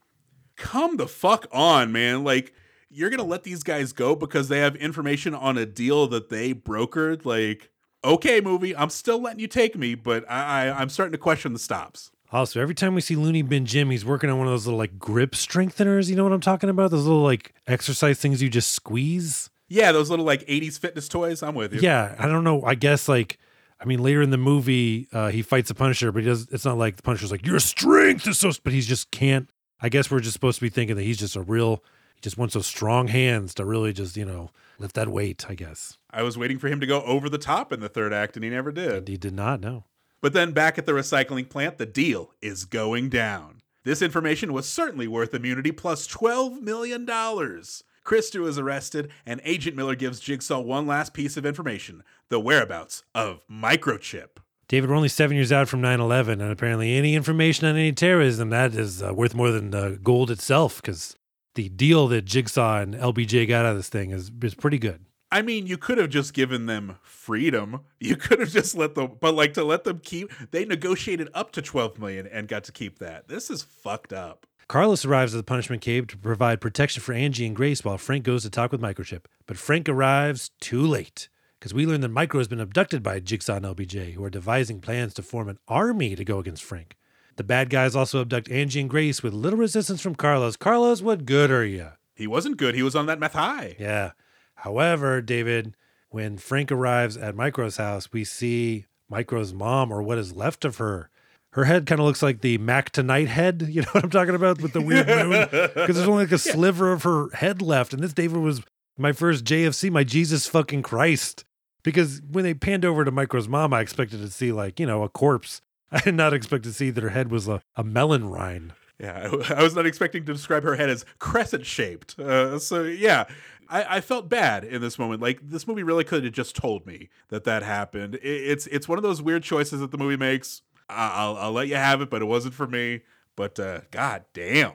[0.57, 2.53] come the fuck on man like
[2.97, 6.55] you're gonna let these guys go because they have information on a deal that they
[6.55, 7.71] brokered like
[8.05, 11.53] okay movie i'm still letting you take me but i, I i'm starting to question
[11.53, 14.53] the stops Also, every time we see Looney Bin Jim, he's working on one of
[14.53, 16.09] those little like grip strengtheners.
[16.11, 16.91] You know what I'm talking about?
[16.91, 19.49] Those little like exercise things you just squeeze.
[19.69, 22.63] yeah those little like 80s fitness toys i'm with you Yeah, I don't know.
[22.65, 23.39] I guess like,
[23.81, 26.49] I mean, later in the movie, uh, he fights the Punisher, but he does.
[26.51, 29.49] It's not like the Punisher's like your strength is so, but he's just can't.
[29.81, 31.83] I guess we're just supposed to be thinking that he's just a real.
[32.17, 35.47] He just wants those strong hands to really just you know lift that weight.
[35.49, 38.13] I guess i was waiting for him to go over the top in the third
[38.13, 39.85] act and he never did he did not know.
[40.21, 43.61] But then back at the recycling plant, the deal is going down.
[43.85, 47.07] This information was certainly worth immunity plus $12 million.
[47.07, 53.05] Cristu is arrested, and Agent Miller gives Jigsaw one last piece of information the whereabouts
[53.15, 54.39] of Microchip.
[54.69, 57.93] David, we're only seven years out from 9 11, and apparently any information on any
[57.93, 61.17] terrorism that is uh, worth more than uh, gold itself because
[61.57, 65.05] the deal that Jigsaw and LBJ got out of this thing is, is pretty good.
[65.33, 67.81] I mean, you could have just given them freedom.
[67.99, 71.51] You could have just let them, but like to let them keep, they negotiated up
[71.53, 73.27] to 12 million and got to keep that.
[73.27, 74.47] This is fucked up.
[74.69, 78.25] Carlos arrives at the punishment cave to provide protection for Angie and Grace while Frank
[78.25, 79.25] goes to talk with Microchip.
[79.47, 81.29] But Frank arrives too late
[81.59, 84.81] because we learn that Micro has been abducted by Jigsaw and LBJ, who are devising
[84.81, 86.97] plans to form an army to go against Frank.
[87.37, 90.57] The bad guys also abduct Angie and Grace with little resistance from Carlos.
[90.57, 91.91] Carlos, what good are you?
[92.15, 92.75] He wasn't good.
[92.75, 93.77] He was on that meth high.
[93.79, 94.13] Yeah.
[94.55, 95.75] However, David,
[96.09, 100.79] when Frank arrives at Micro's house, we see Micro's mom or what is left of
[100.79, 101.11] her.
[101.51, 103.67] Her head kind of looks like the Mac Tonight head.
[103.69, 105.49] You know what I'm talking about with the weird moon?
[105.51, 107.93] Because there's only like a sliver of her head left.
[107.93, 108.63] And this, David, was
[108.97, 111.45] my first JFC, my Jesus fucking Christ.
[111.83, 115.03] Because when they panned over to Micro's mom, I expected to see like, you know,
[115.03, 115.61] a corpse.
[115.93, 118.73] I did not expect to see that her head was a, a melon rind.
[118.99, 122.19] Yeah, I was not expecting to describe her head as crescent shaped.
[122.19, 123.25] Uh, so yeah,
[123.69, 125.21] I, I felt bad in this moment.
[125.21, 128.15] Like this movie really could have just told me that that happened.
[128.17, 130.63] It, it's it's one of those weird choices that the movie makes.
[130.89, 133.03] I'll I'll let you have it, but it wasn't for me.
[133.35, 134.73] But uh, god damn.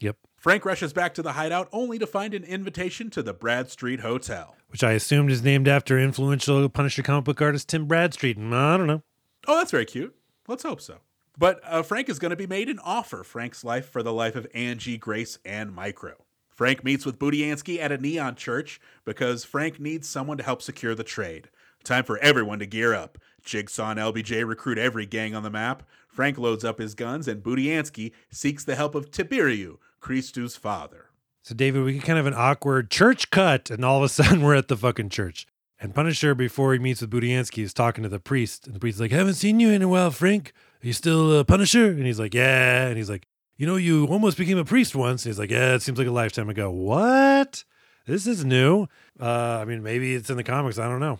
[0.00, 0.16] Yep.
[0.36, 4.56] Frank rushes back to the hideout only to find an invitation to the Bradstreet Hotel.
[4.68, 8.36] Which I assumed is named after influential Punisher comic book artist Tim Bradstreet.
[8.36, 9.02] Mm, I don't know.
[9.46, 10.16] Oh, that's very cute.
[10.48, 10.98] Let's hope so.
[11.38, 14.36] But uh, Frank is going to be made an offer Frank's life for the life
[14.36, 16.24] of Angie, Grace, and Micro.
[16.50, 20.94] Frank meets with Budiansky at a neon church because Frank needs someone to help secure
[20.94, 21.48] the trade.
[21.82, 23.18] Time for everyone to gear up.
[23.42, 25.82] Jigsaw and LBJ recruit every gang on the map.
[26.06, 31.06] Frank loads up his guns, and Budiansky seeks the help of Tiberiu, Cristu's father.
[31.42, 34.42] So, David, we get kind of an awkward church cut, and all of a sudden
[34.42, 35.46] we're at the fucking church.
[35.82, 38.66] And Punisher, before he meets with Budiansky, is talking to the priest.
[38.66, 40.52] And the priest's like, haven't seen you in a while, Frank.
[40.80, 41.88] Are you still a Punisher?
[41.88, 42.86] And he's like, yeah.
[42.86, 43.26] And he's like,
[43.56, 45.24] you know, you almost became a priest once.
[45.24, 46.70] And he's like, yeah, it seems like a lifetime ago.
[46.70, 47.64] What?
[48.06, 48.86] this is new.
[49.20, 50.78] Uh, I mean, maybe it's in the comics.
[50.78, 51.18] I don't know.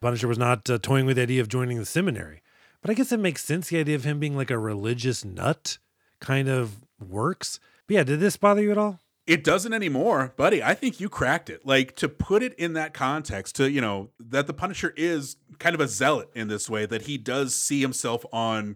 [0.00, 2.42] Punisher was not uh, toying with the idea of joining the seminary,
[2.80, 3.68] but I guess it makes sense.
[3.68, 5.76] The idea of him being like a religious nut
[6.20, 7.60] kind of works.
[7.86, 8.98] But yeah, did this bother you at all?
[9.30, 10.60] It doesn't anymore, buddy.
[10.60, 11.64] I think you cracked it.
[11.64, 15.72] Like to put it in that context, to you know that the Punisher is kind
[15.72, 18.74] of a zealot in this way, that he does see himself on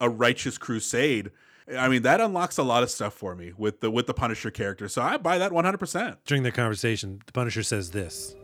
[0.00, 1.32] a righteous crusade.
[1.76, 4.52] I mean, that unlocks a lot of stuff for me with the with the Punisher
[4.52, 4.88] character.
[4.88, 6.24] So I buy that one hundred percent.
[6.24, 8.36] During the conversation, the Punisher says this.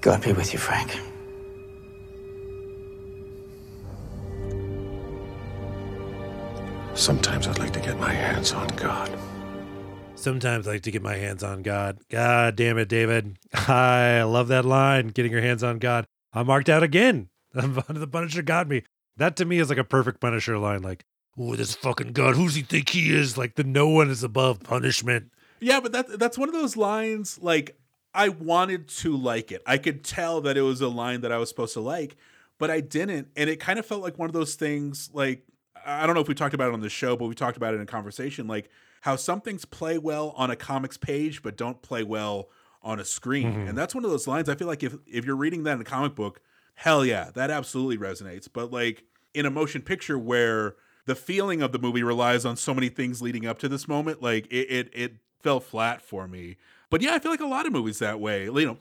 [0.00, 0.98] God be with you, Frank.
[6.94, 9.10] Sometimes I'd like to get my hands on God.
[10.18, 12.00] Sometimes I like to get my hands on God.
[12.10, 13.38] God damn it, David.
[13.52, 16.06] I love that line, getting your hands on God.
[16.32, 17.28] I'm marked out again.
[17.52, 18.82] the Punisher got me.
[19.16, 20.82] That to me is like a perfect Punisher line.
[20.82, 21.04] Like,
[21.38, 23.38] oh, this fucking God, who's he think he is?
[23.38, 25.30] Like, the no one is above punishment.
[25.60, 27.38] Yeah, but that that's one of those lines.
[27.40, 27.78] Like
[28.14, 29.62] I wanted to like it.
[29.66, 32.16] I could tell that it was a line that I was supposed to like,
[32.58, 35.10] but I didn't, and it kind of felt like one of those things.
[35.12, 35.42] Like
[35.84, 37.74] I don't know if we talked about it on the show, but we talked about
[37.74, 38.46] it in conversation.
[38.46, 38.70] Like
[39.02, 42.48] how some things play well on a comics page, but don't play well
[42.82, 43.52] on a screen.
[43.52, 43.68] Mm-hmm.
[43.68, 44.48] And that's one of those lines.
[44.48, 46.40] I feel like if if you're reading that in a comic book,
[46.74, 48.48] hell yeah, that absolutely resonates.
[48.52, 49.04] But like
[49.34, 50.76] in a motion picture where
[51.06, 54.22] the feeling of the movie relies on so many things leading up to this moment,
[54.22, 55.12] like it it, it
[55.42, 56.56] fell flat for me.
[56.90, 58.44] But yeah, I feel like a lot of movies that way.
[58.44, 58.78] You know,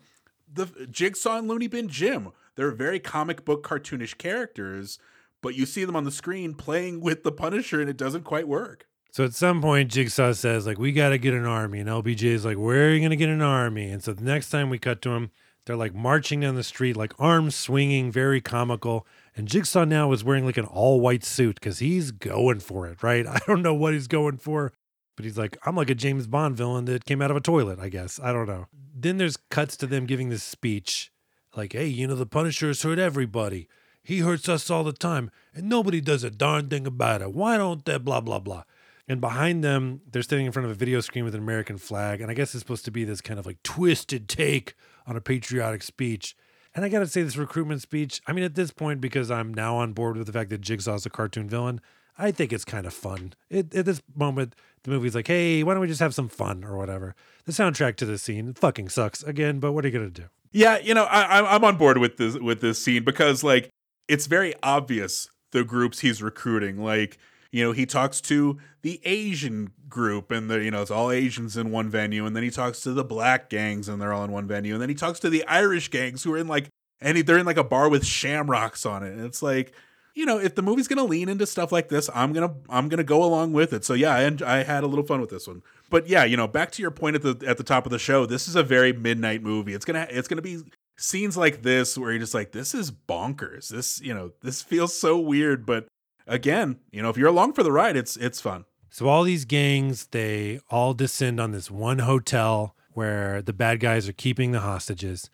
[0.52, 4.98] the Jigsaw and Looney Bin Jim, they're very comic book cartoonish characters,
[5.42, 8.48] but you see them on the screen playing with the Punisher and it doesn't quite
[8.48, 8.88] work.
[9.18, 11.80] So at some point, Jigsaw says, like, we got to get an army.
[11.80, 13.90] And LBJ is like, where are you going to get an army?
[13.90, 15.32] And so the next time we cut to him,
[15.66, 19.08] they're like marching down the street, like arms swinging, very comical.
[19.36, 23.02] And Jigsaw now is wearing like an all white suit because he's going for it,
[23.02, 23.26] right?
[23.28, 24.72] I don't know what he's going for,
[25.16, 27.80] but he's like, I'm like a James Bond villain that came out of a toilet,
[27.80, 28.20] I guess.
[28.22, 28.68] I don't know.
[28.94, 31.12] Then there's cuts to them giving this speech
[31.56, 33.68] like, hey, you know, the Punisher's hurt everybody.
[34.04, 37.34] He hurts us all the time, and nobody does a darn thing about it.
[37.34, 37.98] Why don't they?
[37.98, 38.62] Blah, blah, blah.
[39.08, 42.20] And behind them, they're standing in front of a video screen with an American flag.
[42.22, 44.74] And I guess it's supposed to be this kind of like twisted take
[45.06, 46.36] on a patriotic speech.
[46.76, 49.54] And I got to say, this recruitment speech, I mean, at this point, because I'm
[49.54, 51.80] now on board with the fact that Jigsaw's a cartoon villain,
[52.20, 53.34] I think it's kind of fun.
[53.50, 56.64] It, at this moment, the movie's like, hey, why don't we just have some fun
[56.64, 57.16] or whatever?
[57.46, 60.28] The soundtrack to this scene fucking sucks again, but what are you going to do?
[60.52, 63.70] Yeah, you know, I, I'm- I'm on board with this with this scene because like
[64.08, 66.78] it's very obvious the groups he's recruiting.
[66.84, 67.18] Like,
[67.58, 71.58] you know, he talks to the Asian group, and the you know it's all Asians
[71.58, 74.32] in one venue, and then he talks to the black gangs, and they're all in
[74.32, 76.70] one venue, and then he talks to the Irish gangs who are in like,
[77.02, 79.74] and they're in like a bar with shamrocks on it, and it's like.
[80.14, 83.04] You know, if the movie's gonna lean into stuff like this, I'm gonna I'm gonna
[83.04, 83.86] go along with it.
[83.86, 85.62] So yeah, I, I had a little fun with this one.
[85.92, 88.00] But yeah, you know, back to your point at the at the top of the
[88.00, 89.76] show, this is a very midnight movie.
[89.76, 90.64] It's gonna it's gonna be
[90.98, 93.68] scenes like this where you're just like, this is bonkers.
[93.68, 95.88] This you know this feels so weird, but
[96.28, 98.66] again, you know, if you're along for the ride, it's it's fun.
[98.90, 104.10] So all these gangs, they all descend on this one hotel where the bad guys
[104.10, 105.30] are keeping the hostages.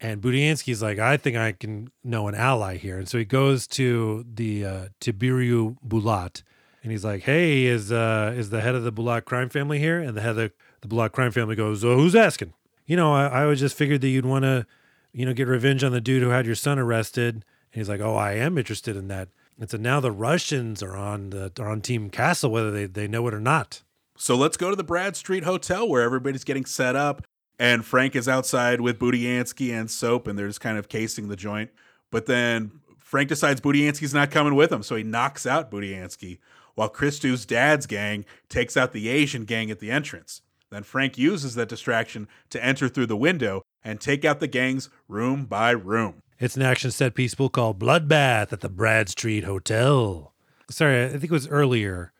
[0.00, 2.98] And Budiansky's like, I think I can know an ally here.
[2.98, 6.42] And so he goes to the uh, Tiberiu Bulat
[6.82, 9.98] and he's like, Hey, is uh is the head of the Bulat crime family here?
[9.98, 10.52] And the head of the,
[10.82, 12.52] the Bulat crime family goes, oh, who's asking?
[12.86, 14.66] You know, I, I would just figured that you'd want to,
[15.12, 17.34] you know, get revenge on the dude who had your son arrested.
[17.36, 19.28] And he's like, Oh, I am interested in that.
[19.58, 23.08] And so now the Russians are on the are on Team Castle, whether they, they
[23.08, 23.82] know it or not.
[24.18, 27.22] So let's go to the Bradstreet Hotel where everybody's getting set up,
[27.58, 31.36] and Frank is outside with Budiansky and Soap, and they're just kind of casing the
[31.36, 31.70] joint.
[32.10, 36.38] But then Frank decides Budiansky's not coming with him, so he knocks out Budiansky,
[36.74, 40.42] while Cristu's dad's gang takes out the Asian gang at the entrance.
[40.70, 44.88] Then Frank uses that distraction to enter through the window and take out the gangs
[45.08, 46.22] room by room.
[46.38, 50.34] It's an action set piece we'll call Bloodbath at the Bradstreet Hotel.
[50.68, 52.12] Sorry, I think it was earlier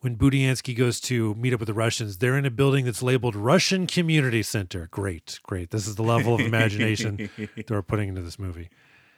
[0.00, 2.18] when Budiansky goes to meet up with the Russians.
[2.18, 4.88] They're in a building that's labeled Russian Community Center.
[4.90, 5.70] Great, great.
[5.70, 8.68] This is the level of imagination that we're putting into this movie.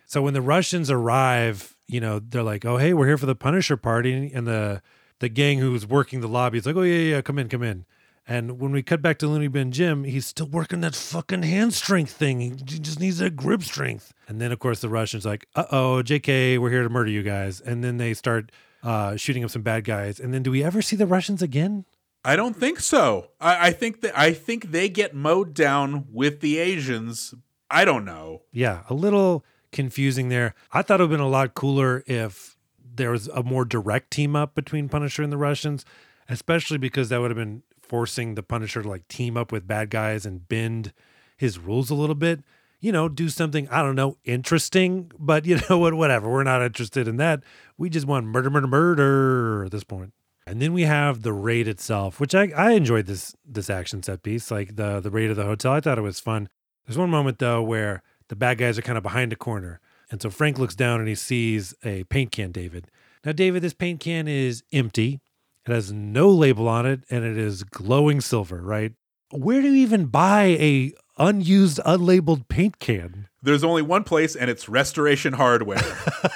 [0.06, 3.34] So when the Russians arrive, you know, they're like, "Oh, hey, we're here for the
[3.34, 4.82] Punisher party," and the
[5.18, 7.86] the gang who's working the lobby is like, "Oh yeah, yeah, come in, come in."
[8.26, 11.74] And when we cut back to Looney Bin Jim, he's still working that fucking hand
[11.74, 12.40] strength thing.
[12.40, 14.14] He just needs that grip strength.
[14.26, 17.22] And then, of course, the Russians like, "Uh oh, JK, we're here to murder you
[17.22, 18.50] guys." And then they start
[18.82, 20.18] uh, shooting up some bad guys.
[20.18, 21.84] And then, do we ever see the Russians again?
[22.24, 23.28] I don't think so.
[23.40, 27.34] I, I think that I think they get mowed down with the Asians.
[27.70, 28.42] I don't know.
[28.52, 30.54] Yeah, a little confusing there.
[30.72, 34.10] I thought it would have been a lot cooler if there was a more direct
[34.10, 35.84] team up between Punisher and the Russians,
[36.28, 39.90] especially because that would have been forcing the Punisher to like team up with bad
[39.90, 40.92] guys and bend
[41.36, 42.40] his rules a little bit.
[42.80, 46.30] You know, do something, I don't know, interesting, but you know what, whatever.
[46.30, 47.42] We're not interested in that.
[47.78, 50.12] We just want murder, murder, murder at this point.
[50.46, 54.22] And then we have the raid itself, which I, I enjoyed this this action set
[54.22, 55.72] piece, like the the raid of the hotel.
[55.72, 56.50] I thought it was fun.
[56.86, 59.80] There's one moment though where the bad guys are kind of behind a corner.
[60.10, 62.90] And so Frank looks down and he sees a paint can, David.
[63.24, 65.20] Now, David, this paint can is empty.
[65.66, 68.92] It has no label on it and it is glowing silver, right?
[69.30, 73.28] Where do you even buy a unused, unlabeled paint can?
[73.42, 75.82] There's only one place, and it's Restoration Hardware.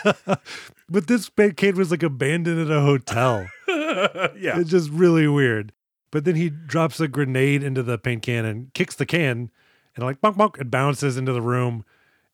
[0.88, 3.46] But this paint can was like abandoned in a hotel.
[3.68, 4.58] yeah.
[4.58, 5.72] It's just really weird.
[6.10, 9.50] But then he drops a grenade into the paint can and kicks the can,
[9.94, 11.84] and like bonk bonk, it bounces into the room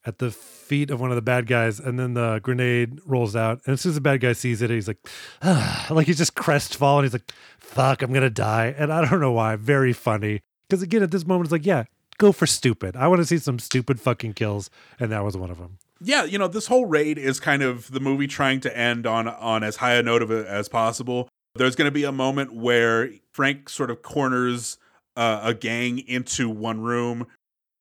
[0.07, 3.61] at the feet of one of the bad guys, and then the grenade rolls out.
[3.67, 4.99] And as soon as the bad guy sees it, he's like,
[5.43, 7.05] ah, like he's just crestfallen.
[7.05, 9.57] He's like, "Fuck, I'm gonna die," and I don't know why.
[9.57, 11.85] Very funny because again, at this moment, it's like, yeah,
[12.19, 12.97] go for stupid.
[12.97, 15.79] I want to see some stupid fucking kills, and that was one of them.
[16.01, 19.29] yeah, you know, this whole raid is kind of the movie trying to end on
[19.29, 21.29] on as high a note of it as possible.
[21.55, 24.77] There's going to be a moment where Frank sort of corners
[25.17, 27.27] uh, a gang into one room,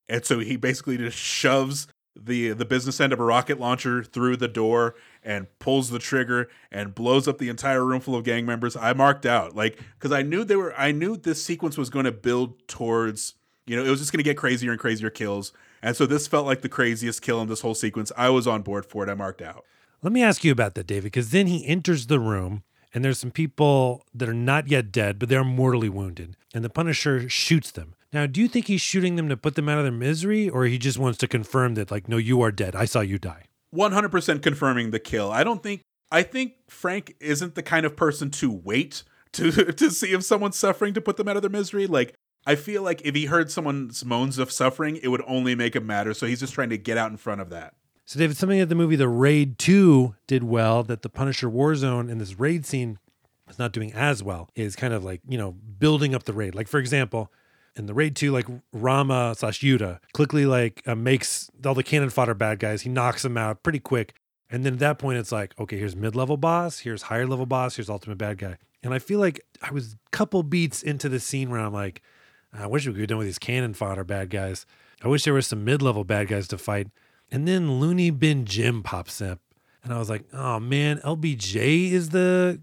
[0.08, 4.38] and so he basically just shoves the the business end of a rocket launcher through
[4.38, 8.46] the door and pulls the trigger and blows up the entire room full of gang
[8.46, 8.76] members.
[8.76, 12.06] I marked out like because I knew they were I knew this sequence was going
[12.06, 13.36] to build towards
[13.66, 16.28] you know it was just going to get crazier and crazier kills, and so this
[16.28, 18.12] felt like the craziest kill in this whole sequence.
[18.16, 19.10] I was on board for it.
[19.10, 19.66] I marked out.
[20.02, 22.64] Let me ask you about that, David, because then he enters the room
[22.94, 26.36] and there's some people that are not yet dead, but they're mortally wounded.
[26.54, 27.96] And the Punisher shoots them.
[28.14, 30.66] Now, do you think he's shooting them to put them out of their misery, or
[30.66, 32.76] he just wants to confirm that, like, no, you are dead.
[32.76, 33.46] I saw you die.
[33.76, 35.32] 100% confirming the kill.
[35.32, 35.82] I don't think
[36.12, 39.02] I think Frank isn't the kind of person to wait
[39.34, 41.88] to to see if someone's suffering to put them out of their misery.
[41.88, 42.14] Like
[42.46, 45.88] I feel like if he heard someone's moans of suffering, it would only make him
[45.88, 46.14] madder.
[46.14, 47.74] So he's just trying to get out in front of that.
[48.06, 52.12] So, David, something that the movie The Raid 2 did well that the Punisher Warzone
[52.12, 53.00] in this raid scene
[53.50, 56.54] is not doing as well is kind of like, you know, building up the raid.
[56.54, 57.32] Like, for example,
[57.76, 62.10] in the raid 2, like Rama slash Yuda quickly like uh, makes all the cannon
[62.10, 64.14] fodder bad guys, he knocks them out pretty quick.
[64.50, 67.46] And then at that point, it's like, okay, here's mid level boss, here's higher level
[67.46, 68.58] boss, here's ultimate bad guy.
[68.84, 72.02] And I feel like I was a couple beats into the scene where I'm like,
[72.54, 74.66] I wish we could be done with these cannon fodder bad guys.
[75.04, 76.88] I wish there was some mid level bad guys to fight.
[77.32, 79.40] And then Looney Bin Jim pops up.
[79.84, 82.62] And I was like, oh man, LBJ is the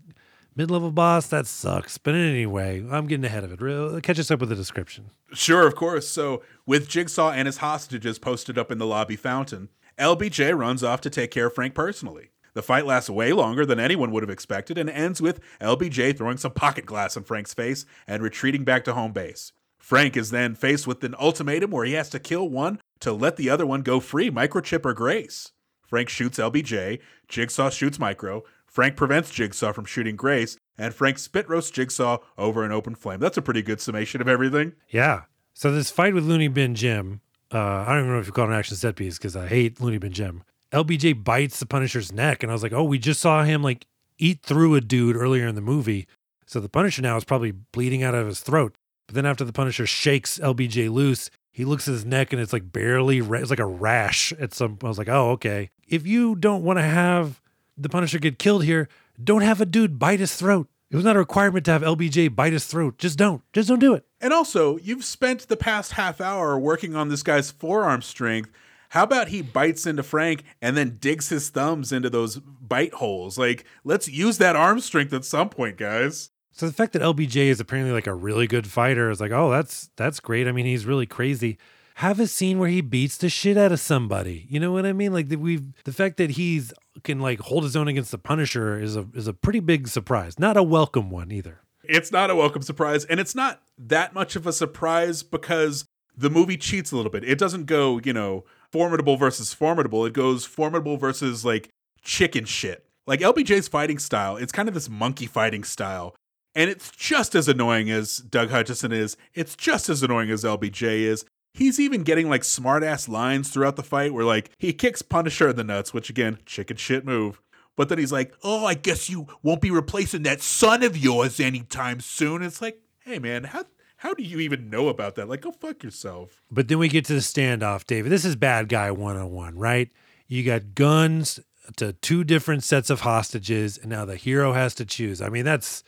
[0.60, 1.26] mid level boss?
[1.28, 1.96] That sucks.
[1.96, 4.02] But anyway, I'm getting ahead of it.
[4.02, 5.10] Catch us up with the description.
[5.32, 6.06] Sure, of course.
[6.06, 11.00] So, with Jigsaw and his hostages posted up in the lobby fountain, LBJ runs off
[11.00, 12.30] to take care of Frank personally.
[12.52, 16.36] The fight lasts way longer than anyone would have expected and ends with LBJ throwing
[16.36, 19.52] some pocket glass in Frank's face and retreating back to home base.
[19.78, 23.36] Frank is then faced with an ultimatum where he has to kill one to let
[23.36, 25.52] the other one go free, Microchip or Grace.
[25.86, 31.48] Frank shoots LBJ, Jigsaw shoots Micro, Frank prevents Jigsaw from shooting Grace, and Frank spit
[31.48, 33.18] roasts Jigsaw over an open flame.
[33.18, 34.74] That's a pretty good summation of everything.
[34.88, 35.22] Yeah.
[35.54, 37.20] So this fight with Looney Bin Jim,
[37.52, 39.48] uh, I don't even know if you call it an action set piece because I
[39.48, 40.44] hate Looney Bin Jim.
[40.72, 43.88] LBJ bites the Punisher's neck, and I was like, oh, we just saw him like
[44.18, 46.06] eat through a dude earlier in the movie.
[46.46, 48.76] So the Punisher now is probably bleeding out of his throat.
[49.08, 52.52] But then after the Punisher shakes LBJ loose, he looks at his neck and it's
[52.52, 54.76] like barely, ra- it's like a rash at some.
[54.76, 54.84] Point.
[54.84, 55.70] I was like, oh, okay.
[55.88, 57.40] If you don't want to have
[57.82, 58.88] the Punisher get killed here,
[59.22, 60.68] don't have a dude bite his throat.
[60.90, 62.98] It was not a requirement to have LBJ bite his throat.
[62.98, 63.42] Just don't.
[63.52, 64.04] Just don't do it.
[64.20, 68.50] And also, you've spent the past half hour working on this guy's forearm strength.
[68.90, 73.38] How about he bites into Frank and then digs his thumbs into those bite holes?
[73.38, 76.30] Like, let's use that arm strength at some point, guys.
[76.50, 79.48] So the fact that LBJ is apparently like a really good fighter is like, oh,
[79.48, 80.48] that's that's great.
[80.48, 81.56] I mean, he's really crazy.
[82.00, 84.46] Have a scene where he beats the shit out of somebody.
[84.48, 85.12] You know what I mean?
[85.12, 86.72] Like that we've the fact that he's
[87.04, 90.38] can like hold his own against the Punisher is a is a pretty big surprise.
[90.38, 91.60] Not a welcome one either.
[91.84, 95.84] It's not a welcome surprise, and it's not that much of a surprise because
[96.16, 97.22] the movie cheats a little bit.
[97.22, 100.06] It doesn't go, you know, formidable versus formidable.
[100.06, 101.68] It goes formidable versus like
[102.00, 102.86] chicken shit.
[103.06, 106.16] Like LBJ's fighting style, it's kind of this monkey fighting style.
[106.54, 109.18] And it's just as annoying as Doug Hutchison is.
[109.34, 111.26] It's just as annoying as LBJ is.
[111.52, 115.48] He's even getting like smart ass lines throughout the fight where like he kicks Punisher
[115.48, 117.40] in the nuts, which again, chicken shit move.
[117.76, 121.40] But then he's like, Oh, I guess you won't be replacing that son of yours
[121.40, 122.42] anytime soon.
[122.42, 123.64] It's like, hey man, how
[123.96, 125.28] how do you even know about that?
[125.28, 126.40] Like, go fuck yourself.
[126.50, 128.10] But then we get to the standoff, David.
[128.10, 129.90] This is bad guy 101, right?
[130.26, 131.38] You got guns
[131.76, 135.20] to two different sets of hostages, and now the hero has to choose.
[135.20, 135.84] I mean, that's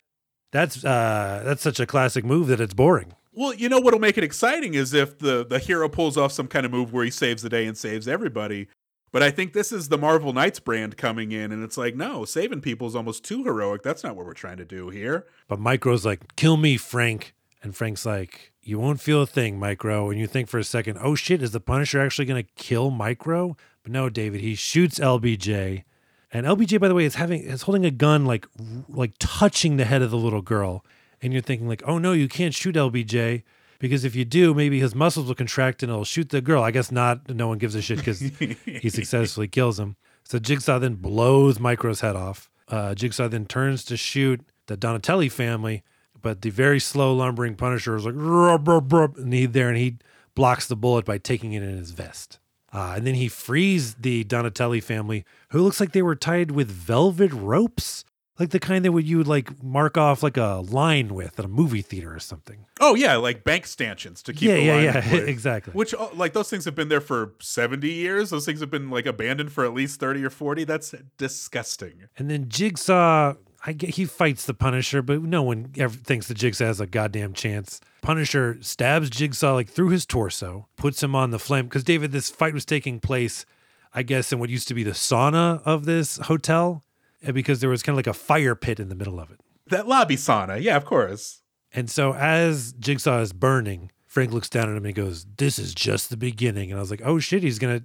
[0.51, 3.13] that's uh that's such a classic move that it's boring.
[3.35, 6.47] Well, you know what'll make it exciting is if the the hero pulls off some
[6.47, 8.67] kind of move where he saves the day and saves everybody.
[9.11, 12.25] But I think this is the Marvel Knights brand coming in, and it's like, no,
[12.25, 13.83] saving people is almost too heroic.
[13.83, 15.27] That's not what we're trying to do here.
[15.47, 17.35] But Micro's like, kill me, Frank.
[17.61, 20.09] And Frank's like, you won't feel a thing, Micro.
[20.09, 22.89] And you think for a second, oh shit, is the Punisher actually going to kill
[22.89, 23.55] Micro?
[23.83, 25.83] But no, David, he shoots LBJ.
[26.31, 28.47] And LBJ, by the way, is having is holding a gun like
[28.89, 30.83] like touching the head of the little girl.
[31.23, 33.43] And you're thinking like, oh no, you can't shoot LBJ
[33.79, 36.61] because if you do, maybe his muscles will contract and it'll shoot the girl.
[36.61, 37.29] I guess not.
[37.29, 39.95] No one gives a shit because he successfully kills him.
[40.23, 42.49] So Jigsaw then blows Micro's head off.
[42.67, 45.83] Uh, Jigsaw then turns to shoot the Donatelli family,
[46.21, 49.77] but the very slow lumbering Punisher is like, rub, rub, rub, and he there and
[49.77, 49.97] he
[50.35, 52.39] blocks the bullet by taking it in his vest.
[52.71, 56.69] Uh, and then he frees the Donatelli family, who looks like they were tied with
[56.69, 58.03] velvet ropes,
[58.39, 61.45] like the kind that would you would like mark off like a line with at
[61.45, 62.65] a movie theater or something.
[62.79, 64.49] Oh yeah, like bank stanchions to keep.
[64.49, 65.73] Yeah, the yeah, line yeah, exactly.
[65.73, 68.31] Which uh, like those things have been there for seventy years.
[68.31, 70.63] Those things have been like abandoned for at least thirty or forty.
[70.63, 72.07] That's disgusting.
[72.17, 73.35] And then Jigsaw,
[73.65, 76.87] I get he fights the Punisher, but no one ever thinks the Jigsaw has a
[76.87, 77.79] goddamn chance.
[78.01, 81.65] Punisher stabs Jigsaw like through his torso, puts him on the flame.
[81.65, 83.45] Because David, this fight was taking place,
[83.93, 86.83] I guess, in what used to be the sauna of this hotel,
[87.31, 89.39] because there was kind of like a fire pit in the middle of it.
[89.67, 91.41] That lobby sauna, yeah, of course.
[91.71, 95.57] And so as Jigsaw is burning, Frank looks down at him and he goes, This
[95.57, 96.69] is just the beginning.
[96.69, 97.83] And I was like, Oh shit, he's gonna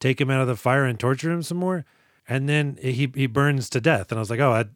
[0.00, 1.84] take him out of the fire and torture him some more.
[2.28, 4.12] And then he he burns to death.
[4.12, 4.66] And I was like, Oh, I,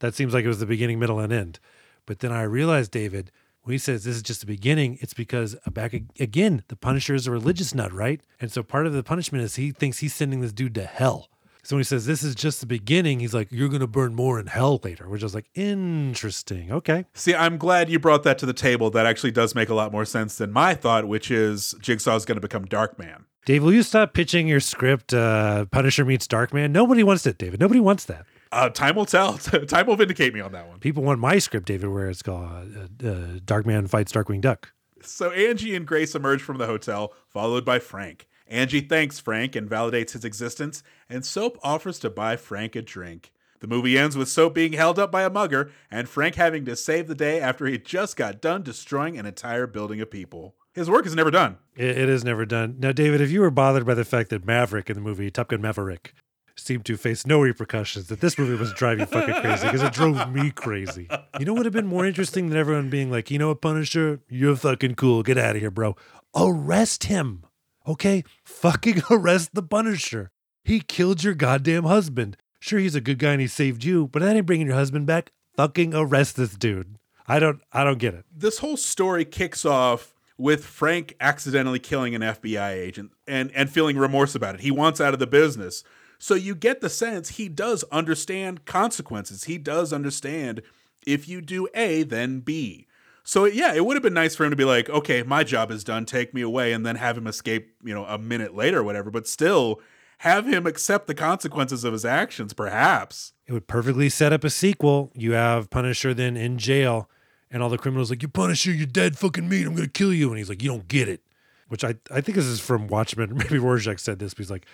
[0.00, 1.60] that seems like it was the beginning, middle, and end.
[2.06, 3.30] But then I realized, David,
[3.62, 7.14] when he says this is just the beginning, it's because uh, back again, the Punisher
[7.14, 8.20] is a religious nut, right?
[8.40, 11.28] And so part of the punishment is he thinks he's sending this dude to hell.
[11.68, 14.40] So when he says this is just the beginning, he's like, You're gonna burn more
[14.40, 16.72] in hell later, which I was like, interesting.
[16.72, 17.04] Okay.
[17.12, 18.88] See, I'm glad you brought that to the table.
[18.88, 22.36] That actually does make a lot more sense than my thought, which is Jigsaw's going
[22.36, 23.24] to become Darkman.
[23.44, 26.70] Dave, will you stop pitching your script, uh, Punisher meets Darkman?
[26.70, 27.60] Nobody wants it, David.
[27.60, 28.24] Nobody wants that.
[28.50, 29.36] Uh, time will tell.
[29.38, 30.78] time will vindicate me on that one.
[30.78, 34.72] People want my script, David, where it's called uh, uh, Darkman fights Darkwing Duck.
[35.02, 38.26] So Angie and Grace emerge from the hotel, followed by Frank.
[38.48, 43.32] Angie thanks Frank and validates his existence, and Soap offers to buy Frank a drink.
[43.60, 46.76] The movie ends with Soap being held up by a mugger and Frank having to
[46.76, 50.54] save the day after he just got done destroying an entire building of people.
[50.72, 51.58] His work is never done.
[51.76, 52.76] It, it is never done.
[52.78, 55.48] Now, David, if you were bothered by the fact that Maverick in the movie Top
[55.48, 56.14] Gun Maverick
[56.54, 60.32] seemed to face no repercussions, that this movie was driving fucking crazy because it drove
[60.32, 61.08] me crazy.
[61.40, 63.60] You know what would have been more interesting than everyone being like, you know what,
[63.60, 65.24] Punisher, you're fucking cool.
[65.24, 65.96] Get out of here, bro.
[66.36, 67.42] Arrest him.
[67.88, 68.22] Okay?
[68.44, 70.30] Fucking arrest the Punisher.
[70.62, 72.36] He killed your goddamn husband.
[72.60, 75.06] Sure, he's a good guy and he saved you, but that ain't bringing your husband
[75.06, 75.32] back.
[75.56, 76.98] Fucking arrest this dude.
[77.26, 78.24] I don't, I don't get it.
[78.34, 83.96] This whole story kicks off with Frank accidentally killing an FBI agent and, and feeling
[83.96, 84.60] remorse about it.
[84.60, 85.84] He wants out of the business.
[86.18, 89.44] So you get the sense he does understand consequences.
[89.44, 90.62] He does understand
[91.06, 92.87] if you do A, then B.
[93.28, 95.70] So yeah, it would have been nice for him to be like, okay, my job
[95.70, 98.78] is done, take me away, and then have him escape, you know, a minute later
[98.78, 99.10] or whatever.
[99.10, 99.82] But still,
[100.20, 103.34] have him accept the consequences of his actions, perhaps.
[103.46, 105.12] It would perfectly set up a sequel.
[105.14, 107.10] You have Punisher then in jail,
[107.50, 109.66] and all the criminals like, "You Punisher, you're dead fucking meat.
[109.66, 111.20] I'm gonna kill you." And he's like, "You don't get it."
[111.68, 113.34] Which I I think this is from Watchmen.
[113.36, 114.32] Maybe Rorschach said this.
[114.32, 114.64] But he's like,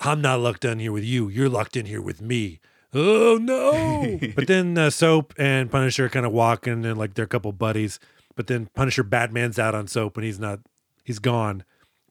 [0.00, 1.30] "I'm not locked in here with you.
[1.30, 2.60] You're locked in here with me."
[2.94, 4.18] Oh no!
[4.36, 7.98] but then uh, Soap and Punisher kind of walking and like they're a couple buddies.
[8.34, 10.60] But then Punisher Batman's out on Soap and he's not.
[11.04, 11.64] He's gone.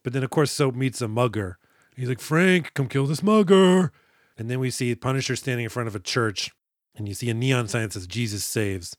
[0.04, 1.58] But then of course Soap meets a mugger.
[1.96, 3.92] He's like, Frank, come kill this mugger.
[4.38, 6.52] And then we see Punisher standing in front of a church,
[6.96, 8.96] and you see a neon sign that says Jesus saves.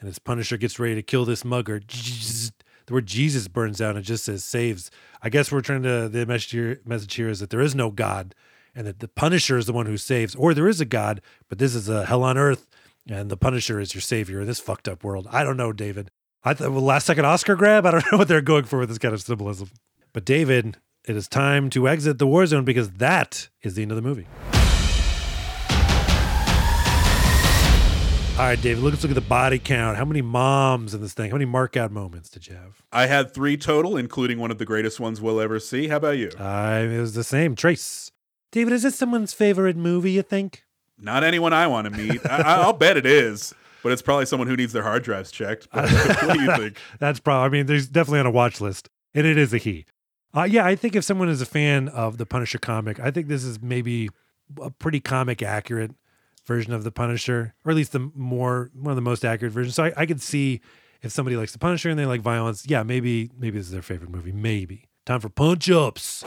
[0.00, 4.04] And as Punisher gets ready to kill this mugger, the word Jesus burns out and
[4.04, 4.90] just says saves.
[5.20, 7.90] I guess we're trying to, the message here, message here is that there is no
[7.90, 8.34] God
[8.74, 11.58] and that the Punisher is the one who saves, or there is a God, but
[11.58, 12.68] this is a hell on earth,
[13.08, 15.26] and the Punisher is your savior in this fucked up world.
[15.30, 16.10] I don't know, David.
[16.44, 17.84] I thought, well, last second Oscar grab?
[17.86, 19.70] I don't know what they're going for with this kind of symbolism.
[20.12, 20.76] But David,
[21.06, 24.02] it is time to exit the war zone because that is the end of the
[24.02, 24.26] movie.
[28.38, 29.96] All right, David, let's look at the body count.
[29.96, 31.30] How many moms in this thing?
[31.30, 32.80] How many mark out moments did you have?
[32.92, 35.88] I had three total, including one of the greatest ones we'll ever see.
[35.88, 36.30] How about you?
[36.38, 37.56] Uh, it was the same.
[37.56, 38.12] Trace.
[38.50, 40.64] David, is this someone's favorite movie, you think?
[40.98, 42.24] Not anyone I want to meet.
[42.26, 45.68] I, I'll bet it is, but it's probably someone who needs their hard drives checked.
[45.72, 45.90] But
[46.22, 46.78] what do you think?
[46.98, 49.84] That's probably, I mean, there's definitely on a watch list, and it is a he.
[50.34, 53.28] Uh, yeah, I think if someone is a fan of the Punisher comic, I think
[53.28, 54.08] this is maybe
[54.60, 55.92] a pretty comic accurate
[56.46, 59.74] version of the Punisher, or at least the more one of the most accurate versions.
[59.74, 60.60] So I, I could see
[61.02, 63.82] if somebody likes the Punisher and they like violence, yeah, maybe maybe this is their
[63.82, 64.32] favorite movie.
[64.32, 64.88] Maybe.
[65.06, 66.24] Time for punch ups.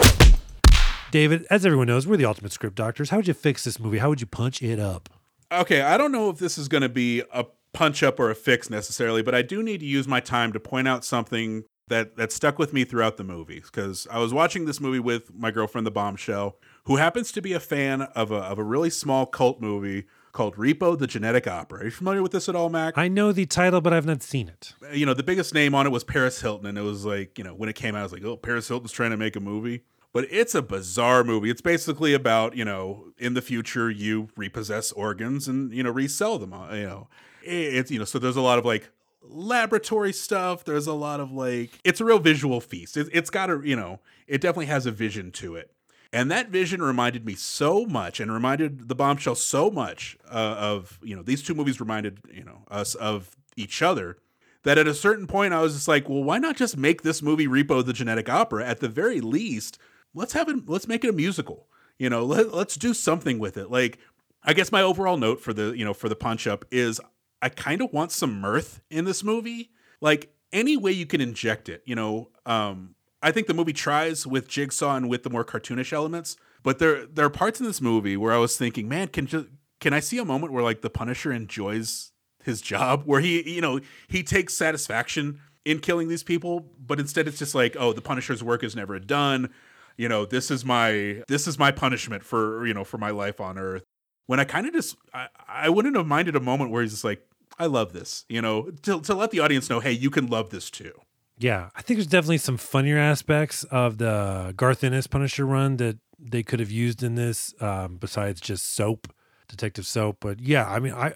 [1.11, 3.09] David, as everyone knows, we're the ultimate script doctors.
[3.09, 3.97] How would you fix this movie?
[3.97, 5.09] How would you punch it up?
[5.51, 8.35] Okay, I don't know if this is going to be a punch up or a
[8.35, 12.15] fix necessarily, but I do need to use my time to point out something that
[12.15, 15.51] that stuck with me throughout the movie because I was watching this movie with my
[15.51, 16.55] girlfriend, the Bombshell,
[16.85, 20.55] who happens to be a fan of a of a really small cult movie called
[20.55, 21.81] Repo: The Genetic Opera.
[21.81, 22.97] Are you familiar with this at all, Mac?
[22.97, 24.73] I know the title, but I've not seen it.
[24.93, 27.43] you know, the biggest name on it was Paris Hilton, and it was like, you
[27.43, 29.41] know, when it came out, I was like, oh, Paris Hilton's trying to make a
[29.41, 29.83] movie.
[30.13, 31.49] But it's a bizarre movie.
[31.49, 36.38] It's basically about, you know, in the future, you repossess organs and, you know, resell
[36.38, 36.53] them.
[36.53, 37.07] uh, You know,
[37.41, 38.89] it's, you know, so there's a lot of like
[39.21, 40.65] laboratory stuff.
[40.65, 42.97] There's a lot of like, it's a real visual feast.
[42.97, 45.71] It, it's got a, you know, it definitely has a vision to it.
[46.13, 50.99] And that vision reminded me so much and reminded the bombshell so much uh, of,
[51.01, 54.17] you know, these two movies reminded, you know, us of each other
[54.63, 57.21] that at a certain point I was just like, well, why not just make this
[57.21, 58.65] movie Repo the Genetic Opera?
[58.65, 59.79] At the very least,
[60.13, 61.67] let's have it, let's make it a musical.
[61.97, 63.69] You know, let, let's do something with it.
[63.69, 63.99] Like,
[64.43, 66.99] I guess my overall note for the, you know, for the punch up is
[67.41, 69.71] I kind of want some mirth in this movie.
[69.99, 74.25] Like, any way you can inject it, you know, um, I think the movie tries
[74.25, 77.81] with Jigsaw and with the more cartoonish elements, but there there are parts in this
[77.81, 79.47] movie where I was thinking, man, can just
[79.79, 82.11] can I see a moment where like the Punisher enjoys
[82.43, 87.27] his job, where he you know he takes satisfaction in killing these people, but instead
[87.27, 89.51] it's just like, oh, the Punisher's work is never done.
[89.97, 93.39] You know, this is my this is my punishment for you know for my life
[93.39, 93.84] on Earth.
[94.27, 97.03] When I kind of just I, I wouldn't have minded a moment where he's just
[97.03, 97.26] like,
[97.59, 100.49] I love this, you know, to to let the audience know, hey, you can love
[100.49, 100.93] this too.
[101.38, 105.97] Yeah, I think there's definitely some funnier aspects of the Garth Ennis Punisher run that
[106.19, 109.11] they could have used in this, um, besides just soap,
[109.47, 110.18] Detective Soap.
[110.19, 111.15] But yeah, I mean, I,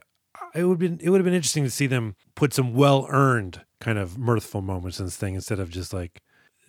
[0.56, 3.62] it would been it would have been interesting to see them put some well earned
[3.80, 6.22] kind of mirthful moments in this thing instead of just like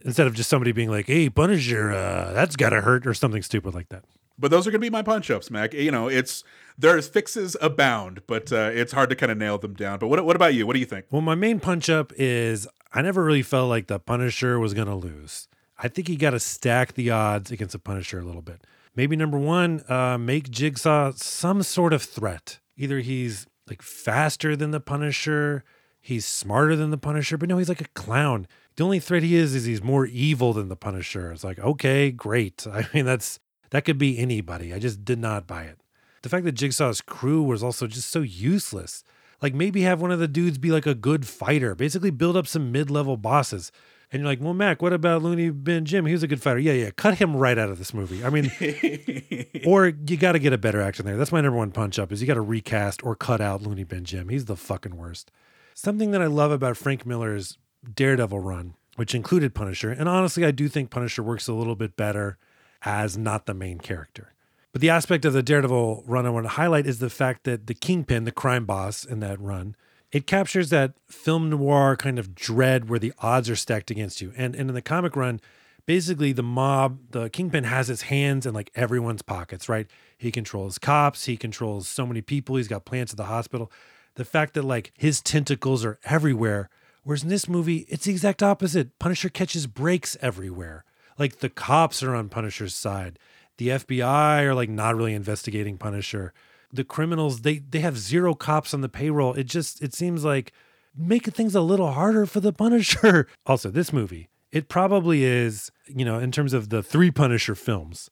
[0.04, 3.74] instead of just somebody being like, "Hey, Punisher, uh, that's gotta hurt" or something stupid
[3.74, 4.04] like that.
[4.38, 5.72] But those are going to be my punch ups, Mac.
[5.72, 6.44] You know, it's
[6.76, 9.98] there's fixes abound, but uh, it's hard to kind of nail them down.
[9.98, 10.66] But what what about you?
[10.66, 11.06] What do you think?
[11.10, 14.88] Well, my main punch up is I never really felt like the Punisher was going
[14.88, 15.48] to lose.
[15.78, 18.62] I think you got to stack the odds against the Punisher a little bit.
[18.94, 22.60] Maybe number one, uh, make Jigsaw some sort of threat.
[22.76, 25.64] Either he's like faster than the Punisher,
[26.00, 28.46] he's smarter than the Punisher, but no, he's like a clown.
[28.76, 31.32] The only threat he is is he's more evil than the Punisher.
[31.32, 32.66] It's like, okay, great.
[32.72, 33.40] I mean, that's
[33.70, 34.72] that could be anybody.
[34.72, 35.80] I just did not buy it.
[36.22, 39.04] The fact that Jigsaw's crew was also just so useless.
[39.42, 42.46] Like maybe have one of the dudes be like a good fighter, basically build up
[42.46, 43.70] some mid-level bosses.
[44.10, 46.06] And you're like, well, Mac, what about Looney Bin Jim?
[46.06, 46.60] He was a good fighter.
[46.60, 46.90] Yeah, yeah.
[46.90, 48.24] Cut him right out of this movie.
[48.24, 48.50] I mean,
[49.66, 51.16] or you got to get a better actor there.
[51.16, 53.84] That's my number one punch up is you got to recast or cut out Looney
[53.84, 54.28] Bin Jim.
[54.28, 55.32] He's the fucking worst.
[55.74, 57.58] Something that I love about Frank Miller's
[57.94, 61.96] Daredevil run, which included Punisher, and honestly, I do think Punisher works a little bit
[61.96, 62.38] better
[62.82, 64.32] as not the main character.
[64.72, 67.66] But the aspect of the Daredevil run I want to highlight is the fact that
[67.66, 69.74] the Kingpin, the crime boss in that run,
[70.12, 74.32] it captures that film noir kind of dread where the odds are stacked against you.
[74.36, 75.40] And, and in the comic run,
[75.86, 79.86] basically the mob, the Kingpin has his hands in like everyone's pockets, right?
[80.18, 83.70] He controls cops, he controls so many people, he's got plants at the hospital.
[84.14, 86.68] The fact that like his tentacles are everywhere.
[87.06, 88.98] Whereas in this movie, it's the exact opposite.
[88.98, 90.84] Punisher catches breaks everywhere.
[91.16, 93.20] Like the cops are on Punisher's side.
[93.58, 96.34] The FBI are like not really investigating Punisher.
[96.72, 99.34] The criminals, they they have zero cops on the payroll.
[99.34, 100.50] It just it seems like
[100.96, 103.28] making things a little harder for the Punisher.
[103.46, 108.10] Also, this movie, it probably is, you know, in terms of the three Punisher films,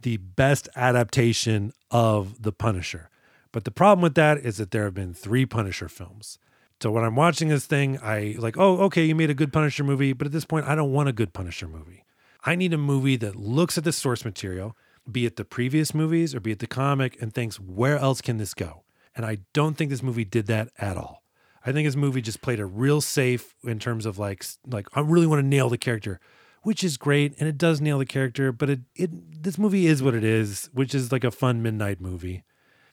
[0.00, 3.10] the best adaptation of the Punisher.
[3.52, 6.38] But the problem with that is that there have been three Punisher films.
[6.82, 9.84] So when I'm watching this thing, I like, oh, okay, you made a good Punisher
[9.84, 12.04] movie, but at this point, I don't want a good Punisher movie.
[12.44, 14.76] I need a movie that looks at the source material,
[15.10, 18.38] be it the previous movies or be it the comic, and thinks, where else can
[18.38, 18.84] this go?
[19.14, 21.22] And I don't think this movie did that at all.
[21.66, 25.00] I think this movie just played a real safe in terms of like, like I
[25.00, 26.18] really want to nail the character,
[26.62, 28.52] which is great, and it does nail the character.
[28.52, 32.00] But it, it this movie is what it is, which is like a fun midnight
[32.00, 32.44] movie,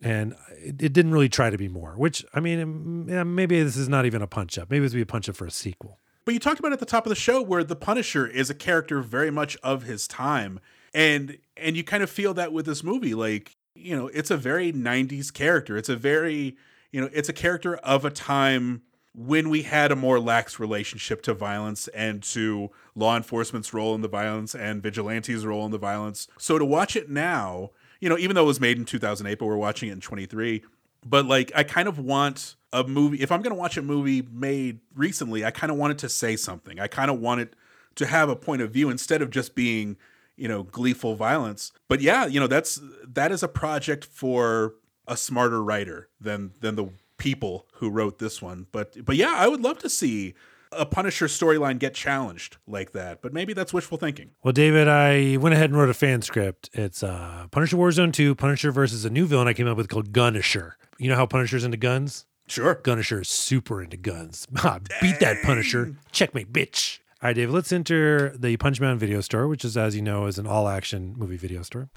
[0.01, 1.93] and it, it didn't really try to be more.
[1.95, 4.69] Which I mean, maybe this is not even a punch up.
[4.69, 5.99] Maybe this would be a punch up for a sequel.
[6.25, 8.53] But you talked about at the top of the show where the Punisher is a
[8.53, 10.59] character very much of his time.
[10.93, 13.13] And and you kind of feel that with this movie.
[13.13, 15.77] Like, you know, it's a very 90s character.
[15.77, 16.57] It's a very,
[16.91, 18.81] you know, it's a character of a time
[19.17, 24.01] when we had a more lax relationship to violence and to law enforcement's role in
[24.01, 26.27] the violence and vigilantes' role in the violence.
[26.37, 29.45] So to watch it now, you know, even though it was made in 2008, but
[29.45, 30.63] we're watching it in 23,
[31.05, 34.27] but like I kind of want a movie, if I'm going to watch a movie
[34.31, 36.79] made recently, I kind of want it to say something.
[36.79, 37.55] I kind of want it
[37.95, 39.97] to have a point of view instead of just being,
[40.35, 41.71] you know, gleeful violence.
[41.87, 44.75] But yeah, you know, that's that is a project for
[45.07, 48.67] a smarter writer than than the people who wrote this one.
[48.71, 50.35] But but yeah, I would love to see
[50.71, 53.21] a Punisher storyline get challenged like that.
[53.21, 54.31] But maybe that's wishful thinking.
[54.43, 56.69] Well, David, I went ahead and wrote a fan script.
[56.73, 60.11] It's uh, Punisher Warzone 2, Punisher versus a new villain I came up with called
[60.11, 60.73] Gunisher.
[60.97, 62.25] You know how Punisher's into guns?
[62.47, 62.75] Sure.
[62.75, 64.47] Gunisher is super into guns.
[64.63, 65.95] Ah, Beat that Punisher.
[66.11, 66.99] Checkmate, bitch.
[67.21, 70.27] All right, David, let's enter the Punch Mountain video store, which is, as you know,
[70.27, 71.89] is an all action movie video store.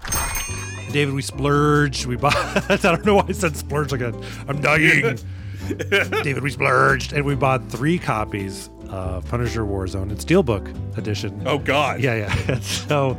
[0.93, 2.07] David, we splurged.
[2.07, 2.35] We bought,
[2.71, 4.15] I don't know why I said splurge like that.
[4.49, 5.19] I'm dying.
[6.23, 11.43] David, we splurged and we bought three copies of Punisher Warzone in Steelbook edition.
[11.47, 12.01] Oh God.
[12.01, 12.59] Yeah, yeah.
[12.61, 13.17] so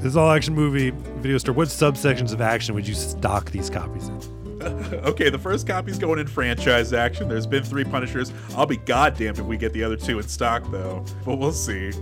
[0.00, 1.54] this all action movie video store.
[1.54, 4.20] What subsections of action would you stock these copies in?
[4.58, 7.28] Okay, the first copy's going in franchise action.
[7.28, 8.32] There's been three Punishers.
[8.56, 11.04] I'll be goddamned if we get the other two in stock, though.
[11.24, 11.92] But we'll see.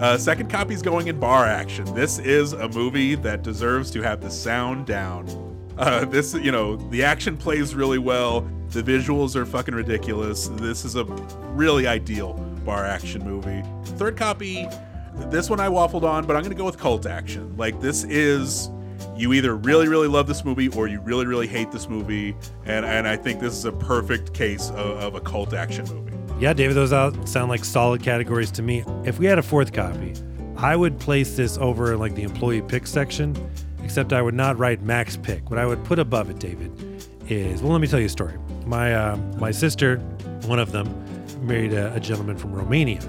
[0.00, 1.84] Uh, second copy's going in bar action.
[1.94, 5.53] This is a movie that deserves to have the sound down.
[5.76, 8.48] Uh, this, you know, the action plays really well.
[8.68, 10.48] The visuals are fucking ridiculous.
[10.48, 12.34] This is a really ideal
[12.64, 13.62] bar action movie.
[13.96, 14.66] Third copy,
[15.30, 17.56] this one I waffled on, but I'm gonna go with cult action.
[17.56, 18.70] Like this is
[19.16, 22.84] you either really really love this movie or you really really hate this movie, and
[22.84, 26.12] and I think this is a perfect case of, of a cult action movie.
[26.40, 26.90] Yeah, David, those
[27.30, 28.84] sound like solid categories to me.
[29.04, 30.14] If we had a fourth copy,
[30.56, 33.36] I would place this over in like the employee pick section,
[33.84, 35.50] except I would not write Mac's pick.
[35.50, 36.72] What I would put above it, David,
[37.28, 38.34] is well, let me tell you a story.
[38.66, 39.98] My uh, my sister,
[40.46, 40.88] one of them,
[41.46, 43.00] married a, a gentleman from Romania,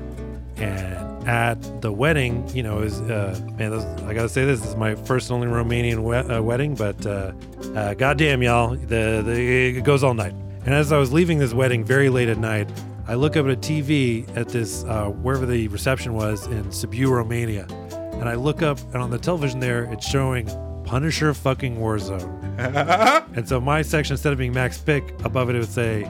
[0.58, 4.70] and at the wedding, you know, is uh, man, this, I gotta say this, this
[4.70, 7.32] is my first and only Romanian we- uh, wedding, but uh,
[7.76, 10.34] uh, goddamn y'all, the, the it goes all night.
[10.66, 12.70] And as I was leaving this wedding very late at night,
[13.08, 17.10] I look up at a TV at this uh, wherever the reception was in Sibiu,
[17.10, 17.66] Romania,
[18.14, 20.48] and I look up and on the television there, it's showing
[20.86, 22.58] Punisher fucking Warzone.
[23.36, 26.04] and so my section, instead of being Mac's pick, above it it would say,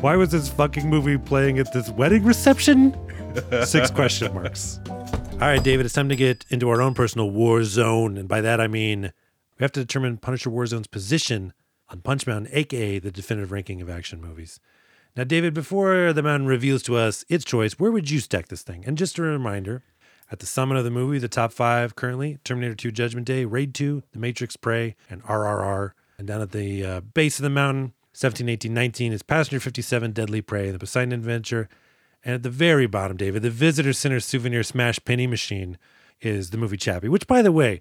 [0.00, 2.96] "Why was this fucking movie playing at this wedding reception?"
[3.64, 4.80] Six question marks.
[4.88, 8.16] All right, David, it's time to get into our own personal war zone.
[8.16, 9.12] And by that, I mean
[9.58, 11.52] we have to determine Punisher Warzone's position
[11.88, 14.58] on Punch Mountain, aka the definitive ranking of action movies.
[15.16, 18.62] Now, David, before the mountain reveals to us its choice, where would you stack this
[18.62, 18.84] thing?
[18.86, 19.82] And just a reminder
[20.30, 23.74] at the summit of the movie, the top five currently Terminator 2 Judgment Day, Raid
[23.74, 25.92] 2, The Matrix Prey, and RRR.
[26.18, 30.12] And down at the uh, base of the mountain, 17, 18, 19 is Passenger 57,
[30.12, 31.68] Deadly Prey, The Poseidon Adventure.
[32.24, 35.78] And at the very bottom, David, the Visitor Center Souvenir Smash Penny Machine
[36.20, 37.80] is the movie Chappie, which, by the way,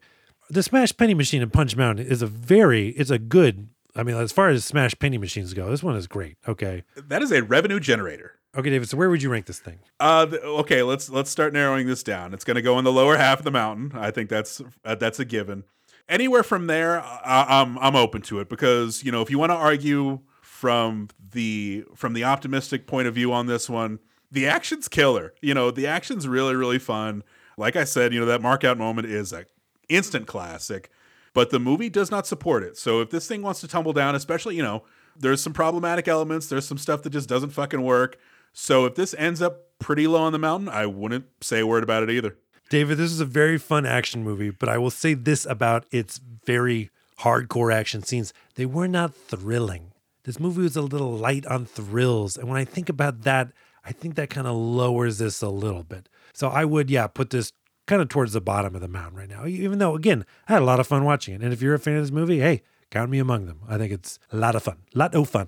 [0.49, 4.15] the Smash Penny Machine in Punch Mountain is a very, it's a good, I mean,
[4.15, 6.37] as far as Smash Penny Machines go, this one is great.
[6.47, 6.83] Okay.
[6.95, 8.38] That is a revenue generator.
[8.57, 9.79] Okay, David, so where would you rank this thing?
[9.99, 12.33] Uh, okay, let's let's start narrowing this down.
[12.33, 13.91] It's going to go in the lower half of the mountain.
[13.93, 15.65] I think that's uh, that's a given.
[16.07, 19.51] Anywhere from there, I, I'm I'm open to it because you know if you want
[19.51, 23.99] to argue from the from the optimistic point of view on this one,
[24.31, 25.35] the action's killer.
[25.41, 27.23] You know the action's really really fun.
[27.55, 29.45] Like I said, you know that mark out moment is a
[29.89, 30.89] instant classic,
[31.35, 32.77] but the movie does not support it.
[32.77, 34.85] So if this thing wants to tumble down, especially you know
[35.15, 38.17] there's some problematic elements, there's some stuff that just doesn't fucking work.
[38.53, 41.83] So if this ends up pretty low on the mountain, I wouldn't say a word
[41.83, 42.35] about it either.
[42.69, 46.19] David, this is a very fun action movie, but I will say this about its
[46.45, 48.33] very hardcore action scenes.
[48.55, 49.91] They were not thrilling.
[50.23, 52.37] This movie was a little light on thrills.
[52.37, 53.51] And when I think about that,
[53.83, 56.07] I think that kind of lowers this a little bit.
[56.33, 57.51] So I would, yeah, put this
[57.87, 59.47] kind of towards the bottom of the mountain right now.
[59.47, 61.41] Even though, again, I had a lot of fun watching it.
[61.41, 62.61] And if you're a fan of this movie, hey,
[62.91, 63.61] count me among them.
[63.67, 64.77] I think it's a lot of fun.
[64.93, 65.47] lot of fun.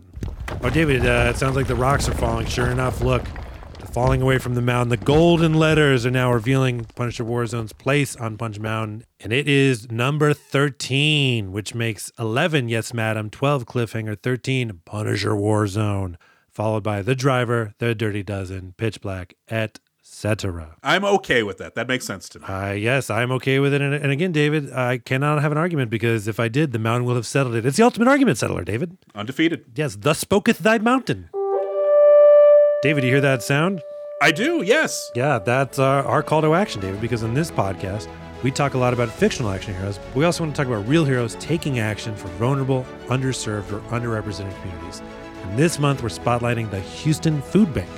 [0.63, 2.45] Oh, David, uh, it sounds like the rocks are falling.
[2.45, 3.25] Sure enough, look,
[3.91, 4.89] falling away from the mountain.
[4.89, 9.05] The golden letters are now revealing Punisher Warzone's place on Punch Mountain.
[9.19, 16.15] And it is number 13, which makes 11, yes, madam, 12 Cliffhanger, 13 Punisher Warzone,
[16.51, 19.33] followed by The Driver, The Dirty Dozen, Pitch Black,
[20.23, 20.76] etc.
[20.84, 21.73] I'm okay with that.
[21.73, 22.45] That makes sense to me.
[22.45, 23.81] Uh, yes, I'm okay with it.
[23.81, 27.06] And, and again, David, I cannot have an argument because if I did, the mountain
[27.06, 27.65] will have settled it.
[27.65, 28.98] It's the ultimate argument settler, David.
[29.15, 29.65] Undefeated.
[29.76, 31.30] Yes, thus spoketh thy mountain.
[32.84, 33.81] David, you hear that sound?
[34.22, 35.11] I do, yes.
[35.15, 38.07] Yeah, that's our, our call to action, David, because in this podcast,
[38.43, 39.98] we talk a lot about fictional action heroes.
[39.98, 43.80] But we also want to talk about real heroes taking action for vulnerable, underserved, or
[43.89, 45.02] underrepresented communities.
[45.43, 47.89] And this month, we're spotlighting the Houston Food Bank.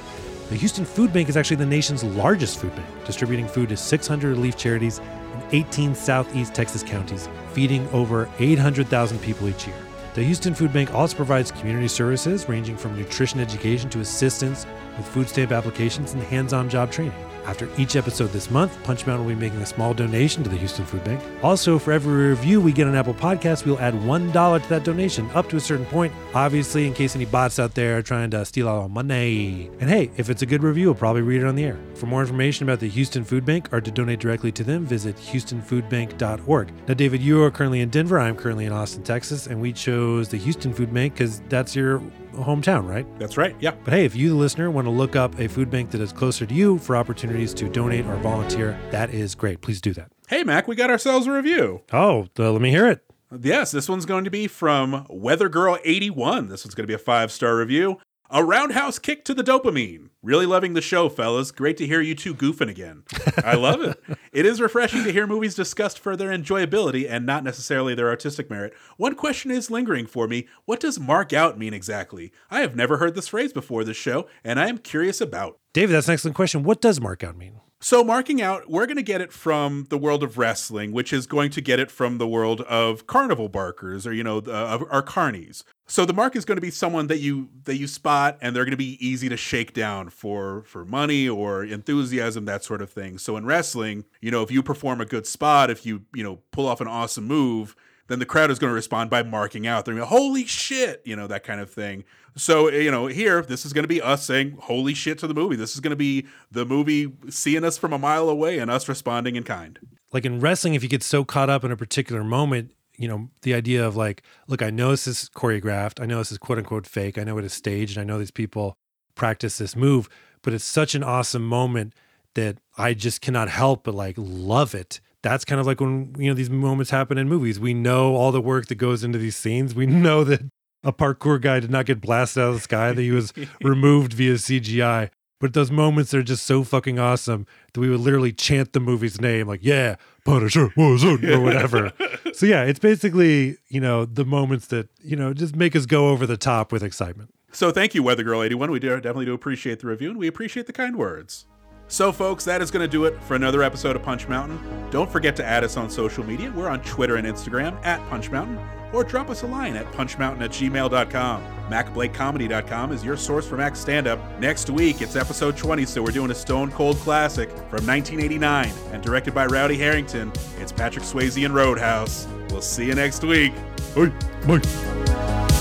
[0.54, 4.28] The Houston Food Bank is actually the nation's largest food bank, distributing food to 600
[4.30, 9.76] relief charities in 18 southeast Texas counties, feeding over 800,000 people each year.
[10.14, 14.68] The Houston Food Bank also provides community services ranging from nutrition education to assistance
[14.98, 17.14] with food stamp applications and hands on job training.
[17.45, 20.56] After each episode this month, Punch Mountain will be making a small donation to the
[20.56, 21.22] Houston Food Bank.
[21.44, 25.30] Also, for every review we get on Apple Podcasts, we'll add $1 to that donation
[25.32, 28.45] up to a certain point, obviously, in case any bots out there are trying to
[28.45, 29.70] steal our money.
[29.80, 31.78] And hey, if it's a good review, we'll probably read it on the air.
[31.95, 35.18] For more information about the Houston Food Bank or to donate directly to them, visit
[35.18, 36.88] houstonfoodbank.org.
[36.88, 38.20] Now, David, you are currently in Denver.
[38.20, 42.02] I'm currently in Austin, Texas, and we chose the Houston Food Bank because that's your
[42.34, 43.05] hometown, right?
[43.19, 43.55] That's right.
[43.60, 43.76] Yeah.
[43.84, 46.11] But hey, if you, the listener, want to look up a food bank that is
[46.11, 49.61] closer to you for opportunities to donate or volunteer, that is great.
[49.61, 50.11] Please do that.
[50.27, 51.81] Hey, Mac, we got ourselves a review.
[51.91, 53.03] Oh, uh, let me hear it.
[53.41, 56.49] Yes, this one's going to be from Weather Girl 81.
[56.49, 57.97] This one's going to be a five star review.
[58.35, 60.10] A roundhouse kick to the dopamine.
[60.23, 61.51] Really loving the show, fellas.
[61.51, 63.03] Great to hear you two goofing again.
[63.45, 64.03] I love it.
[64.34, 68.49] it is refreshing to hear movies discussed for their enjoyability and not necessarily their artistic
[68.49, 68.73] merit.
[68.97, 72.31] One question is lingering for me what does mark out mean exactly?
[72.49, 75.60] I have never heard this phrase before this show, and I am curious about.
[75.72, 76.64] David, that's an excellent question.
[76.64, 77.60] What does mark out mean?
[77.84, 81.27] So, marking out, we're going to get it from the world of wrestling, which is
[81.27, 85.03] going to get it from the world of carnival barkers or, you know, uh, our
[85.03, 85.65] carnies.
[85.85, 88.64] So the mark is going to be someone that you that you spot, and they're
[88.64, 92.89] going to be easy to shake down for for money or enthusiasm, that sort of
[92.89, 93.18] thing.
[93.18, 96.39] So in wrestling, you know, if you perform a good spot, if you you know
[96.51, 97.76] pull off an awesome move,
[98.07, 99.85] then the crowd is going to respond by marking out.
[99.85, 102.03] They're going to be, holy shit, you know, that kind of thing.
[102.35, 105.34] So, you know, here, this is going to be us saying, holy shit to the
[105.34, 105.55] movie.
[105.55, 108.89] This is going to be the movie seeing us from a mile away and us
[108.89, 109.80] responding in kind.
[110.11, 113.30] Like in wrestling, if you get so caught up in a particular moment, you know,
[113.41, 116.02] the idea of like, look, I know this is choreographed.
[116.02, 117.18] I know this is quote unquote fake.
[117.18, 117.98] I know it is staged.
[117.98, 118.76] And I know these people
[119.15, 120.10] practice this move,
[120.41, 121.94] but it's such an awesome moment
[122.36, 126.30] that I just cannot help but like love it that's kind of like when you
[126.30, 127.60] know these moments happen in movies.
[127.60, 129.74] We know all the work that goes into these scenes.
[129.74, 130.41] We know that
[130.84, 133.34] a parkour guy did not get blasted out of the sky; that he was
[133.64, 135.10] removed via CGI.
[135.44, 139.20] But those moments are just so fucking awesome that we would literally chant the movie's
[139.20, 141.91] name, like "Yeah, Punisher was or whatever.
[142.34, 146.11] so yeah, it's basically you know the moments that you know just make us go
[146.11, 147.34] over the top with excitement.
[147.52, 148.72] So thank you, Weather Girl eighty one.
[148.72, 151.45] We do, definitely do appreciate the review, and we appreciate the kind words.
[151.90, 154.57] So, folks, that is going to do it for another episode of Punch Mountain.
[154.91, 156.53] Don't forget to add us on social media.
[156.56, 158.57] We're on Twitter and Instagram at Punch Mountain,
[158.94, 161.44] or drop us a line at punchmountain at gmail.com.
[161.70, 164.20] MacBlakeComedy.com is your source for Mac stand up.
[164.40, 169.03] Next week, it's episode 20, so we're doing a Stone Cold classic from 1989 and
[169.03, 170.32] directed by Rowdy Herrington.
[170.60, 172.28] It's Patrick Swayze and Roadhouse.
[172.49, 173.53] We'll see you next week.
[173.95, 174.11] Hey,
[174.45, 175.53] Mike.